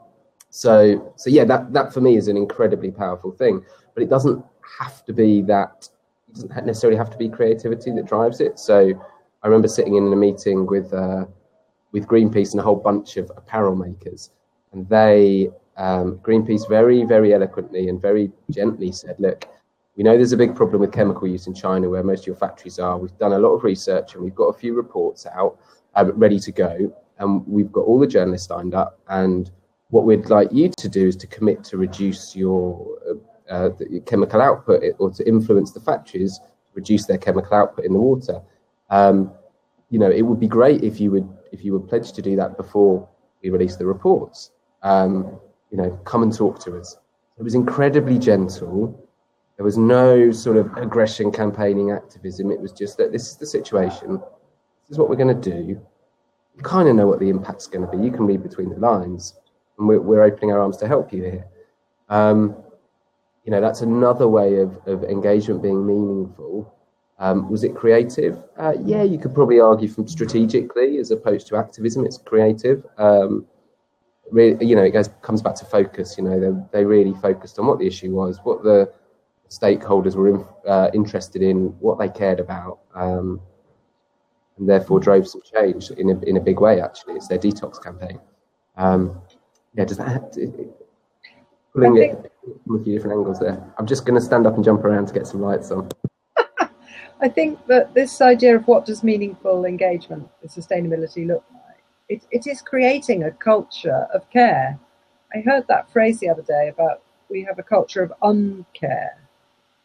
so, 0.49 1.13
so 1.15 1.29
yeah, 1.29 1.45
that 1.45 1.73
that 1.73 1.93
for 1.93 2.01
me 2.01 2.15
is 2.15 2.27
an 2.27 2.37
incredibly 2.37 2.91
powerful 2.91 3.31
thing. 3.31 3.63
But 3.93 4.03
it 4.03 4.09
doesn't 4.09 4.43
have 4.79 5.03
to 5.05 5.13
be 5.13 5.41
that. 5.43 5.89
It 6.27 6.35
doesn't 6.35 6.65
necessarily 6.65 6.97
have 6.97 7.09
to 7.11 7.17
be 7.17 7.29
creativity 7.29 7.91
that 7.91 8.05
drives 8.05 8.39
it. 8.39 8.59
So, 8.59 8.93
I 9.41 9.47
remember 9.47 9.67
sitting 9.67 9.95
in 9.95 10.11
a 10.11 10.15
meeting 10.15 10.65
with 10.65 10.93
uh, 10.93 11.25
with 11.91 12.07
Greenpeace 12.07 12.51
and 12.51 12.59
a 12.59 12.63
whole 12.63 12.75
bunch 12.75 13.17
of 13.17 13.31
apparel 13.35 13.75
makers, 13.75 14.31
and 14.73 14.87
they 14.89 15.49
um, 15.77 16.19
Greenpeace 16.19 16.67
very 16.67 17.03
very 17.03 17.33
eloquently 17.33 17.87
and 17.87 18.01
very 18.01 18.31
gently 18.51 18.91
said, 18.91 19.15
"Look, 19.19 19.47
we 19.95 20.03
know 20.03 20.17
there's 20.17 20.33
a 20.33 20.37
big 20.37 20.55
problem 20.55 20.81
with 20.81 20.91
chemical 20.91 21.27
use 21.27 21.47
in 21.47 21.53
China, 21.53 21.89
where 21.89 22.03
most 22.03 22.21
of 22.21 22.27
your 22.27 22.35
factories 22.35 22.79
are. 22.79 22.97
We've 22.97 23.17
done 23.17 23.33
a 23.33 23.39
lot 23.39 23.53
of 23.53 23.63
research 23.63 24.15
and 24.15 24.23
we've 24.23 24.35
got 24.35 24.45
a 24.45 24.53
few 24.53 24.73
reports 24.75 25.25
out 25.25 25.57
uh, 25.95 26.11
ready 26.13 26.39
to 26.39 26.51
go 26.51 26.93
and 27.19 27.45
we've 27.47 27.71
got 27.71 27.81
all 27.81 27.99
the 27.99 28.07
journalists 28.07 28.49
lined 28.49 28.73
up. 28.73 28.99
And 29.07 29.49
what 29.89 30.05
we'd 30.05 30.29
like 30.29 30.51
you 30.51 30.69
to 30.69 30.89
do 30.89 31.07
is 31.07 31.15
to 31.17 31.27
commit 31.27 31.63
to 31.65 31.77
reduce 31.77 32.35
your 32.35 32.97
uh, 33.49 33.53
uh, 33.53 33.69
chemical 34.05 34.41
output 34.41 34.83
or 34.99 35.11
to 35.11 35.27
influence 35.27 35.71
the 35.71 35.79
factories 35.79 36.39
to 36.39 36.71
reduce 36.73 37.05
their 37.05 37.17
chemical 37.17 37.53
output 37.53 37.85
in 37.85 37.93
the 37.93 37.99
water. 37.99 38.41
Um, 38.89 39.31
you 39.89 39.99
know, 39.99 40.09
it 40.09 40.23
would 40.23 40.39
be 40.39 40.47
great 40.47 40.83
if 40.83 40.99
you 40.99 41.11
would 41.11 41.29
if 41.51 41.63
you 41.63 41.73
would 41.73 41.87
pledge 41.87 42.13
to 42.13 42.21
do 42.21 42.35
that 42.35 42.57
before 42.57 43.07
we 43.43 43.49
release 43.51 43.75
the 43.75 43.85
reports. 43.85 44.51
Um, 44.81 45.39
you 45.69 45.77
know, 45.77 45.91
come 46.05 46.23
and 46.23 46.35
talk 46.35 46.59
to 46.61 46.79
us. 46.79 46.97
It 47.37 47.43
was 47.43 47.53
incredibly 47.53 48.17
gentle. 48.17 48.99
There 49.57 49.63
was 49.63 49.77
no 49.77 50.31
sort 50.31 50.57
of 50.57 50.75
aggression, 50.77 51.31
campaigning, 51.31 51.91
activism. 51.91 52.51
It 52.51 52.59
was 52.59 52.71
just 52.71 52.97
that 52.97 53.11
this 53.11 53.27
is 53.27 53.37
the 53.37 53.45
situation. 53.45 54.17
This 54.17 54.91
is 54.91 54.97
what 54.97 55.09
we're 55.09 55.15
going 55.15 55.39
to 55.39 55.51
do 55.51 55.79
kind 56.61 56.87
of 56.87 56.95
know 56.95 57.07
what 57.07 57.19
the 57.19 57.29
impact's 57.29 57.67
going 57.67 57.85
to 57.85 57.97
be. 57.97 58.03
You 58.03 58.11
can 58.11 58.25
read 58.25 58.43
between 58.43 58.69
the 58.69 58.77
lines, 58.77 59.35
and 59.77 59.87
we're, 59.87 60.01
we're 60.01 60.23
opening 60.23 60.51
our 60.51 60.61
arms 60.61 60.77
to 60.77 60.87
help 60.87 61.11
you 61.11 61.23
here. 61.23 61.45
Um, 62.09 62.55
you 63.43 63.51
know, 63.51 63.59
that's 63.59 63.81
another 63.81 64.27
way 64.27 64.57
of, 64.57 64.77
of 64.85 65.03
engagement 65.03 65.61
being 65.61 65.85
meaningful. 65.85 66.73
Um, 67.19 67.49
was 67.49 67.63
it 67.63 67.75
creative? 67.75 68.41
Uh, 68.57 68.73
yeah, 68.83 69.03
you 69.03 69.17
could 69.17 69.33
probably 69.33 69.59
argue 69.59 69.87
from 69.87 70.07
strategically 70.07 70.97
as 70.97 71.11
opposed 71.11 71.47
to 71.47 71.57
activism. 71.57 72.05
It's 72.05 72.17
creative. 72.17 72.85
Um, 72.97 73.45
really, 74.31 74.65
you 74.65 74.75
know, 74.75 74.83
it 74.83 74.91
goes 74.91 75.09
comes 75.21 75.41
back 75.41 75.55
to 75.55 75.65
focus. 75.65 76.17
You 76.17 76.23
know, 76.23 76.39
they 76.39 76.79
they 76.79 76.85
really 76.85 77.13
focused 77.13 77.59
on 77.59 77.67
what 77.67 77.79
the 77.79 77.87
issue 77.87 78.11
was, 78.11 78.39
what 78.43 78.63
the 78.63 78.91
stakeholders 79.49 80.15
were 80.15 80.29
in, 80.29 80.45
uh, 80.67 80.89
interested 80.93 81.41
in, 81.41 81.67
what 81.79 81.99
they 81.99 82.09
cared 82.09 82.39
about. 82.39 82.79
Um, 82.95 83.39
and 84.57 84.69
therefore 84.69 84.99
drove 84.99 85.27
some 85.27 85.41
change 85.41 85.91
in 85.91 86.09
a, 86.09 86.19
in 86.21 86.37
a 86.37 86.41
big 86.41 86.59
way. 86.59 86.81
Actually, 86.81 87.15
it's 87.15 87.27
their 87.27 87.39
detox 87.39 87.81
campaign. 87.81 88.19
Um, 88.77 89.21
yeah, 89.73 89.85
does 89.85 89.97
that 89.97 90.33
to, 90.33 90.73
pulling 91.73 91.97
it 91.97 92.31
from 92.65 92.79
a 92.79 92.83
few 92.83 92.93
different 92.93 93.17
angles 93.17 93.39
there? 93.39 93.63
I'm 93.77 93.87
just 93.87 94.05
going 94.05 94.19
to 94.19 94.25
stand 94.25 94.45
up 94.45 94.55
and 94.55 94.63
jump 94.63 94.83
around 94.83 95.07
to 95.07 95.13
get 95.13 95.27
some 95.27 95.41
lights 95.41 95.71
on. 95.71 95.89
I 97.21 97.29
think 97.29 97.65
that 97.67 97.93
this 97.93 98.21
idea 98.21 98.55
of 98.55 98.67
what 98.67 98.85
does 98.85 99.03
meaningful 99.03 99.65
engagement 99.65 100.29
with 100.41 100.53
sustainability 100.53 101.25
look 101.25 101.43
like 101.53 101.63
it, 102.09 102.23
it 102.31 102.47
is 102.47 102.61
creating 102.61 103.23
a 103.23 103.31
culture 103.31 104.07
of 104.13 104.29
care. 104.29 104.79
I 105.33 105.39
heard 105.39 105.67
that 105.67 105.91
phrase 105.91 106.19
the 106.19 106.29
other 106.29 106.41
day 106.41 106.69
about 106.69 107.01
we 107.29 107.43
have 107.43 107.57
a 107.57 107.63
culture 107.63 108.03
of 108.03 108.13
uncare, 108.21 109.15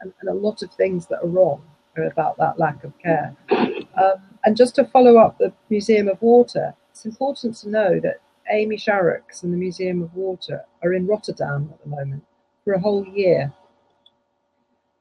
and, 0.00 0.12
and 0.20 0.28
a 0.28 0.34
lot 0.34 0.62
of 0.62 0.70
things 0.72 1.06
that 1.06 1.22
are 1.22 1.28
wrong 1.28 1.62
are 1.96 2.04
about 2.04 2.36
that 2.38 2.58
lack 2.58 2.84
of 2.84 2.92
care. 2.98 3.34
Um, 3.50 4.20
and 4.44 4.56
just 4.56 4.74
to 4.76 4.84
follow 4.84 5.16
up 5.18 5.38
the 5.38 5.52
Museum 5.70 6.08
of 6.08 6.20
Water, 6.22 6.74
it's 6.90 7.04
important 7.04 7.56
to 7.56 7.68
know 7.68 8.00
that 8.00 8.20
Amy 8.50 8.76
Sharrock's 8.76 9.42
and 9.42 9.52
the 9.52 9.58
Museum 9.58 10.02
of 10.02 10.14
Water 10.14 10.64
are 10.82 10.94
in 10.94 11.06
Rotterdam 11.06 11.70
at 11.72 11.82
the 11.82 11.90
moment 11.90 12.24
for 12.64 12.74
a 12.74 12.80
whole 12.80 13.06
year. 13.06 13.52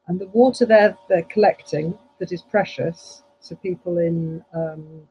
And 0.08 0.20
the 0.20 0.28
water 0.28 0.66
there 0.66 0.98
they're 1.10 1.24
collecting 1.24 1.98
that 2.20 2.32
is 2.32 2.42
precious 2.42 3.24
to 3.48 3.56
people 3.56 3.98
in 3.98 4.44
um, 4.54 5.08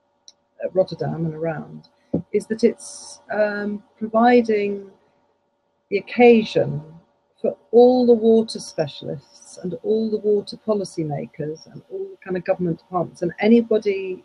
Rotterdam 0.73 1.27
and 1.27 1.35
around 1.35 1.89
is 2.33 2.47
that 2.47 2.65
it's 2.65 3.21
um, 3.33 3.83
providing 3.99 4.91
the 5.91 5.99
occasion 5.99 6.83
for 7.41 7.57
all 7.73 8.07
the 8.07 8.13
water 8.13 8.59
specialists 8.59 9.36
and 9.59 9.75
all 9.83 10.11
the 10.11 10.19
water 10.19 10.57
policymakers 10.67 11.71
and 11.73 11.83
all 11.91 12.07
the 12.11 12.17
kind 12.25 12.37
of 12.37 12.45
government 12.45 12.79
departments 12.79 13.23
and 13.23 13.33
anybody 13.41 14.25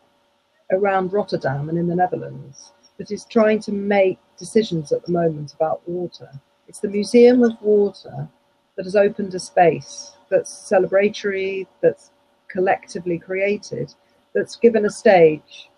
around 0.72 1.14
Rotterdam 1.14 1.70
and 1.70 1.78
in 1.78 1.88
the 1.88 1.96
Netherlands 1.96 2.72
that 2.98 3.12
is 3.12 3.26
trying 3.26 3.60
to 3.62 3.72
make 3.72 4.20
decisions 4.38 4.92
at 4.92 5.06
the 5.06 5.12
moment 5.12 5.54
about 5.54 5.88
water. 5.88 6.30
It's 6.68 6.80
the 6.80 6.88
Museum 6.88 7.44
of 7.44 7.62
Water 7.62 8.28
that 8.76 8.86
has 8.86 8.96
opened 8.96 9.34
a 9.36 9.40
space 9.40 10.14
that's 10.30 10.52
celebratory, 10.52 11.68
that's 11.82 12.12
collectively 12.48 13.20
created, 13.20 13.94
that's 14.34 14.56
given 14.56 14.86
a 14.86 14.90
stage 14.90 15.70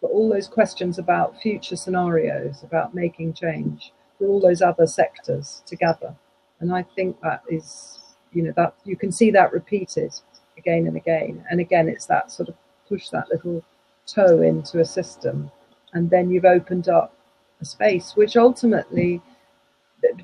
for 0.00 0.08
all 0.10 0.28
those 0.28 0.48
questions 0.48 0.98
about 0.98 1.40
future 1.40 1.76
scenarios, 1.76 2.62
about 2.62 2.94
making 2.94 3.34
change, 3.34 3.92
for 4.18 4.26
all 4.26 4.40
those 4.40 4.62
other 4.62 4.86
sectors 4.86 5.62
to 5.66 5.76
gather. 5.76 6.14
And 6.60 6.74
I 6.74 6.82
think 6.82 7.20
that 7.20 7.42
is, 7.50 7.98
you 8.36 8.42
know, 8.42 8.52
that 8.54 8.74
you 8.84 8.96
can 8.96 9.10
see 9.10 9.30
that 9.30 9.52
repeated 9.54 10.12
again 10.58 10.86
and 10.86 10.96
again. 10.96 11.42
And 11.50 11.58
again, 11.58 11.88
it's 11.88 12.04
that 12.06 12.30
sort 12.30 12.50
of 12.50 12.54
push 12.86 13.08
that 13.08 13.30
little 13.30 13.64
toe 14.06 14.42
into 14.42 14.80
a 14.80 14.84
system, 14.84 15.50
and 15.94 16.10
then 16.10 16.30
you've 16.30 16.44
opened 16.44 16.88
up 16.88 17.14
a 17.62 17.64
space 17.64 18.12
which 18.14 18.36
ultimately 18.36 19.22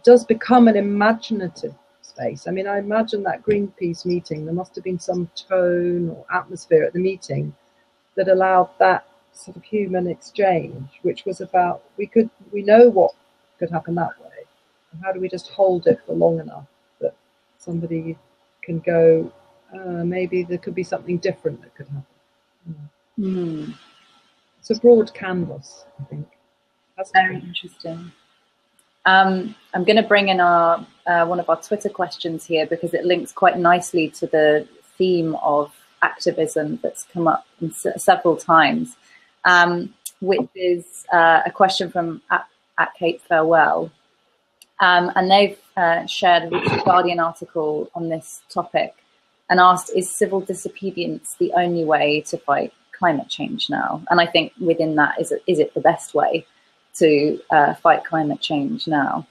does 0.04 0.24
become 0.24 0.68
an 0.68 0.76
imaginative 0.76 1.74
space. 2.02 2.46
I 2.46 2.50
mean, 2.50 2.66
I 2.66 2.78
imagine 2.78 3.22
that 3.22 3.42
Greenpeace 3.42 4.04
meeting, 4.04 4.44
there 4.44 4.54
must 4.54 4.74
have 4.74 4.84
been 4.84 4.98
some 4.98 5.30
tone 5.34 6.10
or 6.10 6.26
atmosphere 6.30 6.84
at 6.84 6.92
the 6.92 7.00
meeting 7.00 7.54
that 8.16 8.28
allowed 8.28 8.68
that 8.78 9.06
sort 9.32 9.56
of 9.56 9.64
human 9.64 10.06
exchange, 10.06 11.00
which 11.00 11.24
was 11.24 11.40
about 11.40 11.82
we 11.96 12.06
could 12.06 12.28
we 12.52 12.62
know 12.62 12.90
what 12.90 13.12
could 13.58 13.70
happen 13.70 13.94
that 13.94 14.20
way. 14.20 14.28
How 15.02 15.12
do 15.12 15.20
we 15.20 15.30
just 15.30 15.48
hold 15.48 15.86
it 15.86 16.00
for 16.04 16.12
long 16.12 16.38
enough 16.38 16.66
somebody 17.62 18.16
can 18.62 18.80
go, 18.80 19.32
uh, 19.74 20.04
maybe 20.04 20.42
there 20.42 20.58
could 20.58 20.74
be 20.74 20.82
something 20.82 21.18
different 21.18 21.60
that 21.62 21.74
could 21.74 21.86
happen. 21.88 22.90
Mm. 23.18 23.74
It's 24.58 24.70
a 24.70 24.76
broad 24.76 25.12
canvas, 25.14 25.84
I 26.00 26.04
think. 26.04 26.28
That's 26.96 27.10
very 27.12 27.36
interesting. 27.36 28.12
Um, 29.04 29.54
I'm 29.74 29.84
going 29.84 29.96
to 29.96 30.02
bring 30.02 30.28
in 30.28 30.40
our 30.40 30.86
uh, 31.06 31.26
one 31.26 31.40
of 31.40 31.50
our 31.50 31.60
Twitter 31.60 31.88
questions 31.88 32.46
here 32.46 32.66
because 32.66 32.94
it 32.94 33.04
links 33.04 33.32
quite 33.32 33.58
nicely 33.58 34.08
to 34.10 34.26
the 34.28 34.68
theme 34.96 35.34
of 35.42 35.72
activism 36.02 36.78
that's 36.82 37.04
come 37.04 37.26
up 37.26 37.46
several 37.96 38.36
times, 38.36 38.96
um, 39.44 39.92
which 40.20 40.48
is 40.54 41.04
uh, 41.12 41.40
a 41.44 41.50
question 41.50 41.90
from 41.90 42.22
at, 42.30 42.46
at 42.78 42.94
Kate 42.94 43.20
Farewell. 43.22 43.90
Um, 44.82 45.10
and 45.16 45.30
they've 45.30 45.58
uh, 45.78 46.04
shared 46.06 46.52
a 46.52 46.82
Guardian 46.84 47.20
article 47.20 47.90
on 47.94 48.10
this 48.10 48.42
topic 48.50 48.94
and 49.48 49.58
asked, 49.58 49.90
is 49.96 50.14
civil 50.14 50.40
disobedience 50.40 51.36
the 51.38 51.52
only 51.54 51.84
way 51.84 52.20
to 52.28 52.36
fight 52.36 52.74
climate 52.98 53.28
change 53.28 53.70
now? 53.70 54.02
And 54.10 54.20
I 54.20 54.26
think 54.26 54.52
within 54.60 54.96
that, 54.96 55.18
is 55.18 55.32
it, 55.32 55.42
is 55.46 55.58
it 55.58 55.72
the 55.72 55.80
best 55.80 56.12
way? 56.12 56.46
to 56.94 57.40
uh, 57.50 57.74
fight 57.74 58.04
climate 58.04 58.40
change 58.40 58.86
now? 58.86 59.26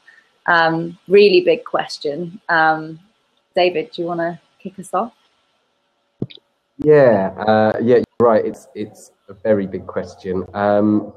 Um, 0.46 0.98
really 1.08 1.42
big 1.42 1.64
question. 1.66 2.42
Um, 2.50 3.00
David, 3.56 3.92
do 3.92 4.02
you 4.02 4.08
want 4.08 4.20
to 4.20 4.40
kick 4.60 4.80
us 4.80 4.94
off? 4.94 5.14
Yeah, 6.78 7.34
uh, 7.38 7.78
yeah, 7.82 7.98
you're 7.98 8.28
right. 8.28 8.44
It's 8.44 8.68
it's 8.74 9.12
a 9.30 9.34
very 9.34 9.68
big 9.68 9.86
question. 9.86 10.46
Um, 10.54 11.14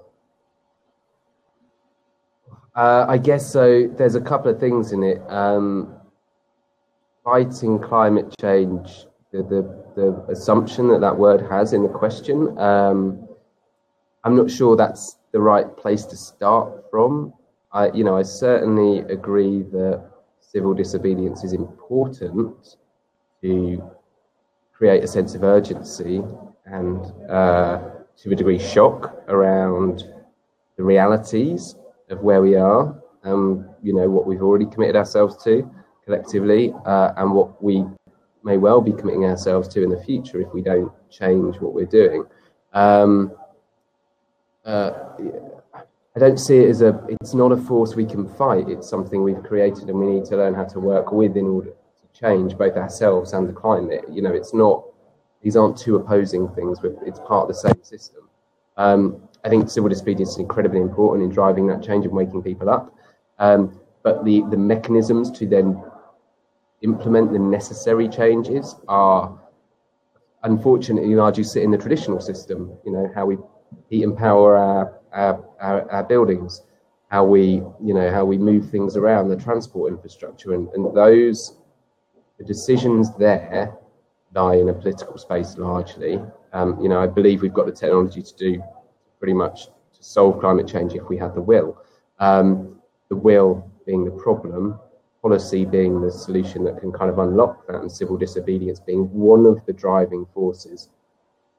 uh, 2.74 3.06
I 3.08 3.18
guess 3.18 3.50
so. 3.50 3.86
There's 3.86 4.14
a 4.14 4.20
couple 4.20 4.50
of 4.50 4.58
things 4.58 4.92
in 4.92 5.02
it. 5.02 5.22
Um, 5.28 5.94
fighting 7.22 7.78
climate 7.78 8.34
change, 8.40 9.06
the, 9.32 9.42
the, 9.42 9.84
the 9.96 10.26
assumption 10.30 10.88
that 10.88 11.00
that 11.00 11.16
word 11.16 11.40
has 11.50 11.72
in 11.72 11.82
the 11.82 11.88
question. 11.88 12.56
Um, 12.58 13.26
I'm 14.24 14.36
not 14.36 14.50
sure 14.50 14.76
that's 14.76 15.18
the 15.32 15.40
right 15.40 15.76
place 15.76 16.04
to 16.06 16.16
start 16.16 16.90
from. 16.90 17.32
I, 17.72 17.90
you 17.92 18.04
know, 18.04 18.16
I 18.16 18.22
certainly 18.22 19.00
agree 19.00 19.62
that 19.72 20.04
civil 20.40 20.74
disobedience 20.74 21.44
is 21.44 21.52
important 21.52 22.76
to 23.42 23.82
create 24.72 25.02
a 25.02 25.08
sense 25.08 25.34
of 25.34 25.42
urgency 25.42 26.22
and, 26.66 27.12
uh, 27.30 27.90
to 28.16 28.30
a 28.30 28.34
degree, 28.34 28.58
shock 28.58 29.24
around 29.28 30.04
the 30.76 30.82
realities 30.82 31.76
of 32.14 32.22
where 32.22 32.40
we 32.40 32.54
are 32.56 32.94
and 33.24 33.64
you 33.82 33.92
know 33.92 34.08
what 34.08 34.26
we've 34.26 34.42
already 34.42 34.66
committed 34.66 34.96
ourselves 34.96 35.42
to 35.44 35.68
collectively 36.04 36.72
uh, 36.86 37.12
and 37.16 37.32
what 37.32 37.62
we 37.62 37.84
may 38.42 38.58
well 38.58 38.80
be 38.80 38.92
committing 38.92 39.24
ourselves 39.24 39.68
to 39.68 39.82
in 39.82 39.90
the 39.90 40.00
future 40.02 40.40
if 40.40 40.52
we 40.52 40.60
don't 40.60 40.92
change 41.10 41.56
what 41.60 41.72
we're 41.72 41.86
doing. 41.86 42.24
Um, 42.74 43.32
uh, 44.64 44.92
I 46.16 46.20
don't 46.20 46.38
see 46.38 46.58
it 46.58 46.68
as 46.68 46.82
a, 46.82 47.04
it's 47.08 47.34
not 47.34 47.52
a 47.52 47.56
force 47.56 47.96
we 47.96 48.04
can 48.04 48.28
fight. 48.36 48.68
It's 48.68 48.88
something 48.88 49.22
we've 49.22 49.42
created 49.42 49.88
and 49.88 49.98
we 49.98 50.06
need 50.06 50.24
to 50.26 50.36
learn 50.36 50.54
how 50.54 50.64
to 50.64 50.78
work 50.78 51.10
with 51.10 51.36
in 51.36 51.46
order 51.46 51.70
to 51.70 52.20
change 52.20 52.56
both 52.56 52.76
ourselves 52.76 53.32
and 53.32 53.48
the 53.48 53.52
climate. 53.52 54.04
You 54.10 54.22
know, 54.22 54.32
it's 54.32 54.54
not, 54.54 54.84
these 55.42 55.56
aren't 55.56 55.76
two 55.76 55.96
opposing 55.96 56.48
things, 56.50 56.78
it's 57.04 57.18
part 57.20 57.42
of 57.42 57.48
the 57.48 57.54
same 57.54 57.82
system. 57.82 58.28
Um, 58.76 59.28
I 59.44 59.48
think 59.50 59.68
civil 59.68 59.90
disobedience 59.90 60.30
is 60.30 60.38
incredibly 60.38 60.80
important 60.80 61.24
in 61.24 61.30
driving 61.30 61.66
that 61.66 61.82
change 61.82 62.06
and 62.06 62.14
waking 62.14 62.42
people 62.42 62.70
up. 62.70 62.94
Um, 63.38 63.78
but 64.02 64.24
the, 64.24 64.42
the 64.50 64.56
mechanisms 64.56 65.30
to 65.32 65.46
then 65.46 65.82
implement 66.82 67.32
the 67.32 67.38
necessary 67.38 68.08
changes 68.08 68.74
are 68.88 69.38
unfortunately 70.44 71.14
largely 71.14 71.44
sit 71.44 71.62
in 71.62 71.70
the 71.70 71.78
traditional 71.78 72.20
system. 72.20 72.72
You 72.84 72.92
know, 72.92 73.10
how 73.14 73.26
we 73.26 73.38
heat 73.88 74.04
and 74.04 74.16
power 74.16 74.56
our, 74.56 75.00
our, 75.12 75.44
our, 75.60 75.90
our, 75.90 76.04
buildings, 76.04 76.62
how 77.08 77.24
we, 77.24 77.62
you 77.82 77.94
know, 77.94 78.10
how 78.10 78.24
we 78.24 78.38
move 78.38 78.70
things 78.70 78.96
around, 78.96 79.28
the 79.28 79.36
transport 79.36 79.92
infrastructure, 79.92 80.54
and, 80.54 80.68
and 80.74 80.94
those, 80.96 81.58
the 82.38 82.44
decisions 82.44 83.14
there 83.16 83.74
lie 84.34 84.56
in 84.56 84.68
a 84.68 84.74
political 84.74 85.18
space 85.18 85.56
largely. 85.56 86.20
Um, 86.52 86.78
you 86.80 86.88
know, 86.88 87.00
I 87.00 87.06
believe 87.06 87.42
we've 87.42 87.54
got 87.54 87.66
the 87.66 87.72
technology 87.72 88.22
to 88.22 88.36
do 88.36 88.62
pretty 89.24 89.32
much 89.32 89.68
to 89.94 90.02
solve 90.02 90.38
climate 90.38 90.68
change 90.68 90.92
if 90.92 91.08
we 91.08 91.16
had 91.16 91.34
the 91.34 91.40
will. 91.40 91.78
Um, 92.18 92.76
the 93.08 93.16
will 93.16 93.72
being 93.86 94.04
the 94.04 94.10
problem, 94.10 94.78
policy 95.22 95.64
being 95.64 96.02
the 96.02 96.12
solution 96.12 96.62
that 96.64 96.78
can 96.78 96.92
kind 96.92 97.10
of 97.10 97.18
unlock 97.18 97.66
that, 97.66 97.80
and 97.80 97.90
civil 97.90 98.18
disobedience 98.18 98.80
being 98.80 99.10
one 99.14 99.46
of 99.46 99.64
the 99.64 99.72
driving 99.72 100.26
forces 100.34 100.90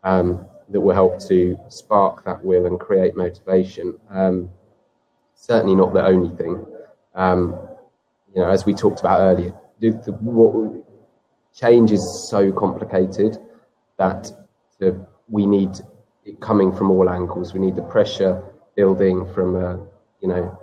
um, 0.04 0.46
that 0.70 0.80
will 0.80 0.94
help 0.94 1.20
to 1.28 1.58
spark 1.70 2.24
that 2.26 2.46
will 2.46 2.68
and 2.68 2.80
create 2.80 3.18
motivation. 3.18 3.98
Um, 4.12 4.52
certainly 5.34 5.74
not 5.74 5.92
the 5.92 6.06
only 6.06 6.36
thing. 6.36 6.64
Um, 7.16 7.58
you 8.36 8.44
know, 8.44 8.50
as 8.52 8.64
we 8.68 8.76
talked 8.76 9.00
about 9.00 9.22
earlier, 9.22 9.56
the, 9.80 9.90
the, 10.06 10.12
what, 10.12 10.86
change 11.52 11.92
is 11.92 12.30
so 12.30 12.52
complicated 12.52 13.40
that 13.98 14.32
the, 14.78 15.04
we 15.28 15.48
need 15.48 15.80
it 16.26 16.40
coming 16.42 16.72
from 16.76 16.92
all 16.92 17.10
angles. 17.10 17.54
We 17.54 17.60
need 17.60 17.76
the 17.76 17.84
pressure 17.84 18.44
building 18.76 19.32
from, 19.34 19.56
uh, 19.56 19.78
you 20.22 20.28
know, 20.28 20.60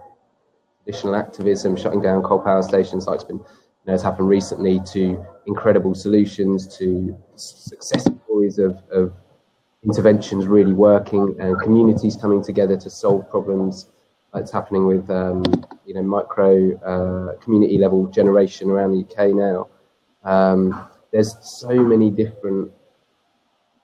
additional 0.87 1.15
activism, 1.17 1.77
shutting 1.77 2.03
down 2.03 2.23
coal 2.23 2.41
power 2.41 2.63
stations, 2.63 3.07
like 3.07 3.17
it's 3.17 3.25
been, 3.25 3.39
you 3.39 3.45
know, 3.87 3.93
has 3.93 4.03
happened 4.03 4.29
recently, 4.29 4.81
to 4.93 5.25
incredible 5.47 5.95
solutions, 5.95 6.77
to 6.79 7.17
success 7.37 8.09
stories 8.25 8.59
of, 8.59 8.83
of 8.91 9.13
interventions 9.85 10.47
really 10.47 10.73
working 10.73 11.35
and 11.41 11.61
communities 11.61 12.17
coming 12.17 12.43
together 12.43 12.77
to 12.77 12.89
solve 12.89 13.29
problems 13.31 13.89
that's 14.33 14.51
happening 14.51 14.87
with 14.87 15.11
um, 15.11 15.43
you 15.85 15.95
know 15.95 16.03
micro 16.03 16.75
uh, 16.79 17.37
community 17.43 17.79
level 17.79 18.07
generation 18.07 18.71
around 18.71 18.93
the 18.93 19.01
UK 19.01 19.35
now. 19.35 19.69
Um, 20.25 20.89
there's 21.13 21.37
so 21.43 21.75
many 21.75 22.11
different 22.11 22.73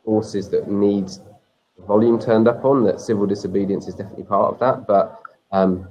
forces 0.04 0.48
that 0.50 0.70
need 0.70 1.10
volume 1.86 2.18
turned 2.18 2.48
up 2.48 2.64
on. 2.64 2.84
That 2.84 3.00
civil 3.00 3.26
disobedience 3.26 3.88
is 3.88 3.94
definitely 3.94 4.24
part 4.24 4.54
of 4.54 4.60
that, 4.60 4.86
but 4.86 5.20
um, 5.52 5.88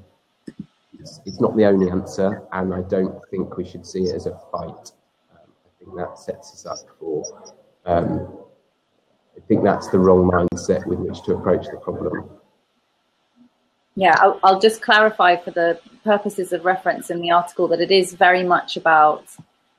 it's, 1.00 1.20
it's, 1.26 1.40
not 1.40 1.56
the 1.56 1.66
only 1.66 1.90
answer, 1.90 2.44
and 2.54 2.74
I 2.74 2.82
don't 2.82 3.20
think 3.30 3.58
we 3.58 3.66
should 3.66 3.86
see 3.86 4.04
it 4.04 4.16
as 4.16 4.26
a 4.26 4.40
fight. 4.52 4.92
Um, 5.32 5.50
I 5.66 5.70
think 5.80 5.96
that 5.96 6.18
sets 6.20 6.54
us 6.54 6.66
up 6.66 6.90
for. 7.00 7.24
Um, 7.86 8.38
I 9.36 9.40
think 9.48 9.64
that's 9.64 9.88
the 9.88 10.00
wrong 10.00 10.30
mindset 10.30 10.86
with 10.88 11.00
which 11.00 11.22
to 11.24 11.36
approach 11.36 11.66
the 11.66 11.78
problem. 11.78 12.30
Yeah, 13.96 14.16
I'll, 14.20 14.40
I'll, 14.44 14.60
just 14.60 14.82
clarify 14.82 15.38
for 15.38 15.50
the 15.50 15.80
purposes 16.04 16.54
of 16.54 16.66
reference 16.66 17.10
in 17.10 17.20
the 17.20 17.32
article 17.32 17.68
that 17.70 17.82
it 17.82 17.90
is 17.90 18.14
very 18.14 18.44
much 18.44 18.78
about 18.78 19.26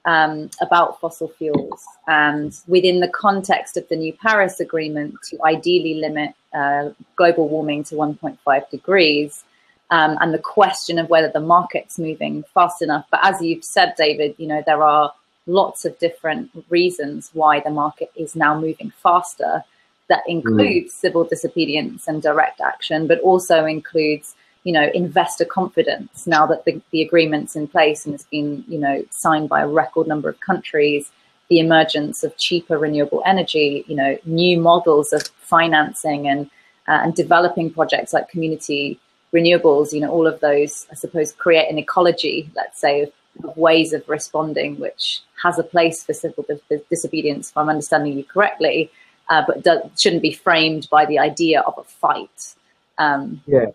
um, 0.09 0.49
about 0.63 0.99
fossil 1.01 1.29
fuels 1.29 1.85
and 2.07 2.59
within 2.67 3.01
the 3.01 3.09
context 3.09 3.77
of 3.77 3.87
the 3.89 3.97
new 3.97 4.15
Paris 4.15 4.59
Agreement 4.59 5.15
to 5.29 5.39
ideally 5.45 5.95
limit 5.95 6.35
uh, 6.55 6.89
global 7.17 7.47
warming 7.47 7.85
to 7.85 7.95
1.5 7.95 8.71
degrees 8.71 9.45
um, 9.91 10.17
and 10.23 10.33
the 10.33 10.39
question 10.39 10.99
of 10.99 11.11
whether 11.11 11.31
the 11.31 11.41
market's 11.41 11.99
moving 11.99 12.43
fast 12.55 12.81
enough. 12.81 13.05
But 13.11 13.21
as 13.23 13.43
you've 13.43 13.65
said, 13.65 13.93
David, 13.99 14.35
you 14.39 14.47
know 14.47 14.63
there 14.65 14.83
are 14.83 15.13
lots 15.47 15.85
of 15.85 15.99
different 15.99 16.51
reasons 16.71 17.31
why 17.35 17.61
the 17.61 17.71
market 17.71 18.11
is 18.17 18.35
now 18.35 18.59
moving 18.59 18.91
faster 19.03 19.63
that 20.09 20.23
mm. 20.27 20.37
includes 20.37 20.95
mm. 20.95 20.97
civil 20.97 21.25
disobedience 21.25 22.09
and 22.09 22.23
direct 22.23 22.63
action, 22.63 23.07
but 23.07 23.21
also 23.21 23.67
includes 23.67 24.35
you 24.65 24.73
know 24.73 24.91
investor 24.95 25.45
confidence 25.45 26.27
now 26.27 26.47
that 26.47 26.65
the, 26.65 26.81
the 26.91 27.03
agreement's 27.03 27.57
in 27.57 27.67
place 27.67 28.05
and 28.05 28.15
it's 28.15 28.25
been 28.25 28.65
you 28.69 28.79
know 28.79 29.05
signed 29.11 29.49
by 29.49 29.61
a 29.61 29.69
record 29.69 30.07
number 30.07 30.29
of 30.29 30.41
countries 30.41 31.11
the 31.49 31.59
emergence 31.59 32.23
of 32.23 32.37
cheaper 32.37 32.79
renewable 32.79 33.23
energy 33.27 33.85
you 33.87 33.97
know 33.97 34.17
new 34.25 34.59
models 34.61 35.13
of 35.13 35.23
financing 35.41 36.29
and 36.29 36.47
uh, 36.89 37.01
and 37.03 37.15
developing 37.15 37.71
projects 37.71 38.13
like 38.13 38.29
community 38.29 38.99
renewables 39.33 39.93
you 39.93 40.01
know 40.01 40.11
all 40.11 40.27
of 40.27 40.41
those 40.41 40.87
i 40.91 40.95
suppose 40.95 41.33
create 41.33 41.71
an 41.71 41.79
ecology 41.79 42.51
let's 42.57 42.81
say 42.81 43.03
of, 43.03 43.13
of 43.45 43.57
ways 43.57 43.93
of 43.93 44.07
responding 44.09 44.79
which 44.79 45.21
has 45.43 45.59
a 45.59 45.63
place 45.63 46.03
for 46.03 46.13
civil 46.13 46.45
dis- 46.49 46.81
disobedience 46.91 47.51
if 47.51 47.57
i'm 47.57 47.69
understanding 47.69 48.17
you 48.17 48.25
correctly 48.25 48.91
uh, 49.29 49.43
but 49.47 49.63
do- 49.63 49.91
shouldn't 49.99 50.23
be 50.23 50.33
framed 50.33 50.89
by 50.91 51.05
the 51.07 51.19
idea 51.19 51.61
of 51.61 51.75
a 51.79 51.85
fight. 51.85 52.55
Um, 52.99 53.43
yeah, 53.47 53.67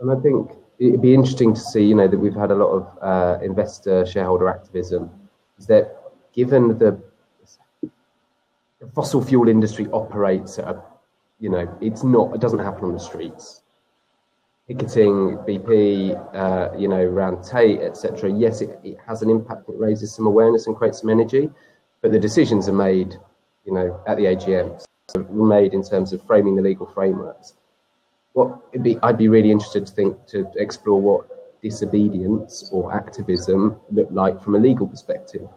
and 0.00 0.10
I 0.10 0.16
think 0.16 0.52
it'd 0.78 1.02
be 1.02 1.14
interesting 1.14 1.54
to 1.54 1.60
see, 1.60 1.84
you 1.84 1.94
know, 1.94 2.08
that 2.08 2.18
we've 2.18 2.34
had 2.34 2.50
a 2.50 2.54
lot 2.54 2.70
of 2.70 2.98
uh, 3.02 3.38
investor 3.44 4.06
shareholder 4.06 4.48
activism. 4.48 5.10
Is 5.58 5.66
that 5.66 6.00
given 6.32 6.78
the, 6.78 6.98
the 7.82 8.86
fossil 8.94 9.22
fuel 9.22 9.48
industry 9.48 9.86
operates 9.92 10.58
at 10.58 10.68
a, 10.68 10.82
you 11.38 11.50
know, 11.50 11.72
it's 11.80 12.02
not, 12.02 12.34
it 12.34 12.40
doesn't 12.40 12.58
happen 12.58 12.84
on 12.84 12.92
the 12.94 13.00
streets. 13.00 13.62
Picketing, 14.68 15.36
BP, 15.46 16.34
uh, 16.34 16.76
you 16.78 16.88
know, 16.88 17.00
around 17.00 17.42
Tate, 17.42 17.80
etc. 17.80 18.30
Yes, 18.30 18.60
it, 18.60 18.78
it 18.84 18.96
has 19.06 19.20
an 19.22 19.28
impact. 19.28 19.68
It 19.68 19.76
raises 19.76 20.14
some 20.14 20.26
awareness 20.26 20.66
and 20.66 20.76
creates 20.76 21.00
some 21.00 21.10
energy, 21.10 21.50
but 22.02 22.12
the 22.12 22.18
decisions 22.18 22.68
are 22.68 22.72
made, 22.72 23.16
you 23.66 23.74
know, 23.74 24.00
at 24.06 24.16
the 24.16 24.24
AGM 24.24 24.80
made 25.28 25.74
in 25.74 25.82
terms 25.82 26.12
of 26.12 26.24
framing 26.24 26.54
the 26.54 26.62
legal 26.62 26.86
frameworks. 26.86 27.54
What 28.32 28.82
be, 28.82 28.98
I'd 29.02 29.18
be 29.18 29.28
really 29.28 29.50
interested 29.50 29.86
to 29.86 29.92
think 29.92 30.26
to 30.28 30.50
explore 30.56 31.00
what 31.00 31.60
disobedience 31.62 32.70
or 32.72 32.94
activism 32.94 33.76
look 33.90 34.08
like 34.10 34.42
from 34.42 34.54
a 34.54 34.58
legal 34.58 34.86
perspective, 34.86 35.48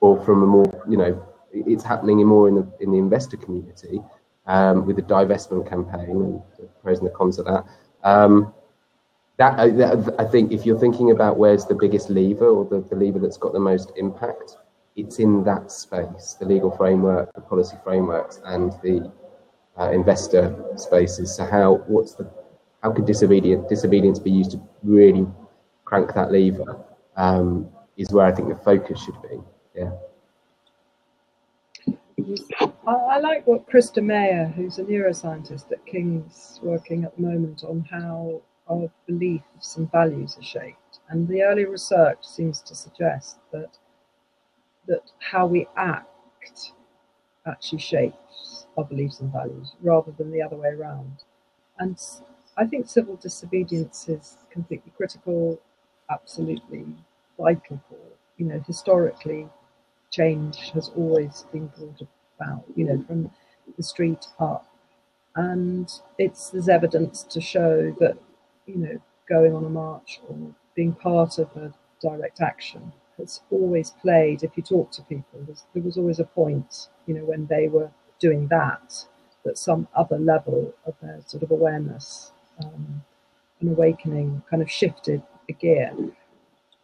or 0.00 0.22
from 0.24 0.42
a 0.42 0.46
more 0.46 0.84
you 0.88 0.96
know 0.96 1.26
it's 1.52 1.84
happening 1.84 2.20
in 2.20 2.26
more 2.26 2.48
in 2.48 2.54
the 2.54 2.66
in 2.80 2.90
the 2.90 2.98
investor 2.98 3.36
community 3.36 4.00
um, 4.46 4.86
with 4.86 4.96
the 4.96 5.02
divestment 5.02 5.68
campaign 5.68 6.10
and 6.10 6.42
the 6.58 6.68
pros 6.82 6.98
and 6.98 7.06
the 7.06 7.12
cons 7.12 7.38
of 7.38 7.46
that. 7.46 7.64
Um, 8.02 8.52
that, 9.36 9.76
that, 9.78 10.14
I 10.18 10.24
think 10.24 10.52
if 10.52 10.64
you're 10.64 10.78
thinking 10.78 11.10
about 11.10 11.38
where's 11.38 11.66
the 11.66 11.74
biggest 11.74 12.08
lever 12.08 12.46
or 12.46 12.64
the, 12.64 12.86
the 12.88 12.94
lever 12.94 13.18
that's 13.18 13.36
got 13.36 13.52
the 13.52 13.58
most 13.58 13.92
impact, 13.96 14.56
it's 14.96 15.18
in 15.18 15.42
that 15.44 15.72
space, 15.72 16.36
the 16.38 16.46
legal 16.46 16.70
framework, 16.70 17.32
the 17.34 17.40
policy 17.40 17.76
frameworks, 17.82 18.40
and 18.44 18.72
the 18.82 19.10
uh, 19.78 19.90
investor 19.90 20.54
spaces. 20.76 21.34
So 21.34 21.44
how 21.44 21.82
what's 21.86 22.14
the 22.14 22.30
how 22.82 22.92
could 22.92 23.06
disobedience 23.06 23.66
disobedience 23.68 24.18
be 24.18 24.30
used 24.30 24.52
to 24.52 24.60
really 24.82 25.26
crank 25.84 26.14
that 26.14 26.30
lever? 26.30 26.84
Um, 27.16 27.68
is 27.96 28.10
where 28.10 28.26
I 28.26 28.32
think 28.32 28.48
the 28.48 28.56
focus 28.56 29.00
should 29.02 29.20
be. 29.22 29.40
Yeah. 29.74 29.92
I, 32.86 33.18
like 33.18 33.46
what 33.46 33.68
Krista 33.68 34.02
Mayer, 34.02 34.46
who's 34.46 34.78
a 34.78 34.84
neuroscientist 34.84 35.70
at 35.72 35.84
King's, 35.86 36.60
working 36.62 37.04
at 37.04 37.14
the 37.16 37.22
moment 37.22 37.64
on 37.64 37.86
how 37.90 38.42
our 38.70 38.90
beliefs 39.06 39.76
and 39.76 39.90
values 39.90 40.36
are 40.38 40.42
shaped. 40.42 41.00
And 41.08 41.28
the 41.28 41.42
early 41.42 41.66
research 41.66 42.18
seems 42.22 42.62
to 42.62 42.74
suggest 42.74 43.38
that 43.52 43.78
that 44.86 45.10
how 45.18 45.46
we 45.46 45.66
act 45.76 46.72
actually 47.46 47.78
shapes 47.78 48.53
our 48.76 48.84
beliefs 48.84 49.20
and 49.20 49.32
values 49.32 49.74
rather 49.82 50.12
than 50.12 50.30
the 50.30 50.42
other 50.42 50.56
way 50.56 50.68
around. 50.68 51.24
And 51.78 51.98
I 52.56 52.66
think 52.66 52.88
civil 52.88 53.16
disobedience 53.16 54.08
is 54.08 54.36
completely 54.50 54.92
critical, 54.96 55.60
absolutely 56.10 56.86
vital 57.38 57.80
for, 57.88 57.98
you 58.38 58.46
know, 58.46 58.60
historically, 58.66 59.48
change 60.10 60.70
has 60.70 60.90
always 60.96 61.44
been 61.52 61.66
brought 61.68 62.02
about, 62.40 62.64
you 62.76 62.84
know, 62.84 63.02
from 63.06 63.30
the 63.76 63.82
street 63.82 64.26
up. 64.38 64.66
And 65.36 65.90
it's 66.18 66.50
there's 66.50 66.68
evidence 66.68 67.22
to 67.24 67.40
show 67.40 67.92
that, 68.00 68.16
you 68.66 68.76
know, 68.76 69.00
going 69.28 69.54
on 69.54 69.64
a 69.64 69.68
march 69.68 70.20
or 70.28 70.36
being 70.74 70.92
part 70.92 71.38
of 71.38 71.56
a 71.56 71.72
direct 72.00 72.40
action 72.40 72.92
has 73.18 73.40
always 73.50 73.90
played, 73.90 74.42
if 74.42 74.56
you 74.56 74.62
talk 74.62 74.90
to 74.92 75.02
people, 75.02 75.40
there 75.74 75.82
was 75.82 75.96
always 75.96 76.18
a 76.18 76.24
point, 76.24 76.88
you 77.06 77.14
know, 77.14 77.24
when 77.24 77.46
they 77.46 77.68
were 77.68 77.90
doing 78.18 78.48
that, 78.48 79.04
that 79.44 79.58
some 79.58 79.86
other 79.94 80.18
level 80.18 80.74
of 80.86 80.94
their 81.02 81.20
sort 81.26 81.42
of 81.42 81.50
awareness 81.50 82.32
um, 82.62 83.02
and 83.60 83.70
awakening 83.70 84.42
kind 84.48 84.62
of 84.62 84.70
shifted 84.70 85.22
the 85.46 85.54
gear. 85.54 85.92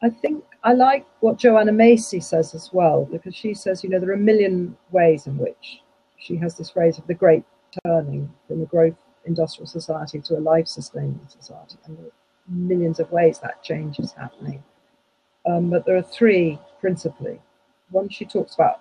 I 0.02 0.10
think 0.10 0.44
I 0.64 0.72
like 0.72 1.06
what 1.20 1.36
Joanna 1.38 1.72
Macy 1.72 2.20
says 2.20 2.54
as 2.54 2.70
well, 2.72 3.06
because 3.10 3.34
she 3.34 3.54
says, 3.54 3.84
you 3.84 3.90
know, 3.90 3.98
there 3.98 4.10
are 4.10 4.14
a 4.14 4.18
million 4.18 4.76
ways 4.90 5.26
in 5.26 5.36
which 5.36 5.82
she 6.16 6.36
has 6.36 6.56
this 6.56 6.70
phrase 6.70 6.98
of 6.98 7.06
the 7.06 7.14
great 7.14 7.44
turning 7.84 8.32
from 8.46 8.62
a 8.62 8.66
growth 8.66 8.96
industrial 9.26 9.66
society 9.66 10.20
to 10.20 10.38
a 10.38 10.40
life 10.40 10.66
sustaining 10.66 11.20
society. 11.28 11.76
And 11.84 11.98
millions 12.48 12.98
of 12.98 13.10
ways 13.12 13.38
that 13.40 13.62
change 13.62 13.98
is 13.98 14.12
happening. 14.12 14.62
Um, 15.46 15.70
but 15.70 15.86
there 15.86 15.96
are 15.96 16.02
three 16.02 16.58
principally. 16.80 17.40
One, 17.90 18.08
she 18.08 18.24
talks 18.24 18.54
about 18.54 18.80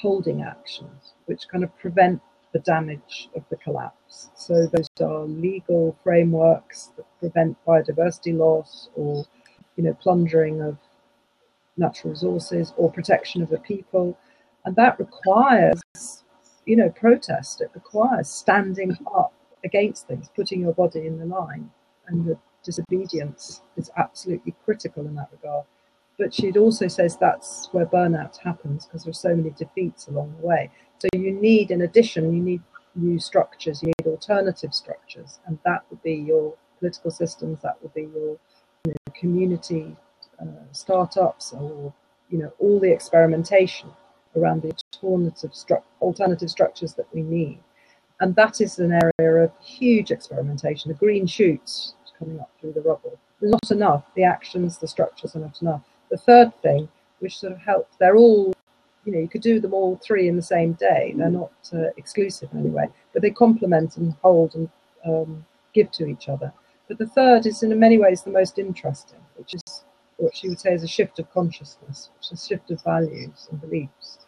holding 0.00 0.42
actions, 0.42 1.12
which 1.28 1.46
kind 1.48 1.62
of 1.62 1.78
prevent 1.78 2.20
the 2.52 2.58
damage 2.60 3.28
of 3.36 3.44
the 3.50 3.56
collapse. 3.56 4.30
So 4.34 4.66
those 4.66 4.88
are 5.00 5.24
legal 5.24 5.94
frameworks 6.02 6.90
that 6.96 7.04
prevent 7.20 7.56
biodiversity 7.66 8.36
loss 8.36 8.88
or, 8.94 9.26
you 9.76 9.84
know, 9.84 9.94
plundering 9.94 10.62
of 10.62 10.78
natural 11.76 12.12
resources 12.12 12.72
or 12.78 12.90
protection 12.90 13.42
of 13.42 13.50
the 13.50 13.58
people. 13.58 14.18
And 14.64 14.74
that 14.76 14.98
requires, 14.98 15.82
you 16.64 16.76
know, 16.76 16.88
protest. 16.88 17.60
It 17.60 17.70
requires 17.74 18.28
standing 18.28 18.96
up 19.14 19.34
against 19.62 20.08
things, 20.08 20.30
putting 20.34 20.62
your 20.62 20.72
body 20.72 21.06
in 21.06 21.18
the 21.18 21.26
line. 21.26 21.70
And 22.06 22.24
the 22.24 22.38
disobedience 22.64 23.60
is 23.76 23.90
absolutely 23.98 24.54
critical 24.64 25.06
in 25.06 25.14
that 25.16 25.28
regard 25.30 25.66
but 26.18 26.34
she 26.34 26.50
also 26.52 26.88
says 26.88 27.16
that's 27.16 27.68
where 27.72 27.86
burnout 27.86 28.36
happens 28.38 28.84
because 28.84 29.04
there 29.04 29.10
are 29.10 29.14
so 29.14 29.34
many 29.34 29.50
defeats 29.50 30.08
along 30.08 30.34
the 30.38 30.46
way. 30.46 30.70
So 30.98 31.08
you 31.14 31.32
need, 31.32 31.70
in 31.70 31.82
addition, 31.82 32.34
you 32.34 32.42
need 32.42 32.62
new 32.94 33.18
structures, 33.18 33.82
you 33.82 33.92
need 33.98 34.06
alternative 34.06 34.74
structures, 34.74 35.38
and 35.46 35.58
that 35.64 35.84
would 35.90 36.02
be 36.02 36.14
your 36.14 36.54
political 36.78 37.10
systems, 37.10 37.60
that 37.62 37.76
would 37.82 37.94
be 37.94 38.02
your 38.02 38.36
you 38.84 38.92
know, 38.92 39.12
community 39.14 39.96
uh, 40.40 40.64
startups, 40.72 41.52
or 41.52 41.92
you 42.30 42.38
know 42.38 42.52
all 42.58 42.80
the 42.80 42.90
experimentation 42.90 43.90
around 44.36 44.62
the 44.62 44.74
alternative, 44.94 45.52
stru- 45.52 45.82
alternative 46.00 46.50
structures 46.50 46.94
that 46.94 47.06
we 47.12 47.22
need. 47.22 47.60
And 48.20 48.34
that 48.34 48.60
is 48.60 48.78
an 48.80 48.98
area 49.18 49.44
of 49.44 49.52
huge 49.60 50.10
experimentation. 50.10 50.90
The 50.90 50.98
green 50.98 51.26
shoots 51.26 51.94
coming 52.18 52.40
up 52.40 52.50
through 52.60 52.72
the 52.72 52.80
rubble. 52.80 53.16
Not 53.40 53.70
enough. 53.70 54.04
The 54.16 54.24
actions, 54.24 54.78
the 54.78 54.88
structures 54.88 55.36
are 55.36 55.40
not 55.40 55.62
enough 55.62 55.82
the 56.10 56.16
third 56.16 56.54
thing, 56.62 56.88
which 57.20 57.38
sort 57.38 57.52
of 57.52 57.58
helps, 57.58 57.96
they're 57.96 58.16
all, 58.16 58.52
you 59.08 59.14
know, 59.14 59.20
you 59.20 59.28
could 59.28 59.40
do 59.40 59.58
them 59.58 59.72
all 59.72 59.96
three 59.96 60.28
in 60.28 60.36
the 60.36 60.42
same 60.42 60.74
day. 60.74 61.14
They're 61.16 61.30
not 61.30 61.52
uh, 61.72 61.88
exclusive 61.96 62.50
in 62.52 62.58
any 62.58 62.68
way, 62.68 62.88
but 63.14 63.22
they 63.22 63.30
complement 63.30 63.96
and 63.96 64.14
hold 64.20 64.54
and 64.54 64.68
um, 65.06 65.46
give 65.72 65.90
to 65.92 66.06
each 66.06 66.28
other. 66.28 66.52
But 66.88 66.98
the 66.98 67.06
third 67.06 67.46
is 67.46 67.62
in 67.62 67.78
many 67.78 67.96
ways 67.96 68.20
the 68.20 68.30
most 68.30 68.58
interesting, 68.58 69.20
which 69.36 69.54
is 69.54 69.84
what 70.18 70.36
she 70.36 70.50
would 70.50 70.60
say 70.60 70.74
is 70.74 70.82
a 70.82 70.86
shift 70.88 71.18
of 71.18 71.32
consciousness, 71.32 72.10
which 72.18 72.32
is 72.32 72.42
a 72.42 72.46
shift 72.46 72.70
of 72.70 72.82
values 72.82 73.48
and 73.50 73.58
beliefs. 73.62 74.18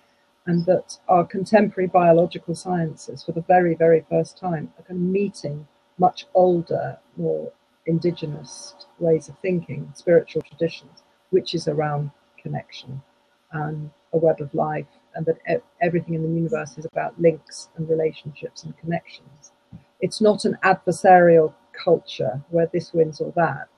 and 0.46 0.64
that 0.64 0.98
our 1.08 1.26
contemporary 1.26 1.86
biological 1.86 2.54
sciences, 2.54 3.22
for 3.22 3.32
the 3.32 3.42
very, 3.42 3.74
very 3.74 4.04
first 4.08 4.38
time, 4.38 4.72
are 4.78 4.84
kind 4.84 4.98
of 4.98 5.06
meeting 5.06 5.68
much 5.98 6.26
older, 6.34 6.98
more 7.18 7.52
indigenous 7.84 8.74
ways 8.98 9.28
of 9.28 9.38
thinking, 9.40 9.92
spiritual 9.94 10.40
traditions, 10.40 11.02
which 11.28 11.54
is 11.54 11.68
around 11.68 12.10
connection 12.42 13.02
and 13.52 13.90
a 14.12 14.18
web 14.18 14.40
of 14.40 14.52
life, 14.54 14.86
and 15.14 15.26
that 15.26 15.62
everything 15.80 16.14
in 16.14 16.22
the 16.22 16.28
universe 16.28 16.76
is 16.78 16.84
about 16.84 17.20
links 17.20 17.68
and 17.76 17.88
relationships 17.88 18.64
and 18.64 18.76
connections. 18.78 19.52
It's 20.00 20.20
not 20.20 20.44
an 20.44 20.58
adversarial 20.64 21.54
culture 21.72 22.42
where 22.50 22.68
this 22.72 22.92
wins 22.92 23.20
or 23.20 23.32
that. 23.36 23.68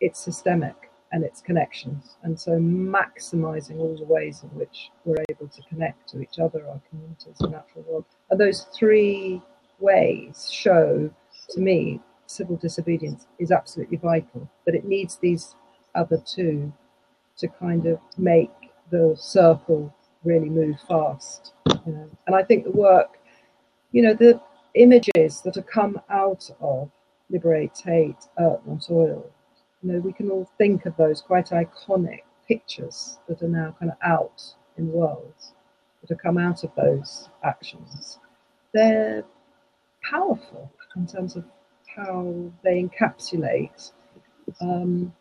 It's 0.00 0.18
systemic 0.20 0.90
and 1.12 1.24
it's 1.24 1.40
connections. 1.40 2.16
And 2.22 2.38
so 2.38 2.52
maximizing 2.52 3.78
all 3.78 3.96
the 3.96 4.04
ways 4.04 4.42
in 4.42 4.48
which 4.50 4.90
we're 5.04 5.24
able 5.28 5.48
to 5.48 5.62
connect 5.68 6.08
to 6.10 6.20
each 6.20 6.38
other, 6.38 6.66
our 6.66 6.80
communities, 6.88 7.36
the 7.40 7.48
natural 7.48 7.84
world. 7.88 8.04
And 8.30 8.40
those 8.40 8.66
three 8.78 9.42
ways 9.80 10.48
show 10.50 11.10
to 11.50 11.60
me 11.60 12.00
civil 12.26 12.56
disobedience 12.56 13.26
is 13.40 13.50
absolutely 13.50 13.96
vital, 13.96 14.48
but 14.64 14.74
it 14.74 14.84
needs 14.84 15.16
these 15.16 15.56
other 15.96 16.22
two 16.24 16.72
to 17.38 17.48
kind 17.48 17.86
of 17.86 17.98
make 18.16 18.50
the 18.90 19.14
circle 19.18 19.94
really 20.24 20.48
move 20.48 20.76
fast. 20.86 21.52
You 21.86 21.92
know? 21.92 22.10
And 22.26 22.36
I 22.36 22.42
think 22.42 22.64
the 22.64 22.70
work, 22.70 23.18
you 23.92 24.02
know, 24.02 24.14
the 24.14 24.40
images 24.74 25.40
that 25.42 25.54
have 25.54 25.66
come 25.66 26.00
out 26.10 26.50
of 26.60 26.90
Liberate 27.30 27.74
Tate, 27.74 28.16
Art 28.38 28.66
Not 28.66 28.86
Oil, 28.90 29.30
you 29.82 29.92
know, 29.92 29.98
we 30.00 30.12
can 30.12 30.30
all 30.30 30.48
think 30.58 30.86
of 30.86 30.96
those 30.96 31.22
quite 31.22 31.46
iconic 31.46 32.20
pictures 32.46 33.18
that 33.28 33.42
are 33.42 33.48
now 33.48 33.74
kind 33.78 33.90
of 33.90 33.98
out 34.04 34.42
in 34.76 34.88
the 34.88 34.92
world, 34.92 35.34
that 36.00 36.10
have 36.10 36.18
come 36.18 36.38
out 36.38 36.64
of 36.64 36.70
those 36.76 37.28
actions. 37.44 38.18
They're 38.74 39.24
powerful 40.02 40.70
in 40.96 41.06
terms 41.06 41.36
of 41.36 41.44
how 41.96 42.52
they 42.62 42.82
encapsulate 42.82 43.92
um, 44.60 45.12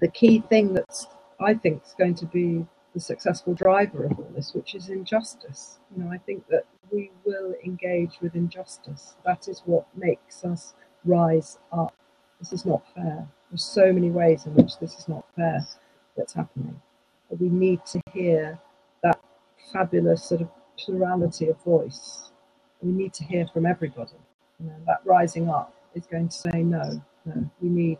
the 0.00 0.08
key 0.08 0.40
thing 0.48 0.74
that's 0.74 1.06
I 1.40 1.54
think 1.54 1.82
is 1.84 1.94
going 1.98 2.14
to 2.16 2.26
be 2.26 2.66
the 2.94 3.00
successful 3.00 3.54
driver 3.54 4.04
of 4.04 4.18
all 4.18 4.30
this, 4.34 4.52
which 4.54 4.74
is 4.74 4.88
injustice. 4.88 5.78
You 5.94 6.04
know, 6.04 6.10
I 6.10 6.18
think 6.18 6.46
that 6.48 6.64
we 6.90 7.10
will 7.24 7.54
engage 7.64 8.18
with 8.20 8.34
injustice. 8.34 9.14
That 9.24 9.48
is 9.48 9.62
what 9.64 9.86
makes 9.96 10.44
us 10.44 10.74
rise 11.04 11.58
up. 11.72 11.94
This 12.38 12.52
is 12.52 12.66
not 12.66 12.82
fair. 12.94 13.26
There's 13.50 13.64
so 13.64 13.92
many 13.92 14.10
ways 14.10 14.46
in 14.46 14.54
which 14.54 14.78
this 14.78 14.98
is 14.98 15.08
not 15.08 15.24
fair 15.36 15.66
that's 16.16 16.34
happening. 16.34 16.80
But 17.30 17.40
we 17.40 17.48
need 17.48 17.84
to 17.86 18.00
hear 18.12 18.58
that 19.02 19.18
fabulous 19.72 20.24
sort 20.24 20.42
of 20.42 20.48
plurality 20.78 21.48
of 21.48 21.62
voice. 21.62 22.30
We 22.82 22.92
need 22.92 23.14
to 23.14 23.24
hear 23.24 23.46
from 23.46 23.64
everybody. 23.64 24.16
You 24.60 24.66
know, 24.66 24.76
that 24.86 25.00
rising 25.04 25.48
up 25.48 25.74
is 25.94 26.06
going 26.06 26.28
to 26.28 26.36
say 26.36 26.62
no, 26.62 27.02
no, 27.24 27.50
we 27.60 27.68
need 27.68 27.98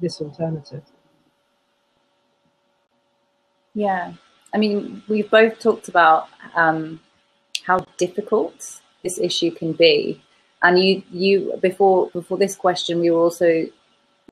this 0.00 0.20
alternative. 0.20 0.82
Yeah, 3.74 4.12
I 4.52 4.58
mean, 4.58 5.02
we've 5.08 5.30
both 5.30 5.58
talked 5.58 5.88
about 5.88 6.28
um, 6.54 7.00
how 7.64 7.78
difficult 7.96 8.80
this 9.02 9.18
issue 9.18 9.50
can 9.50 9.72
be, 9.72 10.20
and 10.62 10.78
you, 10.78 11.02
you 11.10 11.58
before 11.60 12.10
before 12.10 12.36
this 12.38 12.54
question, 12.54 13.00
we 13.00 13.10
were 13.10 13.20
also 13.20 13.66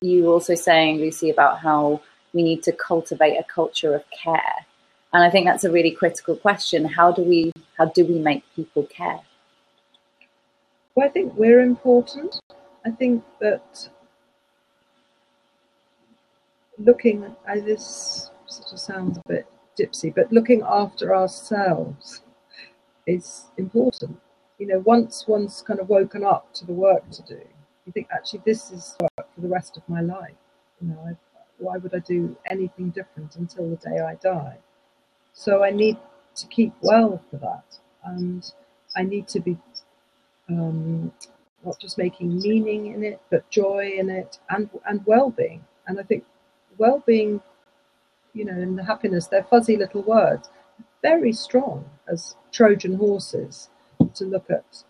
you 0.01 0.23
were 0.23 0.33
also 0.33 0.55
saying, 0.55 0.99
Lucy, 0.99 1.29
about 1.29 1.59
how 1.59 2.01
we 2.33 2.43
need 2.43 2.63
to 2.63 2.71
cultivate 2.71 3.37
a 3.37 3.43
culture 3.43 3.95
of 3.95 4.03
care, 4.11 4.65
and 5.11 5.23
I 5.23 5.29
think 5.31 5.47
that's 5.47 5.63
a 5.63 5.71
really 5.71 5.91
critical 5.91 6.35
question. 6.35 6.85
How 6.85 7.11
do 7.11 7.23
we 7.23 7.51
how 7.77 7.85
do 7.85 8.05
we 8.05 8.19
make 8.19 8.43
people 8.55 8.83
care? 8.83 9.21
Well, 10.93 11.07
I 11.07 11.09
think 11.09 11.33
we're 11.35 11.61
important. 11.61 12.39
I 12.85 12.91
think 12.91 13.23
that 13.39 13.89
looking 16.77 17.35
at 17.47 17.65
this 17.65 18.31
sort 18.51 18.71
of 18.71 18.79
sounds 18.79 19.17
a 19.17 19.21
bit 19.27 19.47
gypsy, 19.79 20.13
but 20.13 20.31
looking 20.31 20.61
after 20.65 21.15
ourselves 21.15 22.21
is 23.07 23.45
important. 23.57 24.19
You 24.59 24.67
know, 24.67 24.79
once 24.79 25.27
one's 25.27 25.61
kind 25.61 25.79
of 25.79 25.89
woken 25.89 26.23
up 26.23 26.53
to 26.55 26.65
the 26.65 26.73
work 26.73 27.09
to 27.11 27.23
do, 27.23 27.41
you 27.85 27.91
think 27.91 28.07
actually 28.11 28.41
this 28.45 28.71
is 28.71 28.95
work 29.01 29.27
for 29.33 29.41
the 29.41 29.47
rest 29.47 29.77
of 29.77 29.87
my 29.89 30.01
life. 30.01 30.35
You 30.81 30.89
know, 30.89 30.99
I, 31.07 31.17
why 31.57 31.77
would 31.77 31.95
I 31.95 31.99
do 31.99 32.35
anything 32.49 32.89
different 32.89 33.35
until 33.35 33.69
the 33.69 33.77
day 33.77 33.99
I 33.99 34.15
die? 34.15 34.57
So 35.33 35.63
I 35.63 35.71
need 35.71 35.97
to 36.35 36.47
keep 36.47 36.73
well 36.81 37.21
for 37.29 37.37
that, 37.37 37.79
and 38.03 38.51
I 38.95 39.03
need 39.03 39.27
to 39.29 39.39
be 39.39 39.57
um, 40.49 41.11
not 41.65 41.79
just 41.79 41.97
making 41.97 42.39
meaning 42.39 42.87
in 42.87 43.03
it, 43.03 43.21
but 43.29 43.49
joy 43.49 43.93
in 43.97 44.09
it, 44.09 44.39
and 44.49 44.69
and 44.87 45.05
well-being. 45.05 45.63
And 45.87 45.99
I 45.99 46.03
think 46.03 46.25
well-being 46.77 47.41
you 48.33 48.45
know, 48.45 48.53
and 48.53 48.77
the 48.77 48.83
happiness, 48.83 49.27
they're 49.27 49.43
fuzzy 49.43 49.77
little 49.77 50.01
words, 50.03 50.49
very 51.01 51.33
strong 51.33 51.85
as 52.07 52.35
Trojan 52.51 52.95
horses 52.95 53.69
to 54.15 54.25
look 54.25 54.49
at 54.49 54.83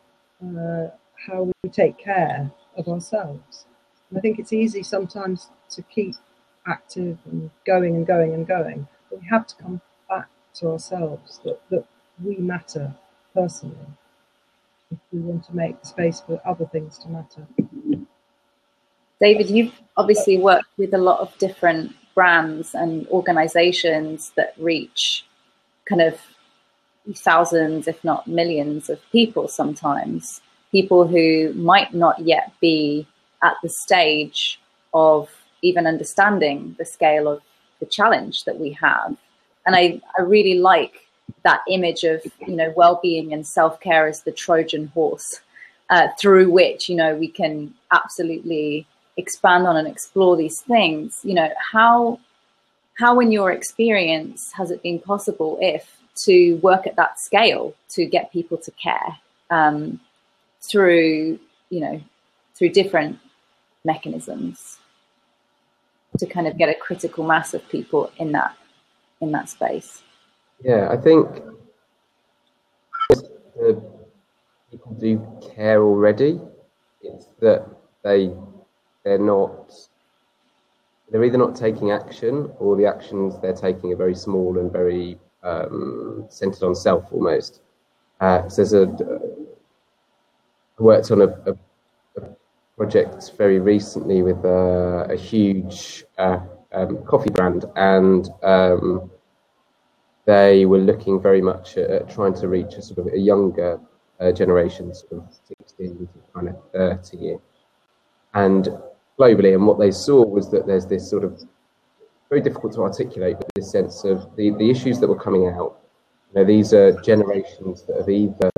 uh, 0.43 0.87
how 1.27 1.51
we 1.63 1.69
take 1.69 1.97
care 1.97 2.51
of 2.77 2.87
ourselves. 2.87 3.65
And 4.09 4.17
I 4.17 4.21
think 4.21 4.39
it's 4.39 4.53
easy 4.53 4.83
sometimes 4.83 5.49
to 5.69 5.81
keep 5.83 6.15
active 6.67 7.17
and 7.25 7.49
going 7.65 7.95
and 7.95 8.05
going 8.05 8.33
and 8.33 8.47
going, 8.47 8.87
but 9.09 9.21
we 9.21 9.27
have 9.27 9.47
to 9.47 9.55
come 9.55 9.81
back 10.09 10.29
to 10.55 10.71
ourselves 10.71 11.39
that, 11.43 11.59
that 11.69 11.85
we 12.23 12.35
matter 12.37 12.93
personally 13.33 13.77
if 14.91 14.99
we 15.11 15.19
want 15.19 15.45
to 15.45 15.55
make 15.55 15.83
space 15.85 16.19
for 16.19 16.41
other 16.45 16.65
things 16.65 16.97
to 16.99 17.07
matter. 17.09 17.47
David, 19.21 19.49
you've 19.49 19.73
obviously 19.95 20.37
worked 20.37 20.67
with 20.77 20.93
a 20.93 20.97
lot 20.97 21.19
of 21.19 21.37
different 21.37 21.95
brands 22.15 22.73
and 22.73 23.07
organizations 23.07 24.31
that 24.35 24.53
reach 24.57 25.25
kind 25.85 26.01
of 26.01 26.19
thousands, 27.15 27.87
if 27.87 28.03
not 28.03 28.27
millions 28.27 28.89
of 28.89 28.99
people 29.11 29.47
sometimes, 29.47 30.41
people 30.71 31.07
who 31.07 31.53
might 31.53 31.93
not 31.93 32.19
yet 32.19 32.51
be 32.61 33.07
at 33.41 33.55
the 33.63 33.69
stage 33.69 34.59
of 34.93 35.29
even 35.61 35.87
understanding 35.87 36.75
the 36.77 36.85
scale 36.85 37.27
of 37.27 37.41
the 37.79 37.85
challenge 37.85 38.43
that 38.45 38.59
we 38.59 38.71
have. 38.71 39.17
And 39.65 39.75
I, 39.75 40.01
I 40.17 40.21
really 40.21 40.59
like 40.59 41.07
that 41.43 41.61
image 41.67 42.03
of, 42.03 42.21
you 42.47 42.55
know, 42.55 42.73
well-being 42.75 43.33
and 43.33 43.45
self-care 43.45 44.07
as 44.07 44.21
the 44.23 44.31
Trojan 44.31 44.87
horse 44.87 45.39
uh, 45.89 46.07
through 46.19 46.51
which, 46.51 46.89
you 46.89 46.95
know, 46.95 47.15
we 47.15 47.27
can 47.27 47.73
absolutely 47.91 48.85
expand 49.21 49.67
on 49.67 49.77
and 49.77 49.87
explore 49.87 50.35
these 50.35 50.61
things, 50.61 51.19
you 51.23 51.33
know, 51.33 51.49
how 51.71 52.19
how 52.95 53.19
in 53.19 53.31
your 53.31 53.51
experience 53.51 54.51
has 54.51 54.69
it 54.69 54.83
been 54.83 54.99
possible 54.99 55.57
if 55.61 55.97
to 56.13 56.55
work 56.57 56.85
at 56.85 56.95
that 56.97 57.19
scale 57.19 57.73
to 57.89 58.05
get 58.05 58.31
people 58.31 58.57
to 58.57 58.71
care 58.71 59.17
um, 59.49 59.99
through 60.61 61.39
you 61.69 61.79
know 61.79 62.01
through 62.55 62.69
different 62.69 63.17
mechanisms 63.85 64.77
to 66.19 66.25
kind 66.25 66.47
of 66.47 66.57
get 66.57 66.69
a 66.69 66.75
critical 66.75 67.25
mass 67.25 67.53
of 67.53 67.67
people 67.69 68.11
in 68.17 68.31
that 68.33 68.55
in 69.21 69.31
that 69.31 69.49
space? 69.49 70.01
Yeah 70.63 70.89
i 70.91 70.97
think 70.97 71.27
people 74.71 74.93
do 74.99 75.21
care 75.55 75.83
already. 75.83 76.39
It's 77.01 77.27
that 77.41 77.67
they 78.03 78.31
they're 79.03 79.19
not 79.19 79.73
they're 81.11 81.23
either 81.23 81.37
not 81.37 81.55
taking 81.55 81.91
action 81.91 82.49
or 82.57 82.77
the 82.77 82.85
actions 82.85 83.35
they're 83.41 83.53
taking 83.53 83.91
are 83.91 83.97
very 83.97 84.15
small 84.15 84.57
and 84.57 84.71
very 84.71 85.19
um, 85.43 86.25
centered 86.29 86.63
on 86.63 86.73
self 86.73 87.11
almost. 87.11 87.61
Uh, 88.21 88.47
there's 88.55 88.73
a 88.73 88.83
uh, 88.83 89.19
I 90.79 90.83
worked 90.83 91.11
on 91.11 91.21
a, 91.21 91.27
a, 91.27 91.55
a, 92.17 92.29
project 92.77 93.33
very 93.37 93.59
recently 93.59 94.23
with 94.23 94.43
a, 94.45 95.07
a 95.09 95.15
huge 95.15 96.05
uh, 96.17 96.39
um, 96.71 97.03
coffee 97.03 97.29
brand, 97.29 97.65
and 97.75 98.29
um, 98.41 99.11
they 100.25 100.65
were 100.65 100.79
looking 100.79 101.21
very 101.21 101.41
much 101.41 101.77
at, 101.77 101.89
at, 101.89 102.09
trying 102.09 102.33
to 102.35 102.47
reach 102.47 102.75
a 102.75 102.81
sort 102.81 102.99
of 102.99 103.13
a 103.13 103.19
younger 103.19 103.79
uh, 104.19 104.31
generation, 104.31 104.93
sort 104.93 105.13
of 105.13 105.39
16 105.67 105.97
to 105.97 106.07
kind 106.33 106.49
of 106.49 106.55
30. 106.71 107.35
And 108.33 108.69
globally, 109.21 109.53
and 109.53 109.67
what 109.67 109.79
they 109.79 109.91
saw 109.91 110.25
was 110.25 110.49
that 110.49 110.65
there's 110.65 110.87
this 110.87 111.07
sort 111.09 111.23
of 111.23 111.41
very 112.29 112.41
difficult 112.41 112.73
to 112.73 112.81
articulate, 112.81 113.37
but 113.37 113.47
this 113.55 113.71
sense 113.71 114.03
of 114.03 114.35
the, 114.35 114.51
the 114.51 114.69
issues 114.69 114.99
that 114.99 115.07
were 115.07 115.19
coming 115.19 115.47
out. 115.47 115.79
You 116.33 116.39
know, 116.39 116.45
these 116.45 116.73
are 116.73 116.99
generations 117.01 117.83
that 117.83 117.97
have 117.97 118.09
either 118.09 118.51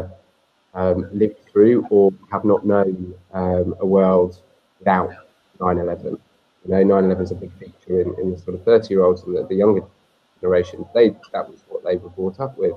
um, 0.73 1.09
lived 1.11 1.39
through 1.51 1.85
or 1.89 2.13
have 2.31 2.45
not 2.45 2.65
known 2.65 3.15
um, 3.33 3.75
a 3.79 3.85
world 3.85 4.41
without 4.79 5.11
9/11. 5.59 6.19
You 6.65 6.85
know, 6.85 7.01
9/11 7.01 7.21
is 7.21 7.31
a 7.31 7.35
big 7.35 7.51
feature 7.59 8.01
in, 8.01 8.15
in 8.21 8.31
the 8.31 8.37
sort 8.37 8.55
of 8.55 8.63
30 8.63 8.93
year 8.93 9.03
olds 9.03 9.23
and 9.23 9.35
the, 9.35 9.45
the, 9.47 9.55
younger 9.55 9.83
generation. 10.39 10.85
They 10.93 11.09
that 11.33 11.49
was 11.49 11.63
what 11.67 11.83
they 11.83 11.97
were 11.97 12.09
brought 12.09 12.39
up 12.39 12.57
with, 12.57 12.75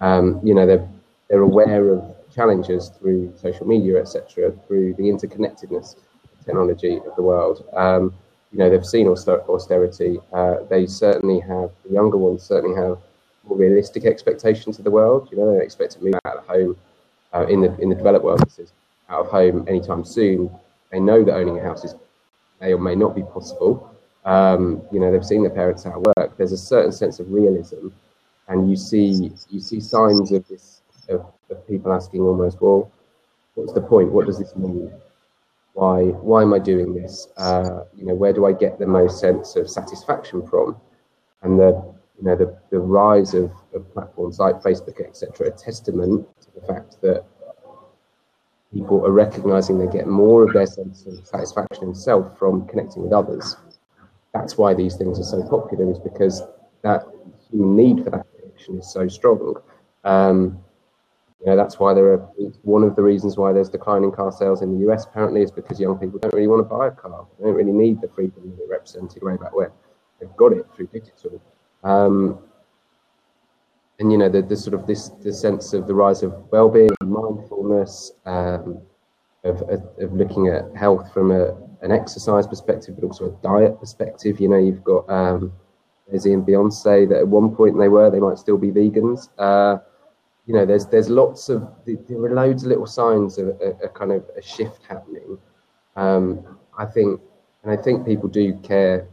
Um, 0.00 0.40
you 0.44 0.54
know, 0.54 0.66
they're 0.66 0.88
they're 1.28 1.48
aware 1.52 1.94
of 1.94 2.02
challenges 2.34 2.90
through 2.98 3.32
social 3.36 3.66
media, 3.66 4.00
etc., 4.00 4.52
through 4.66 4.94
the 4.94 5.04
interconnectedness 5.04 5.96
technology 6.44 6.96
of 6.96 7.16
the 7.16 7.22
world. 7.22 7.64
Um, 7.74 8.14
you 8.52 8.58
know, 8.58 8.68
they've 8.68 8.84
seen 8.84 9.08
austerity. 9.08 10.18
Uh, 10.32 10.56
they 10.68 10.86
certainly 10.86 11.40
have, 11.40 11.70
the 11.84 11.92
younger 11.92 12.18
ones 12.18 12.42
certainly 12.42 12.76
have 12.76 12.98
more 13.44 13.56
realistic 13.56 14.04
expectations 14.04 14.78
of 14.78 14.84
the 14.84 14.90
world. 14.90 15.28
You 15.30 15.38
know, 15.38 15.56
they 15.56 15.64
expect 15.64 15.92
to 15.92 16.04
move 16.04 16.14
out 16.24 16.36
of 16.36 16.46
home 16.46 16.76
uh, 17.32 17.46
in 17.46 17.60
the 17.62 17.74
in 17.80 17.88
the 17.88 17.94
developed 17.94 18.24
world. 18.24 18.40
This 18.44 18.58
is 18.58 18.72
out 19.08 19.24
of 19.24 19.30
home 19.30 19.66
anytime 19.68 20.04
soon. 20.04 20.50
They 20.90 21.00
know 21.00 21.24
that 21.24 21.34
owning 21.34 21.58
a 21.58 21.62
house 21.62 21.84
is 21.84 21.94
may 22.60 22.72
or 22.72 22.78
may 22.78 22.94
not 22.94 23.14
be 23.14 23.22
possible. 23.22 23.88
Um, 24.24 24.82
you 24.92 25.00
know, 25.00 25.10
they've 25.10 25.24
seen 25.24 25.42
their 25.42 25.50
parents 25.50 25.84
out 25.86 25.94
of 25.94 26.06
work. 26.16 26.36
There's 26.36 26.52
a 26.52 26.58
certain 26.58 26.92
sense 26.92 27.18
of 27.18 27.32
realism, 27.32 27.88
and 28.48 28.70
you 28.70 28.76
see 28.76 29.32
you 29.48 29.60
see 29.60 29.80
signs 29.80 30.30
of 30.30 30.46
this 30.46 30.82
of, 31.08 31.26
of 31.50 31.66
people 31.66 31.92
asking 31.92 32.20
almost, 32.20 32.60
well, 32.60 32.90
what's 33.54 33.72
the 33.72 33.80
point? 33.80 34.12
What 34.12 34.26
does 34.26 34.38
this 34.38 34.54
mean? 34.54 34.92
Why 35.74 36.02
why 36.02 36.42
am 36.42 36.52
I 36.52 36.58
doing 36.58 36.94
this? 36.94 37.28
Uh, 37.36 37.84
you 37.96 38.04
know, 38.04 38.14
where 38.14 38.32
do 38.32 38.44
I 38.46 38.52
get 38.52 38.78
the 38.78 38.86
most 38.86 39.20
sense 39.20 39.56
of 39.56 39.70
satisfaction 39.70 40.46
from? 40.46 40.76
And 41.42 41.58
the 41.58 41.70
you 42.18 42.24
know 42.24 42.36
the, 42.36 42.56
the 42.70 42.78
rise 42.78 43.34
of, 43.34 43.50
of 43.74 43.90
platforms 43.92 44.38
like 44.38 44.56
Facebook, 44.56 45.00
etc., 45.00 45.48
a 45.48 45.50
testament 45.50 46.26
to 46.42 46.48
the 46.54 46.66
fact 46.66 47.00
that 47.00 47.24
people 48.72 49.04
are 49.04 49.12
recognizing 49.12 49.78
they 49.78 49.90
get 49.92 50.06
more 50.06 50.44
of 50.44 50.52
their 50.52 50.66
sense 50.66 51.06
of 51.06 51.26
satisfaction 51.26 51.88
in 51.88 51.94
self 51.94 52.38
from 52.38 52.66
connecting 52.68 53.02
with 53.02 53.12
others. 53.12 53.56
That's 54.34 54.56
why 54.56 54.74
these 54.74 54.96
things 54.96 55.18
are 55.18 55.24
so 55.24 55.42
popular, 55.42 55.90
is 55.90 55.98
because 55.98 56.42
that 56.82 57.04
human 57.50 57.76
need 57.76 58.04
for 58.04 58.10
that 58.10 58.26
connection 58.38 58.78
is 58.78 58.90
so 58.92 59.08
strong. 59.08 59.56
Um, 60.04 60.58
you 61.44 61.50
know, 61.50 61.56
that's 61.56 61.80
why 61.80 61.92
there 61.92 62.12
are 62.12 62.18
one 62.62 62.84
of 62.84 62.94
the 62.94 63.02
reasons 63.02 63.36
why 63.36 63.52
there's 63.52 63.68
declining 63.68 64.12
car 64.12 64.30
sales 64.30 64.62
in 64.62 64.78
the 64.78 64.88
US 64.88 65.06
apparently 65.06 65.42
is 65.42 65.50
because 65.50 65.80
young 65.80 65.98
people 65.98 66.20
don't 66.20 66.32
really 66.32 66.46
want 66.46 66.60
to 66.60 66.76
buy 66.76 66.86
a 66.86 66.90
car. 66.92 67.26
They 67.38 67.46
don't 67.46 67.54
really 67.54 67.72
need 67.72 68.00
the 68.00 68.08
freedom 68.08 68.54
that 68.56 68.62
it 68.62 68.70
represented 68.70 69.22
way 69.24 69.36
back 69.36 69.52
when. 69.52 69.70
They've 70.20 70.36
got 70.36 70.52
it 70.52 70.66
through 70.76 70.86
digital. 70.86 71.42
Um, 71.82 72.38
and 73.98 74.12
you 74.12 74.18
know 74.18 74.28
the, 74.28 74.42
the 74.42 74.56
sort 74.56 74.74
of 74.74 74.86
this 74.86 75.08
the 75.08 75.32
sense 75.32 75.72
of 75.72 75.88
the 75.88 75.94
rise 75.94 76.22
of 76.22 76.32
well-being, 76.52 76.90
mindfulness, 77.04 78.12
um, 78.24 78.80
of, 79.42 79.62
of, 79.62 79.82
of 79.98 80.12
looking 80.12 80.46
at 80.46 80.64
health 80.76 81.12
from 81.12 81.32
a, 81.32 81.56
an 81.82 81.90
exercise 81.90 82.46
perspective, 82.46 82.94
but 82.96 83.04
also 83.04 83.26
a 83.26 83.42
diet 83.42 83.80
perspective. 83.80 84.40
You 84.40 84.48
know, 84.48 84.58
you've 84.58 84.84
got 84.84 85.10
um, 85.10 85.52
Jay-Z 86.10 86.32
and 86.32 86.46
Beyonce 86.46 87.08
that 87.08 87.18
at 87.18 87.28
one 87.28 87.54
point 87.54 87.76
they 87.78 87.88
were, 87.88 88.10
they 88.10 88.20
might 88.20 88.38
still 88.38 88.58
be 88.58 88.70
vegans. 88.70 89.28
Uh, 89.38 89.78
you 90.46 90.54
know, 90.54 90.66
there's 90.66 90.86
there's 90.86 91.08
lots 91.08 91.48
of 91.48 91.68
there 91.86 92.24
are 92.24 92.34
loads 92.34 92.64
of 92.64 92.68
little 92.68 92.86
signs 92.86 93.38
of 93.38 93.48
a, 93.48 93.76
a 93.84 93.88
kind 93.88 94.12
of 94.12 94.24
a 94.36 94.42
shift 94.42 94.84
happening. 94.88 95.38
Um, 95.96 96.58
I 96.78 96.86
think, 96.86 97.20
and 97.62 97.72
I 97.72 97.76
think 97.76 98.06
people 98.06 98.28
do 98.28 98.54
care. 98.62 99.06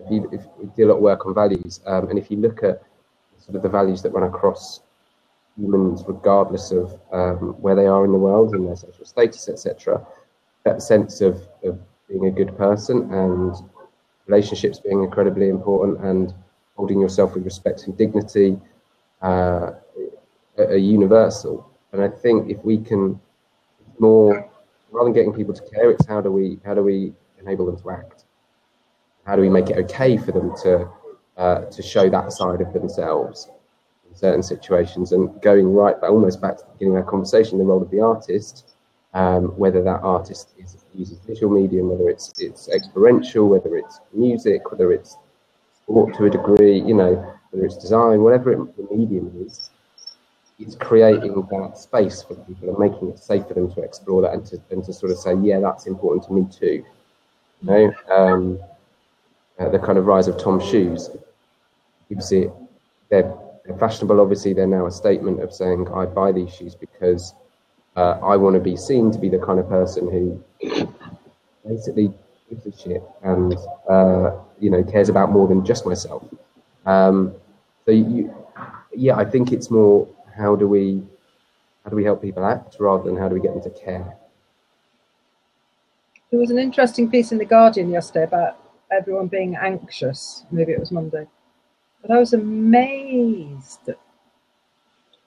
If 0.00 0.10
you, 0.10 0.28
if 0.32 0.42
we 0.58 0.66
do 0.76 0.86
a 0.86 0.88
lot 0.88 0.96
of 0.96 1.02
work 1.02 1.26
on 1.26 1.34
values, 1.34 1.80
um, 1.86 2.08
and 2.08 2.18
if 2.18 2.30
you 2.30 2.36
look 2.36 2.62
at 2.62 2.82
sort 3.38 3.56
of 3.56 3.62
the 3.62 3.68
values 3.68 4.02
that 4.02 4.10
run 4.10 4.28
across 4.28 4.80
humans, 5.56 6.04
regardless 6.06 6.70
of 6.70 6.98
um, 7.12 7.54
where 7.60 7.74
they 7.74 7.86
are 7.86 8.04
in 8.04 8.12
the 8.12 8.18
world 8.18 8.54
and 8.54 8.66
their 8.66 8.76
social 8.76 9.04
status, 9.04 9.48
etc., 9.48 10.04
that 10.64 10.82
sense 10.82 11.20
of, 11.20 11.42
of 11.64 11.78
being 12.08 12.26
a 12.26 12.30
good 12.30 12.56
person 12.56 13.12
and 13.12 13.56
relationships 14.26 14.78
being 14.78 15.02
incredibly 15.02 15.48
important 15.48 15.98
and 16.04 16.34
holding 16.76 17.00
yourself 17.00 17.34
with 17.34 17.44
respect 17.44 17.84
and 17.86 17.96
dignity. 17.96 18.58
Uh, 19.20 19.72
are 20.60 20.76
universal. 20.76 21.70
And 21.92 22.02
I 22.02 22.08
think 22.08 22.50
if 22.50 22.62
we 22.64 22.78
can 22.78 23.20
more 23.98 24.48
rather 24.90 25.06
than 25.06 25.12
getting 25.12 25.32
people 25.32 25.54
to 25.54 25.62
care, 25.62 25.90
it's 25.90 26.06
how 26.06 26.20
do 26.20 26.30
we 26.30 26.58
how 26.64 26.74
do 26.74 26.82
we 26.82 27.12
enable 27.40 27.66
them 27.66 27.78
to 27.78 27.90
act? 27.90 28.24
How 29.24 29.36
do 29.36 29.42
we 29.42 29.48
make 29.48 29.70
it 29.70 29.76
okay 29.78 30.16
for 30.16 30.32
them 30.32 30.54
to 30.62 30.88
uh, 31.36 31.64
to 31.66 31.82
show 31.82 32.08
that 32.10 32.32
side 32.32 32.60
of 32.60 32.72
themselves 32.72 33.48
in 34.08 34.16
certain 34.16 34.42
situations? 34.42 35.12
And 35.12 35.40
going 35.42 35.72
right 35.72 36.00
back, 36.00 36.10
almost 36.10 36.40
back 36.40 36.58
to 36.58 36.64
the 36.64 36.72
beginning 36.72 36.96
of 36.96 37.04
our 37.04 37.10
conversation, 37.10 37.58
the 37.58 37.64
role 37.64 37.82
of 37.82 37.90
the 37.90 38.00
artist, 38.00 38.74
um, 39.14 39.56
whether 39.58 39.82
that 39.82 40.00
artist 40.02 40.50
is, 40.58 40.76
uses 40.94 41.18
visual 41.26 41.52
medium, 41.52 41.90
whether 41.90 42.08
it's 42.08 42.32
it's 42.38 42.68
experiential, 42.68 43.48
whether 43.48 43.76
it's 43.76 44.00
music, 44.12 44.70
whether 44.70 44.92
it's 44.92 45.16
sport 45.82 46.14
to 46.16 46.26
a 46.26 46.30
degree, 46.30 46.80
you 46.80 46.94
know, 46.94 47.34
whether 47.50 47.64
it's 47.64 47.76
design, 47.76 48.22
whatever 48.22 48.52
it, 48.52 48.76
the 48.76 48.94
medium 48.94 49.32
is 49.46 49.70
it's 50.58 50.74
creating 50.74 51.34
that 51.50 51.78
space 51.78 52.22
for 52.22 52.34
people 52.34 52.68
and 52.68 52.78
making 52.78 53.10
it 53.10 53.18
safe 53.18 53.46
for 53.46 53.54
them 53.54 53.72
to 53.72 53.80
explore 53.80 54.22
that 54.22 54.32
and 54.32 54.44
to, 54.46 54.60
and 54.70 54.84
to 54.84 54.92
sort 54.92 55.12
of 55.12 55.18
say, 55.18 55.34
yeah, 55.36 55.60
that's 55.60 55.86
important 55.86 56.24
to 56.24 56.32
me 56.32 56.46
too. 56.50 56.84
You 57.62 57.70
know, 57.70 57.92
um, 58.10 58.60
uh, 59.58 59.68
the 59.68 59.78
kind 59.78 59.98
of 59.98 60.06
rise 60.06 60.26
of 60.26 60.36
Tom 60.36 60.60
shoes. 60.60 61.10
You 62.08 62.20
see, 62.20 62.48
they're, 63.08 63.32
they're, 63.64 63.78
fashionable. 63.78 64.20
Obviously, 64.20 64.52
they're 64.52 64.66
now 64.66 64.86
a 64.86 64.90
statement 64.90 65.42
of 65.42 65.52
saying, 65.52 65.88
I 65.94 66.06
buy 66.06 66.32
these 66.32 66.52
shoes 66.52 66.74
because 66.74 67.34
uh, 67.96 68.18
I 68.22 68.36
want 68.36 68.54
to 68.54 68.60
be 68.60 68.76
seen 68.76 69.10
to 69.12 69.18
be 69.18 69.28
the 69.28 69.38
kind 69.38 69.58
of 69.60 69.68
person 69.68 70.10
who 70.10 70.42
basically 71.68 72.12
gives 72.48 72.66
a 72.66 72.76
shit 72.76 73.02
and 73.22 73.54
uh, 73.90 74.32
you 74.58 74.70
know 74.70 74.82
cares 74.82 75.08
about 75.08 75.30
more 75.30 75.46
than 75.46 75.64
just 75.64 75.84
myself. 75.84 76.24
Um, 76.86 77.34
so 77.84 77.92
you, 77.92 78.34
yeah, 78.94 79.16
I 79.16 79.24
think 79.24 79.52
it's 79.52 79.70
more 79.70 80.08
how 80.38 80.56
do 80.56 80.68
we 80.68 81.02
how 81.84 81.90
do 81.90 81.96
we 81.96 82.04
help 82.04 82.22
people 82.22 82.44
act 82.44 82.76
rather 82.78 83.04
than 83.04 83.16
how 83.16 83.28
do 83.28 83.34
we 83.34 83.40
get 83.40 83.54
them 83.54 83.62
to 83.62 83.70
care? 83.70 84.16
There 86.30 86.40
was 86.40 86.50
an 86.50 86.58
interesting 86.58 87.10
piece 87.10 87.32
in 87.32 87.38
the 87.38 87.44
Guardian 87.44 87.90
yesterday 87.90 88.24
about 88.24 88.58
everyone 88.90 89.28
being 89.28 89.56
anxious. 89.56 90.44
Maybe 90.50 90.72
it 90.72 90.80
was 90.80 90.92
Monday, 90.92 91.26
but 92.02 92.10
I 92.10 92.18
was 92.18 92.34
amazed 92.34 93.88
at 93.88 93.98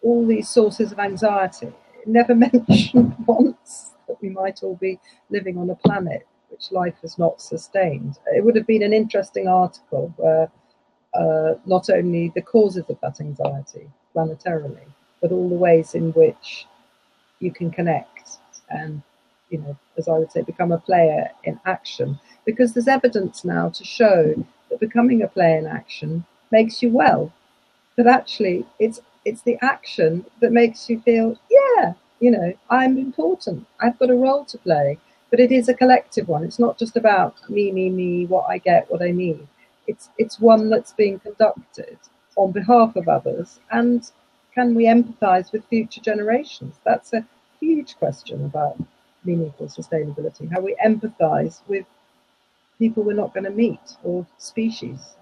all 0.04 0.26
these 0.26 0.50
sources 0.50 0.92
of 0.92 1.00
anxiety. 1.00 1.72
Never 2.06 2.36
mentioned 2.54 3.16
once 3.26 3.94
that 4.08 4.22
we 4.22 4.30
might 4.30 4.64
all 4.64 4.76
be 4.76 5.00
living 5.30 5.58
on 5.58 5.70
a 5.70 5.76
planet 5.76 6.28
which 6.50 6.72
life 6.72 6.96
has 7.02 7.18
not 7.18 7.42
sustained. 7.42 8.20
It 8.36 8.44
would 8.44 8.56
have 8.56 8.68
been 8.68 8.84
an 8.84 8.94
interesting 8.94 9.48
article 9.48 10.14
where 10.18 10.52
uh, 11.14 11.56
not 11.66 11.90
only 11.90 12.32
the 12.36 12.42
causes 12.42 12.84
of 12.90 13.00
that 13.02 13.22
anxiety 13.22 13.90
planetarily, 14.16 14.86
but 15.22 15.32
all 15.32 15.50
the 15.50 15.56
ways 15.56 15.96
in 15.96 16.12
which 16.14 16.68
you 17.40 17.52
can 17.52 17.72
connect 17.72 18.38
and, 18.70 19.02
you 19.50 19.60
know, 19.60 19.78
as 19.98 20.08
I 20.08 20.18
would 20.18 20.32
say, 20.32 20.42
become 20.42 20.72
a 20.72 20.78
player 20.78 21.30
in 21.44 21.60
action. 21.66 22.20
Because 22.46 22.74
there's 22.74 22.88
evidence 22.88 23.44
now 23.46 23.70
to 23.70 23.84
show 23.84 24.34
that 24.70 24.80
becoming 24.80 25.22
a 25.22 25.28
player 25.28 25.58
in 25.58 25.68
action 25.68 26.26
makes 26.52 26.82
you 26.82 26.90
well. 26.90 27.32
But 27.98 28.08
actually, 28.08 28.66
it's 28.80 29.02
it's 29.26 29.42
the 29.44 29.58
action 29.62 30.26
that 30.40 30.52
makes 30.52 30.90
you 30.90 31.00
feel, 31.02 31.38
yeah, 31.50 31.94
you 32.20 32.32
know, 32.32 32.54
I'm 32.70 32.98
important. 32.98 33.68
I've 33.80 34.00
got 34.00 34.10
a 34.10 34.16
role 34.16 34.46
to 34.46 34.58
play. 34.58 34.98
But 35.30 35.40
it 35.40 35.52
is 35.52 35.70
a 35.70 35.74
collective 35.74 36.28
one. 36.28 36.44
It's 36.44 36.60
not 36.60 36.78
just 36.78 36.98
about 36.98 37.50
me, 37.50 37.72
me, 37.72 37.90
me, 37.90 38.26
what 38.26 38.48
I 38.50 38.58
get, 38.58 38.92
what 38.92 39.02
I 39.02 39.12
need. 39.12 39.48
It's 39.88 40.10
it's 40.18 40.40
one 40.40 40.70
that's 40.70 40.94
being 40.94 41.20
conducted 41.20 41.98
on 42.36 42.52
behalf 42.52 42.96
of 42.96 43.08
others 43.08 43.60
and 43.72 44.10
can 44.54 44.76
we 44.76 44.86
empathize 44.86 45.52
with 45.52 45.66
future 45.66 46.02
generations? 46.02 46.76
That's 46.84 47.14
a 47.14 47.26
huge 47.60 47.98
question 47.98 48.44
about 48.46 48.78
meaningful 49.24 49.68
sustainability, 49.68 50.52
how 50.52 50.62
we 50.62 50.76
empathize 50.84 51.62
with 51.68 51.86
people 52.80 53.04
we're 53.04 53.14
not 53.14 53.34
going 53.34 53.44
to 53.44 53.52
meet 53.52 53.80
or 54.04 54.26
species. 54.38 55.16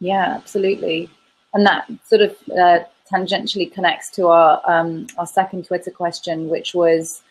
Yeah, 0.00 0.34
absolutely. 0.36 1.10
And 1.54 1.66
that 1.66 1.90
sort 2.06 2.22
of 2.22 2.36
uh, 2.56 2.80
tangentially 3.10 3.72
connects 3.72 4.10
to 4.10 4.28
our 4.28 4.60
um, 4.66 5.06
our 5.16 5.26
second 5.26 5.64
Twitter 5.64 5.90
question, 5.90 6.48
which 6.48 6.74
was 6.74 7.22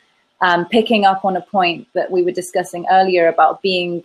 um, 0.42 0.66
picking 0.66 1.06
up 1.06 1.24
on 1.24 1.38
a 1.38 1.42
point 1.42 1.88
that 1.94 2.12
we 2.12 2.24
were 2.24 2.32
discussing 2.32 2.86
earlier 2.92 3.28
about 3.28 3.62
being 3.62 4.04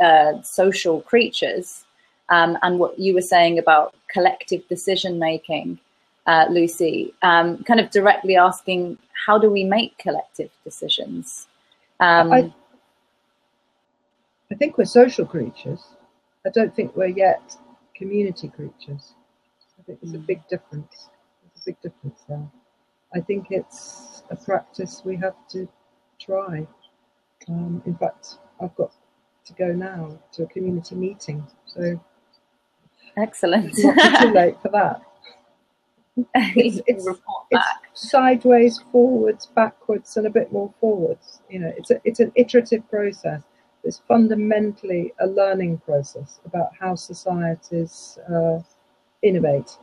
uh, 0.00 0.42
social 0.42 1.00
creatures, 1.02 1.84
um, 2.28 2.58
and 2.62 2.78
what 2.78 2.98
you 2.98 3.14
were 3.14 3.22
saying 3.22 3.58
about 3.58 3.94
collective 4.08 4.66
decision 4.68 5.18
making 5.18 5.78
uh, 6.26 6.46
Lucy, 6.50 7.14
um, 7.22 7.62
kind 7.64 7.80
of 7.80 7.90
directly 7.90 8.36
asking, 8.36 8.98
how 9.26 9.38
do 9.38 9.50
we 9.50 9.64
make 9.64 9.96
collective 9.98 10.50
decisions? 10.64 11.46
Um, 12.00 12.32
I, 12.32 12.54
I 14.50 14.54
think 14.54 14.78
we're 14.78 14.84
social 14.84 15.26
creatures. 15.26 15.82
I 16.46 16.50
don't 16.50 16.74
think 16.74 16.96
we're 16.96 17.06
yet 17.06 17.56
community 17.94 18.48
creatures. 18.48 19.14
I 19.78 19.82
think 19.82 20.00
there's 20.00 20.14
a 20.14 20.18
big 20.18 20.46
difference. 20.48 21.08
There's 21.42 21.62
a 21.62 21.70
big 21.70 21.80
difference 21.82 22.20
there. 22.28 22.50
I 23.14 23.20
think 23.20 23.48
it's 23.50 24.22
a 24.30 24.36
practice 24.36 25.02
we 25.04 25.16
have 25.16 25.36
to 25.50 25.68
try. 26.20 26.66
Um, 27.48 27.82
in 27.86 27.96
fact, 27.96 28.38
I've 28.60 28.74
got 28.76 28.92
to 29.46 29.52
go 29.54 29.72
now 29.72 30.18
to 30.32 30.44
a 30.44 30.46
community 30.46 30.94
meeting, 30.94 31.46
so 31.66 32.00
excellent. 33.16 33.72
not 33.78 34.22
too 34.22 34.28
late 34.32 34.56
for 34.62 34.70
that. 34.70 35.02
It's, 36.34 36.80
it's, 36.86 37.06
it's 37.50 37.66
sideways, 37.94 38.80
forwards, 38.92 39.46
backwards, 39.46 40.16
and 40.16 40.26
a 40.26 40.30
bit 40.30 40.52
more 40.52 40.72
forwards. 40.80 41.40
You 41.48 41.60
know, 41.60 41.72
it's 41.76 41.90
a, 41.90 42.00
it's 42.04 42.20
an 42.20 42.32
iterative 42.34 42.88
process. 42.88 43.42
It's 43.82 44.00
fundamentally 44.08 45.12
a 45.20 45.26
learning 45.26 45.78
process 45.78 46.40
about 46.44 46.70
how 46.78 46.94
societies 46.94 48.18
uh, 48.32 48.60
innovate 49.22 49.76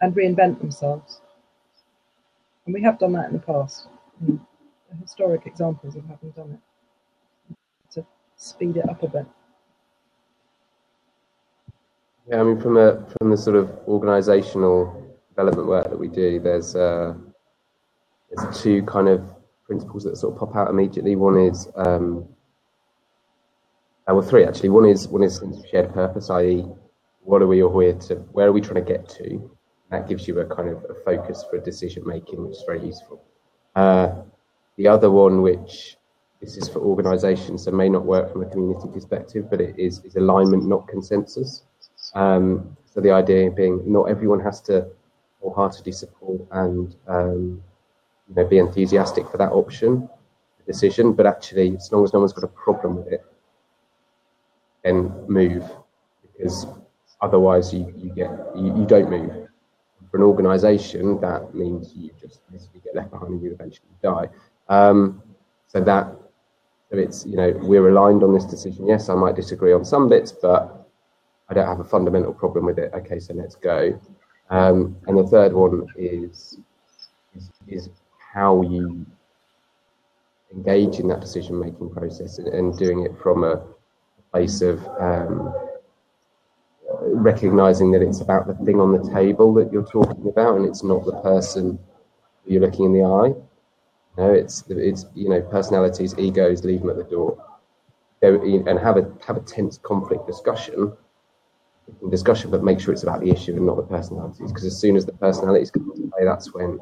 and 0.00 0.14
reinvent 0.14 0.60
themselves. 0.60 1.20
And 2.66 2.74
we 2.74 2.82
have 2.82 2.98
done 2.98 3.12
that 3.12 3.28
in 3.28 3.32
the 3.32 3.38
past. 3.38 3.88
You 4.20 4.34
know, 4.34 4.40
historic 5.00 5.46
examples 5.46 5.96
of 5.96 6.04
having 6.06 6.30
done 6.30 6.58
it 7.50 7.56
to 7.94 8.06
speed 8.36 8.76
it 8.76 8.88
up 8.88 9.02
a 9.02 9.08
bit. 9.08 9.26
Yeah, 12.28 12.40
I 12.40 12.42
mean, 12.42 12.60
from 12.60 12.76
a 12.76 13.06
from 13.18 13.30
the 13.30 13.36
sort 13.36 13.56
of 13.56 13.68
organisational 13.86 15.05
development 15.36 15.68
work 15.68 15.90
that 15.90 15.98
we 15.98 16.08
do, 16.08 16.40
there's 16.40 16.74
uh, 16.74 17.14
there's 18.30 18.62
two 18.62 18.82
kind 18.84 19.08
of 19.08 19.22
principles 19.66 20.04
that 20.04 20.16
sort 20.16 20.32
of 20.32 20.40
pop 20.40 20.56
out 20.56 20.70
immediately. 20.70 21.14
One 21.14 21.38
is 21.38 21.68
um, 21.76 22.26
uh, 24.08 24.14
well, 24.14 24.22
three 24.22 24.44
actually. 24.44 24.70
One 24.70 24.86
is 24.86 25.08
one 25.08 25.22
is 25.22 25.42
shared 25.70 25.92
purpose, 25.92 26.30
i.e., 26.30 26.64
what 27.22 27.42
are 27.42 27.46
we 27.46 27.62
all 27.62 27.78
here 27.80 27.92
to? 27.92 28.14
Where 28.32 28.46
are 28.48 28.52
we 28.52 28.60
trying 28.60 28.82
to 28.84 28.92
get 28.92 29.08
to? 29.10 29.50
That 29.90 30.08
gives 30.08 30.26
you 30.26 30.40
a 30.40 30.46
kind 30.46 30.68
of 30.68 30.84
a 30.88 30.94
focus 31.04 31.44
for 31.48 31.58
decision 31.58 32.02
making, 32.06 32.42
which 32.42 32.56
is 32.56 32.64
very 32.66 32.84
useful. 32.84 33.22
Uh, 33.74 34.22
the 34.76 34.88
other 34.88 35.10
one, 35.10 35.42
which 35.42 35.96
this 36.40 36.56
is 36.56 36.68
for 36.68 36.80
organisations, 36.80 37.64
so 37.64 37.70
may 37.70 37.88
not 37.88 38.04
work 38.04 38.32
from 38.32 38.42
a 38.42 38.46
community 38.46 38.88
perspective, 38.92 39.50
but 39.50 39.60
it 39.60 39.78
is 39.78 40.02
is 40.04 40.16
alignment, 40.16 40.66
not 40.66 40.88
consensus. 40.88 41.64
Um, 42.14 42.76
so 42.86 43.00
the 43.00 43.10
idea 43.10 43.50
being, 43.50 43.82
not 43.84 44.04
everyone 44.04 44.40
has 44.40 44.60
to 44.62 44.86
wholeheartedly 45.54 45.92
support 45.92 46.40
and 46.50 46.96
um, 47.06 47.62
you 48.28 48.34
know 48.34 48.44
be 48.46 48.58
enthusiastic 48.58 49.28
for 49.28 49.38
that 49.38 49.52
option 49.52 50.08
decision, 50.66 51.12
but 51.12 51.26
actually, 51.26 51.76
as 51.76 51.90
long 51.92 52.04
as 52.04 52.12
no 52.12 52.18
one's 52.18 52.32
got 52.32 52.44
a 52.44 52.48
problem 52.48 52.96
with 52.96 53.06
it, 53.06 53.24
then 54.84 55.12
move 55.28 55.64
because 56.36 56.66
otherwise 57.20 57.72
you, 57.72 57.92
you 57.96 58.10
get 58.10 58.30
you, 58.54 58.76
you 58.76 58.84
don't 58.86 59.08
move. 59.08 59.48
For 60.10 60.18
an 60.18 60.22
organisation, 60.22 61.20
that 61.20 61.54
means 61.54 61.92
you 61.94 62.10
just 62.20 62.40
basically 62.50 62.80
get 62.84 62.94
left 62.94 63.10
behind 63.10 63.32
and 63.32 63.42
you 63.42 63.52
eventually 63.52 63.88
die. 64.02 64.28
Um, 64.68 65.22
so 65.66 65.80
that 65.80 66.06
so 66.90 66.98
it's 66.98 67.24
you 67.26 67.36
know 67.36 67.52
we're 67.62 67.88
aligned 67.88 68.22
on 68.22 68.34
this 68.34 68.44
decision. 68.44 68.86
Yes, 68.86 69.08
I 69.08 69.14
might 69.14 69.34
disagree 69.34 69.72
on 69.72 69.84
some 69.84 70.08
bits, 70.08 70.32
but 70.32 70.88
I 71.48 71.54
don't 71.54 71.66
have 71.66 71.80
a 71.80 71.84
fundamental 71.84 72.34
problem 72.34 72.66
with 72.66 72.78
it. 72.78 72.92
Okay, 72.94 73.18
so 73.18 73.34
let's 73.34 73.54
go. 73.54 73.98
Um, 74.50 74.96
and 75.06 75.18
the 75.18 75.26
third 75.26 75.52
one 75.52 75.86
is, 75.96 76.58
is, 77.34 77.50
is 77.66 77.88
how 78.32 78.62
you 78.62 79.04
engage 80.54 81.00
in 81.00 81.08
that 81.08 81.20
decision 81.20 81.58
making 81.58 81.90
process 81.90 82.38
and, 82.38 82.48
and, 82.48 82.78
doing 82.78 83.04
it 83.04 83.12
from 83.20 83.42
a 83.42 83.62
place 84.32 84.62
of 84.62 84.86
um, 85.00 85.52
recognizing 87.02 87.90
that 87.90 88.02
it's 88.02 88.20
about 88.20 88.46
the 88.46 88.54
thing 88.64 88.80
on 88.80 88.92
the 88.92 89.10
table 89.12 89.52
that 89.54 89.72
you're 89.72 89.86
talking 89.86 90.28
about 90.28 90.56
and 90.56 90.66
it's 90.66 90.84
not 90.84 91.04
the 91.04 91.20
person 91.22 91.78
you're 92.46 92.60
looking 92.60 92.86
in 92.86 92.92
the 92.92 93.02
eye. 93.02 93.34
No, 94.16 94.32
it's 94.32 94.64
it's 94.68 95.04
you 95.14 95.28
know 95.28 95.42
personalities, 95.42 96.14
egos, 96.18 96.64
leave 96.64 96.80
them 96.80 96.90
at 96.90 96.96
the 96.96 97.04
door, 97.04 97.36
and 98.22 98.78
have 98.78 98.96
a 98.96 99.12
have 99.26 99.36
a 99.36 99.40
tense 99.40 99.76
conflict 99.76 100.26
discussion 100.26 100.96
discussion, 102.10 102.50
but 102.50 102.62
make 102.62 102.80
sure 102.80 102.92
it's 102.92 103.02
about 103.02 103.20
the 103.20 103.30
issue 103.30 103.54
and 103.54 103.66
not 103.66 103.76
the 103.76 103.82
personalities. 103.82 104.50
Because 104.50 104.64
as 104.64 104.78
soon 104.78 104.96
as 104.96 105.06
the 105.06 105.12
personalities 105.12 105.70
come 105.70 105.90
into 105.94 106.08
play, 106.08 106.24
that's 106.24 106.52
when 106.52 106.80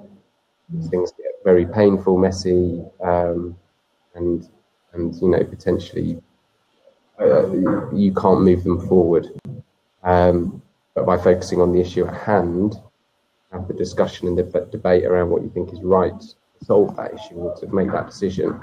things 0.90 1.12
get 1.12 1.26
very 1.44 1.66
painful, 1.66 2.18
messy, 2.18 2.82
um, 3.02 3.56
and 4.14 4.48
and 4.92 5.14
you 5.20 5.28
know 5.28 5.44
potentially 5.44 6.22
uh, 7.20 7.52
you 7.92 8.12
can't 8.14 8.42
move 8.42 8.64
them 8.64 8.86
forward. 8.88 9.28
Um, 10.02 10.62
but 10.94 11.06
by 11.06 11.16
focusing 11.16 11.60
on 11.60 11.72
the 11.72 11.80
issue 11.80 12.06
at 12.06 12.14
hand, 12.14 12.76
have 13.52 13.68
the 13.68 13.74
discussion 13.74 14.28
and 14.28 14.38
the 14.38 14.68
debate 14.70 15.04
around 15.04 15.30
what 15.30 15.42
you 15.42 15.50
think 15.50 15.72
is 15.72 15.80
right 15.82 16.18
to 16.20 16.64
solve 16.64 16.96
that 16.96 17.14
issue 17.14 17.36
or 17.36 17.56
to 17.56 17.66
make 17.68 17.90
that 17.92 18.06
decision, 18.06 18.60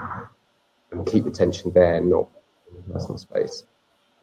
and 0.90 1.06
keep 1.06 1.24
the 1.24 1.30
tension 1.30 1.72
there, 1.72 2.00
not 2.00 2.28
in 2.70 2.76
the 2.76 2.92
personal 2.92 3.18
space. 3.18 3.64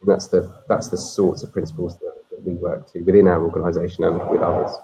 And 0.00 0.10
that's 0.10 0.28
the 0.28 0.62
that's 0.68 0.88
the 0.88 0.96
sorts 0.96 1.42
of 1.42 1.52
principles 1.52 1.98
that, 1.98 2.09
we 2.44 2.54
work 2.54 2.90
to 2.92 3.00
within 3.00 3.28
our 3.28 3.42
organisation 3.42 4.04
and 4.04 4.28
with 4.28 4.40
others. 4.40 4.76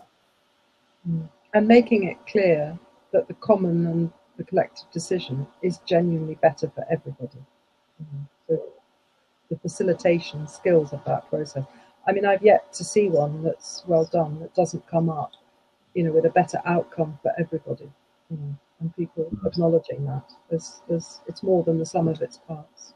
And 1.54 1.68
making 1.68 2.04
it 2.04 2.16
clear 2.26 2.78
that 3.12 3.28
the 3.28 3.34
common 3.34 3.86
and 3.86 4.12
the 4.36 4.44
collective 4.44 4.90
decision 4.92 5.46
is 5.62 5.78
genuinely 5.86 6.34
better 6.36 6.70
for 6.74 6.84
everybody. 6.90 7.38
So 8.48 8.62
the 9.50 9.58
facilitation 9.58 10.46
skills 10.46 10.92
of 10.92 11.02
that 11.04 11.28
process. 11.30 11.64
I 12.06 12.12
mean, 12.12 12.26
I've 12.26 12.42
yet 12.42 12.72
to 12.74 12.84
see 12.84 13.08
one 13.08 13.42
that's 13.42 13.84
well 13.86 14.04
done 14.04 14.40
that 14.40 14.54
doesn't 14.54 14.86
come 14.88 15.08
up, 15.08 15.32
you 15.94 16.04
know, 16.04 16.12
with 16.12 16.26
a 16.26 16.30
better 16.30 16.60
outcome 16.66 17.18
for 17.22 17.32
everybody. 17.38 17.90
You 18.30 18.36
know, 18.36 18.56
and 18.80 18.96
people 18.96 19.30
acknowledging 19.46 20.04
that 20.06 20.24
as, 20.50 20.82
as 20.92 21.20
it's 21.26 21.42
more 21.42 21.64
than 21.64 21.78
the 21.78 21.86
sum 21.86 22.08
of 22.08 22.20
its 22.20 22.38
parts 22.38 22.92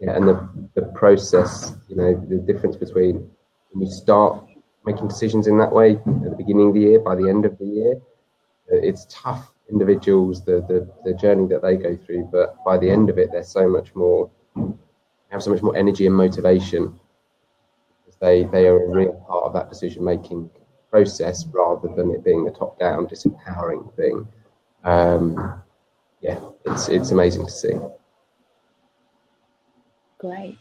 yeah, 0.00 0.16
and 0.16 0.26
the, 0.26 0.48
the 0.74 0.82
process, 0.94 1.74
you 1.88 1.96
know, 1.96 2.14
the 2.28 2.36
difference 2.36 2.76
between 2.76 3.28
when 3.70 3.86
you 3.86 3.90
start 3.90 4.44
making 4.86 5.08
decisions 5.08 5.46
in 5.46 5.58
that 5.58 5.72
way 5.72 5.92
at 5.92 6.30
the 6.30 6.34
beginning 6.36 6.68
of 6.68 6.74
the 6.74 6.80
year, 6.80 7.00
by 7.00 7.14
the 7.14 7.28
end 7.28 7.44
of 7.44 7.56
the 7.58 7.66
year, 7.66 7.94
uh, 8.72 8.76
it's 8.76 9.06
tough 9.10 9.52
individuals, 9.70 10.44
the, 10.44 10.64
the, 10.68 10.88
the 11.04 11.16
journey 11.16 11.46
that 11.46 11.62
they 11.62 11.76
go 11.76 11.96
through, 11.96 12.28
but 12.32 12.56
by 12.64 12.76
the 12.78 12.90
end 12.90 13.10
of 13.10 13.18
it, 13.18 13.30
they're 13.30 13.44
so 13.44 13.68
much 13.68 13.94
more, 13.94 14.30
have 15.28 15.42
so 15.42 15.50
much 15.50 15.62
more 15.62 15.76
energy 15.76 16.06
and 16.06 16.16
motivation 16.16 16.98
they, 18.20 18.44
they 18.44 18.66
are 18.66 18.84
a 18.84 18.88
real 18.88 19.14
part 19.26 19.44
of 19.44 19.52
that 19.54 19.68
decision 19.68 20.04
making 20.04 20.50
process 20.90 21.46
rather 21.46 21.88
than 21.96 22.10
it 22.10 22.22
being 22.22 22.46
a 22.46 22.50
top 22.50 22.78
down, 22.78 23.06
disempowering 23.06 23.94
thing. 23.96 24.26
Um, 24.84 25.62
yeah, 26.20 26.38
it's, 26.66 26.88
it's 26.88 27.10
amazing 27.10 27.46
to 27.46 27.50
see. 27.50 27.72
Great. 30.20 30.58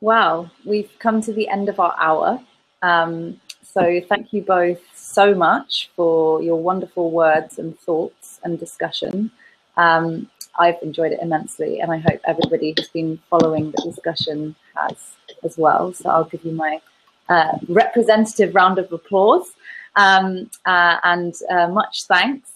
Well, 0.00 0.50
we've 0.64 0.90
come 1.00 1.20
to 1.22 1.32
the 1.32 1.48
end 1.48 1.68
of 1.68 1.80
our 1.80 1.94
hour. 1.98 2.40
Um, 2.80 3.40
so 3.62 4.00
thank 4.08 4.32
you 4.32 4.42
both 4.42 4.80
so 4.94 5.34
much 5.34 5.90
for 5.96 6.40
your 6.42 6.56
wonderful 6.56 7.10
words 7.10 7.58
and 7.58 7.78
thoughts 7.80 8.38
and 8.44 8.58
discussion. 8.58 9.32
Um, 9.76 10.30
I've 10.58 10.80
enjoyed 10.80 11.12
it 11.12 11.18
immensely, 11.20 11.80
and 11.80 11.90
I 11.90 11.98
hope 11.98 12.20
everybody 12.24 12.72
who's 12.76 12.88
been 12.88 13.18
following 13.28 13.72
the 13.72 13.82
discussion 13.82 14.54
has 14.76 14.96
as 15.42 15.58
well. 15.58 15.92
So 15.92 16.08
I'll 16.08 16.24
give 16.24 16.44
you 16.44 16.52
my 16.52 16.80
uh, 17.28 17.58
representative 17.68 18.54
round 18.54 18.78
of 18.78 18.92
applause 18.92 19.52
um, 19.96 20.48
uh, 20.64 20.98
and 21.02 21.34
uh, 21.50 21.68
much 21.68 22.04
thanks. 22.04 22.52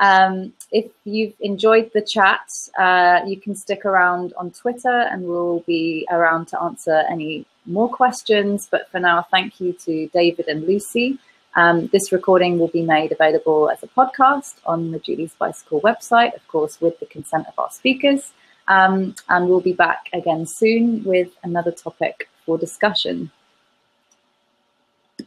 Um, 0.00 0.52
if 0.72 0.90
you've 1.04 1.34
enjoyed 1.40 1.90
the 1.94 2.02
chat, 2.02 2.46
uh, 2.78 3.20
you 3.26 3.40
can 3.40 3.54
stick 3.54 3.84
around 3.84 4.32
on 4.36 4.50
Twitter 4.50 5.08
and 5.10 5.24
we'll 5.24 5.60
be 5.60 6.06
around 6.10 6.48
to 6.48 6.62
answer 6.62 7.04
any 7.10 7.46
more 7.66 7.88
questions. 7.88 8.68
But 8.70 8.90
for 8.90 9.00
now, 9.00 9.26
thank 9.30 9.60
you 9.60 9.72
to 9.84 10.08
David 10.08 10.48
and 10.48 10.66
Lucy. 10.66 11.18
Um, 11.56 11.88
this 11.92 12.10
recording 12.10 12.58
will 12.58 12.68
be 12.68 12.82
made 12.82 13.12
available 13.12 13.70
as 13.70 13.82
a 13.84 13.86
podcast 13.86 14.54
on 14.66 14.90
the 14.90 14.98
Julie's 14.98 15.34
Bicycle 15.34 15.80
website, 15.82 16.34
of 16.34 16.46
course, 16.48 16.80
with 16.80 16.98
the 16.98 17.06
consent 17.06 17.46
of 17.46 17.54
our 17.58 17.70
speakers. 17.70 18.32
Um, 18.66 19.14
and 19.28 19.48
we'll 19.48 19.60
be 19.60 19.74
back 19.74 20.08
again 20.12 20.46
soon 20.46 21.04
with 21.04 21.30
another 21.44 21.70
topic 21.70 22.28
for 22.44 22.58
discussion. 22.58 23.30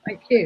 Thank 0.05 0.23
you. 0.29 0.45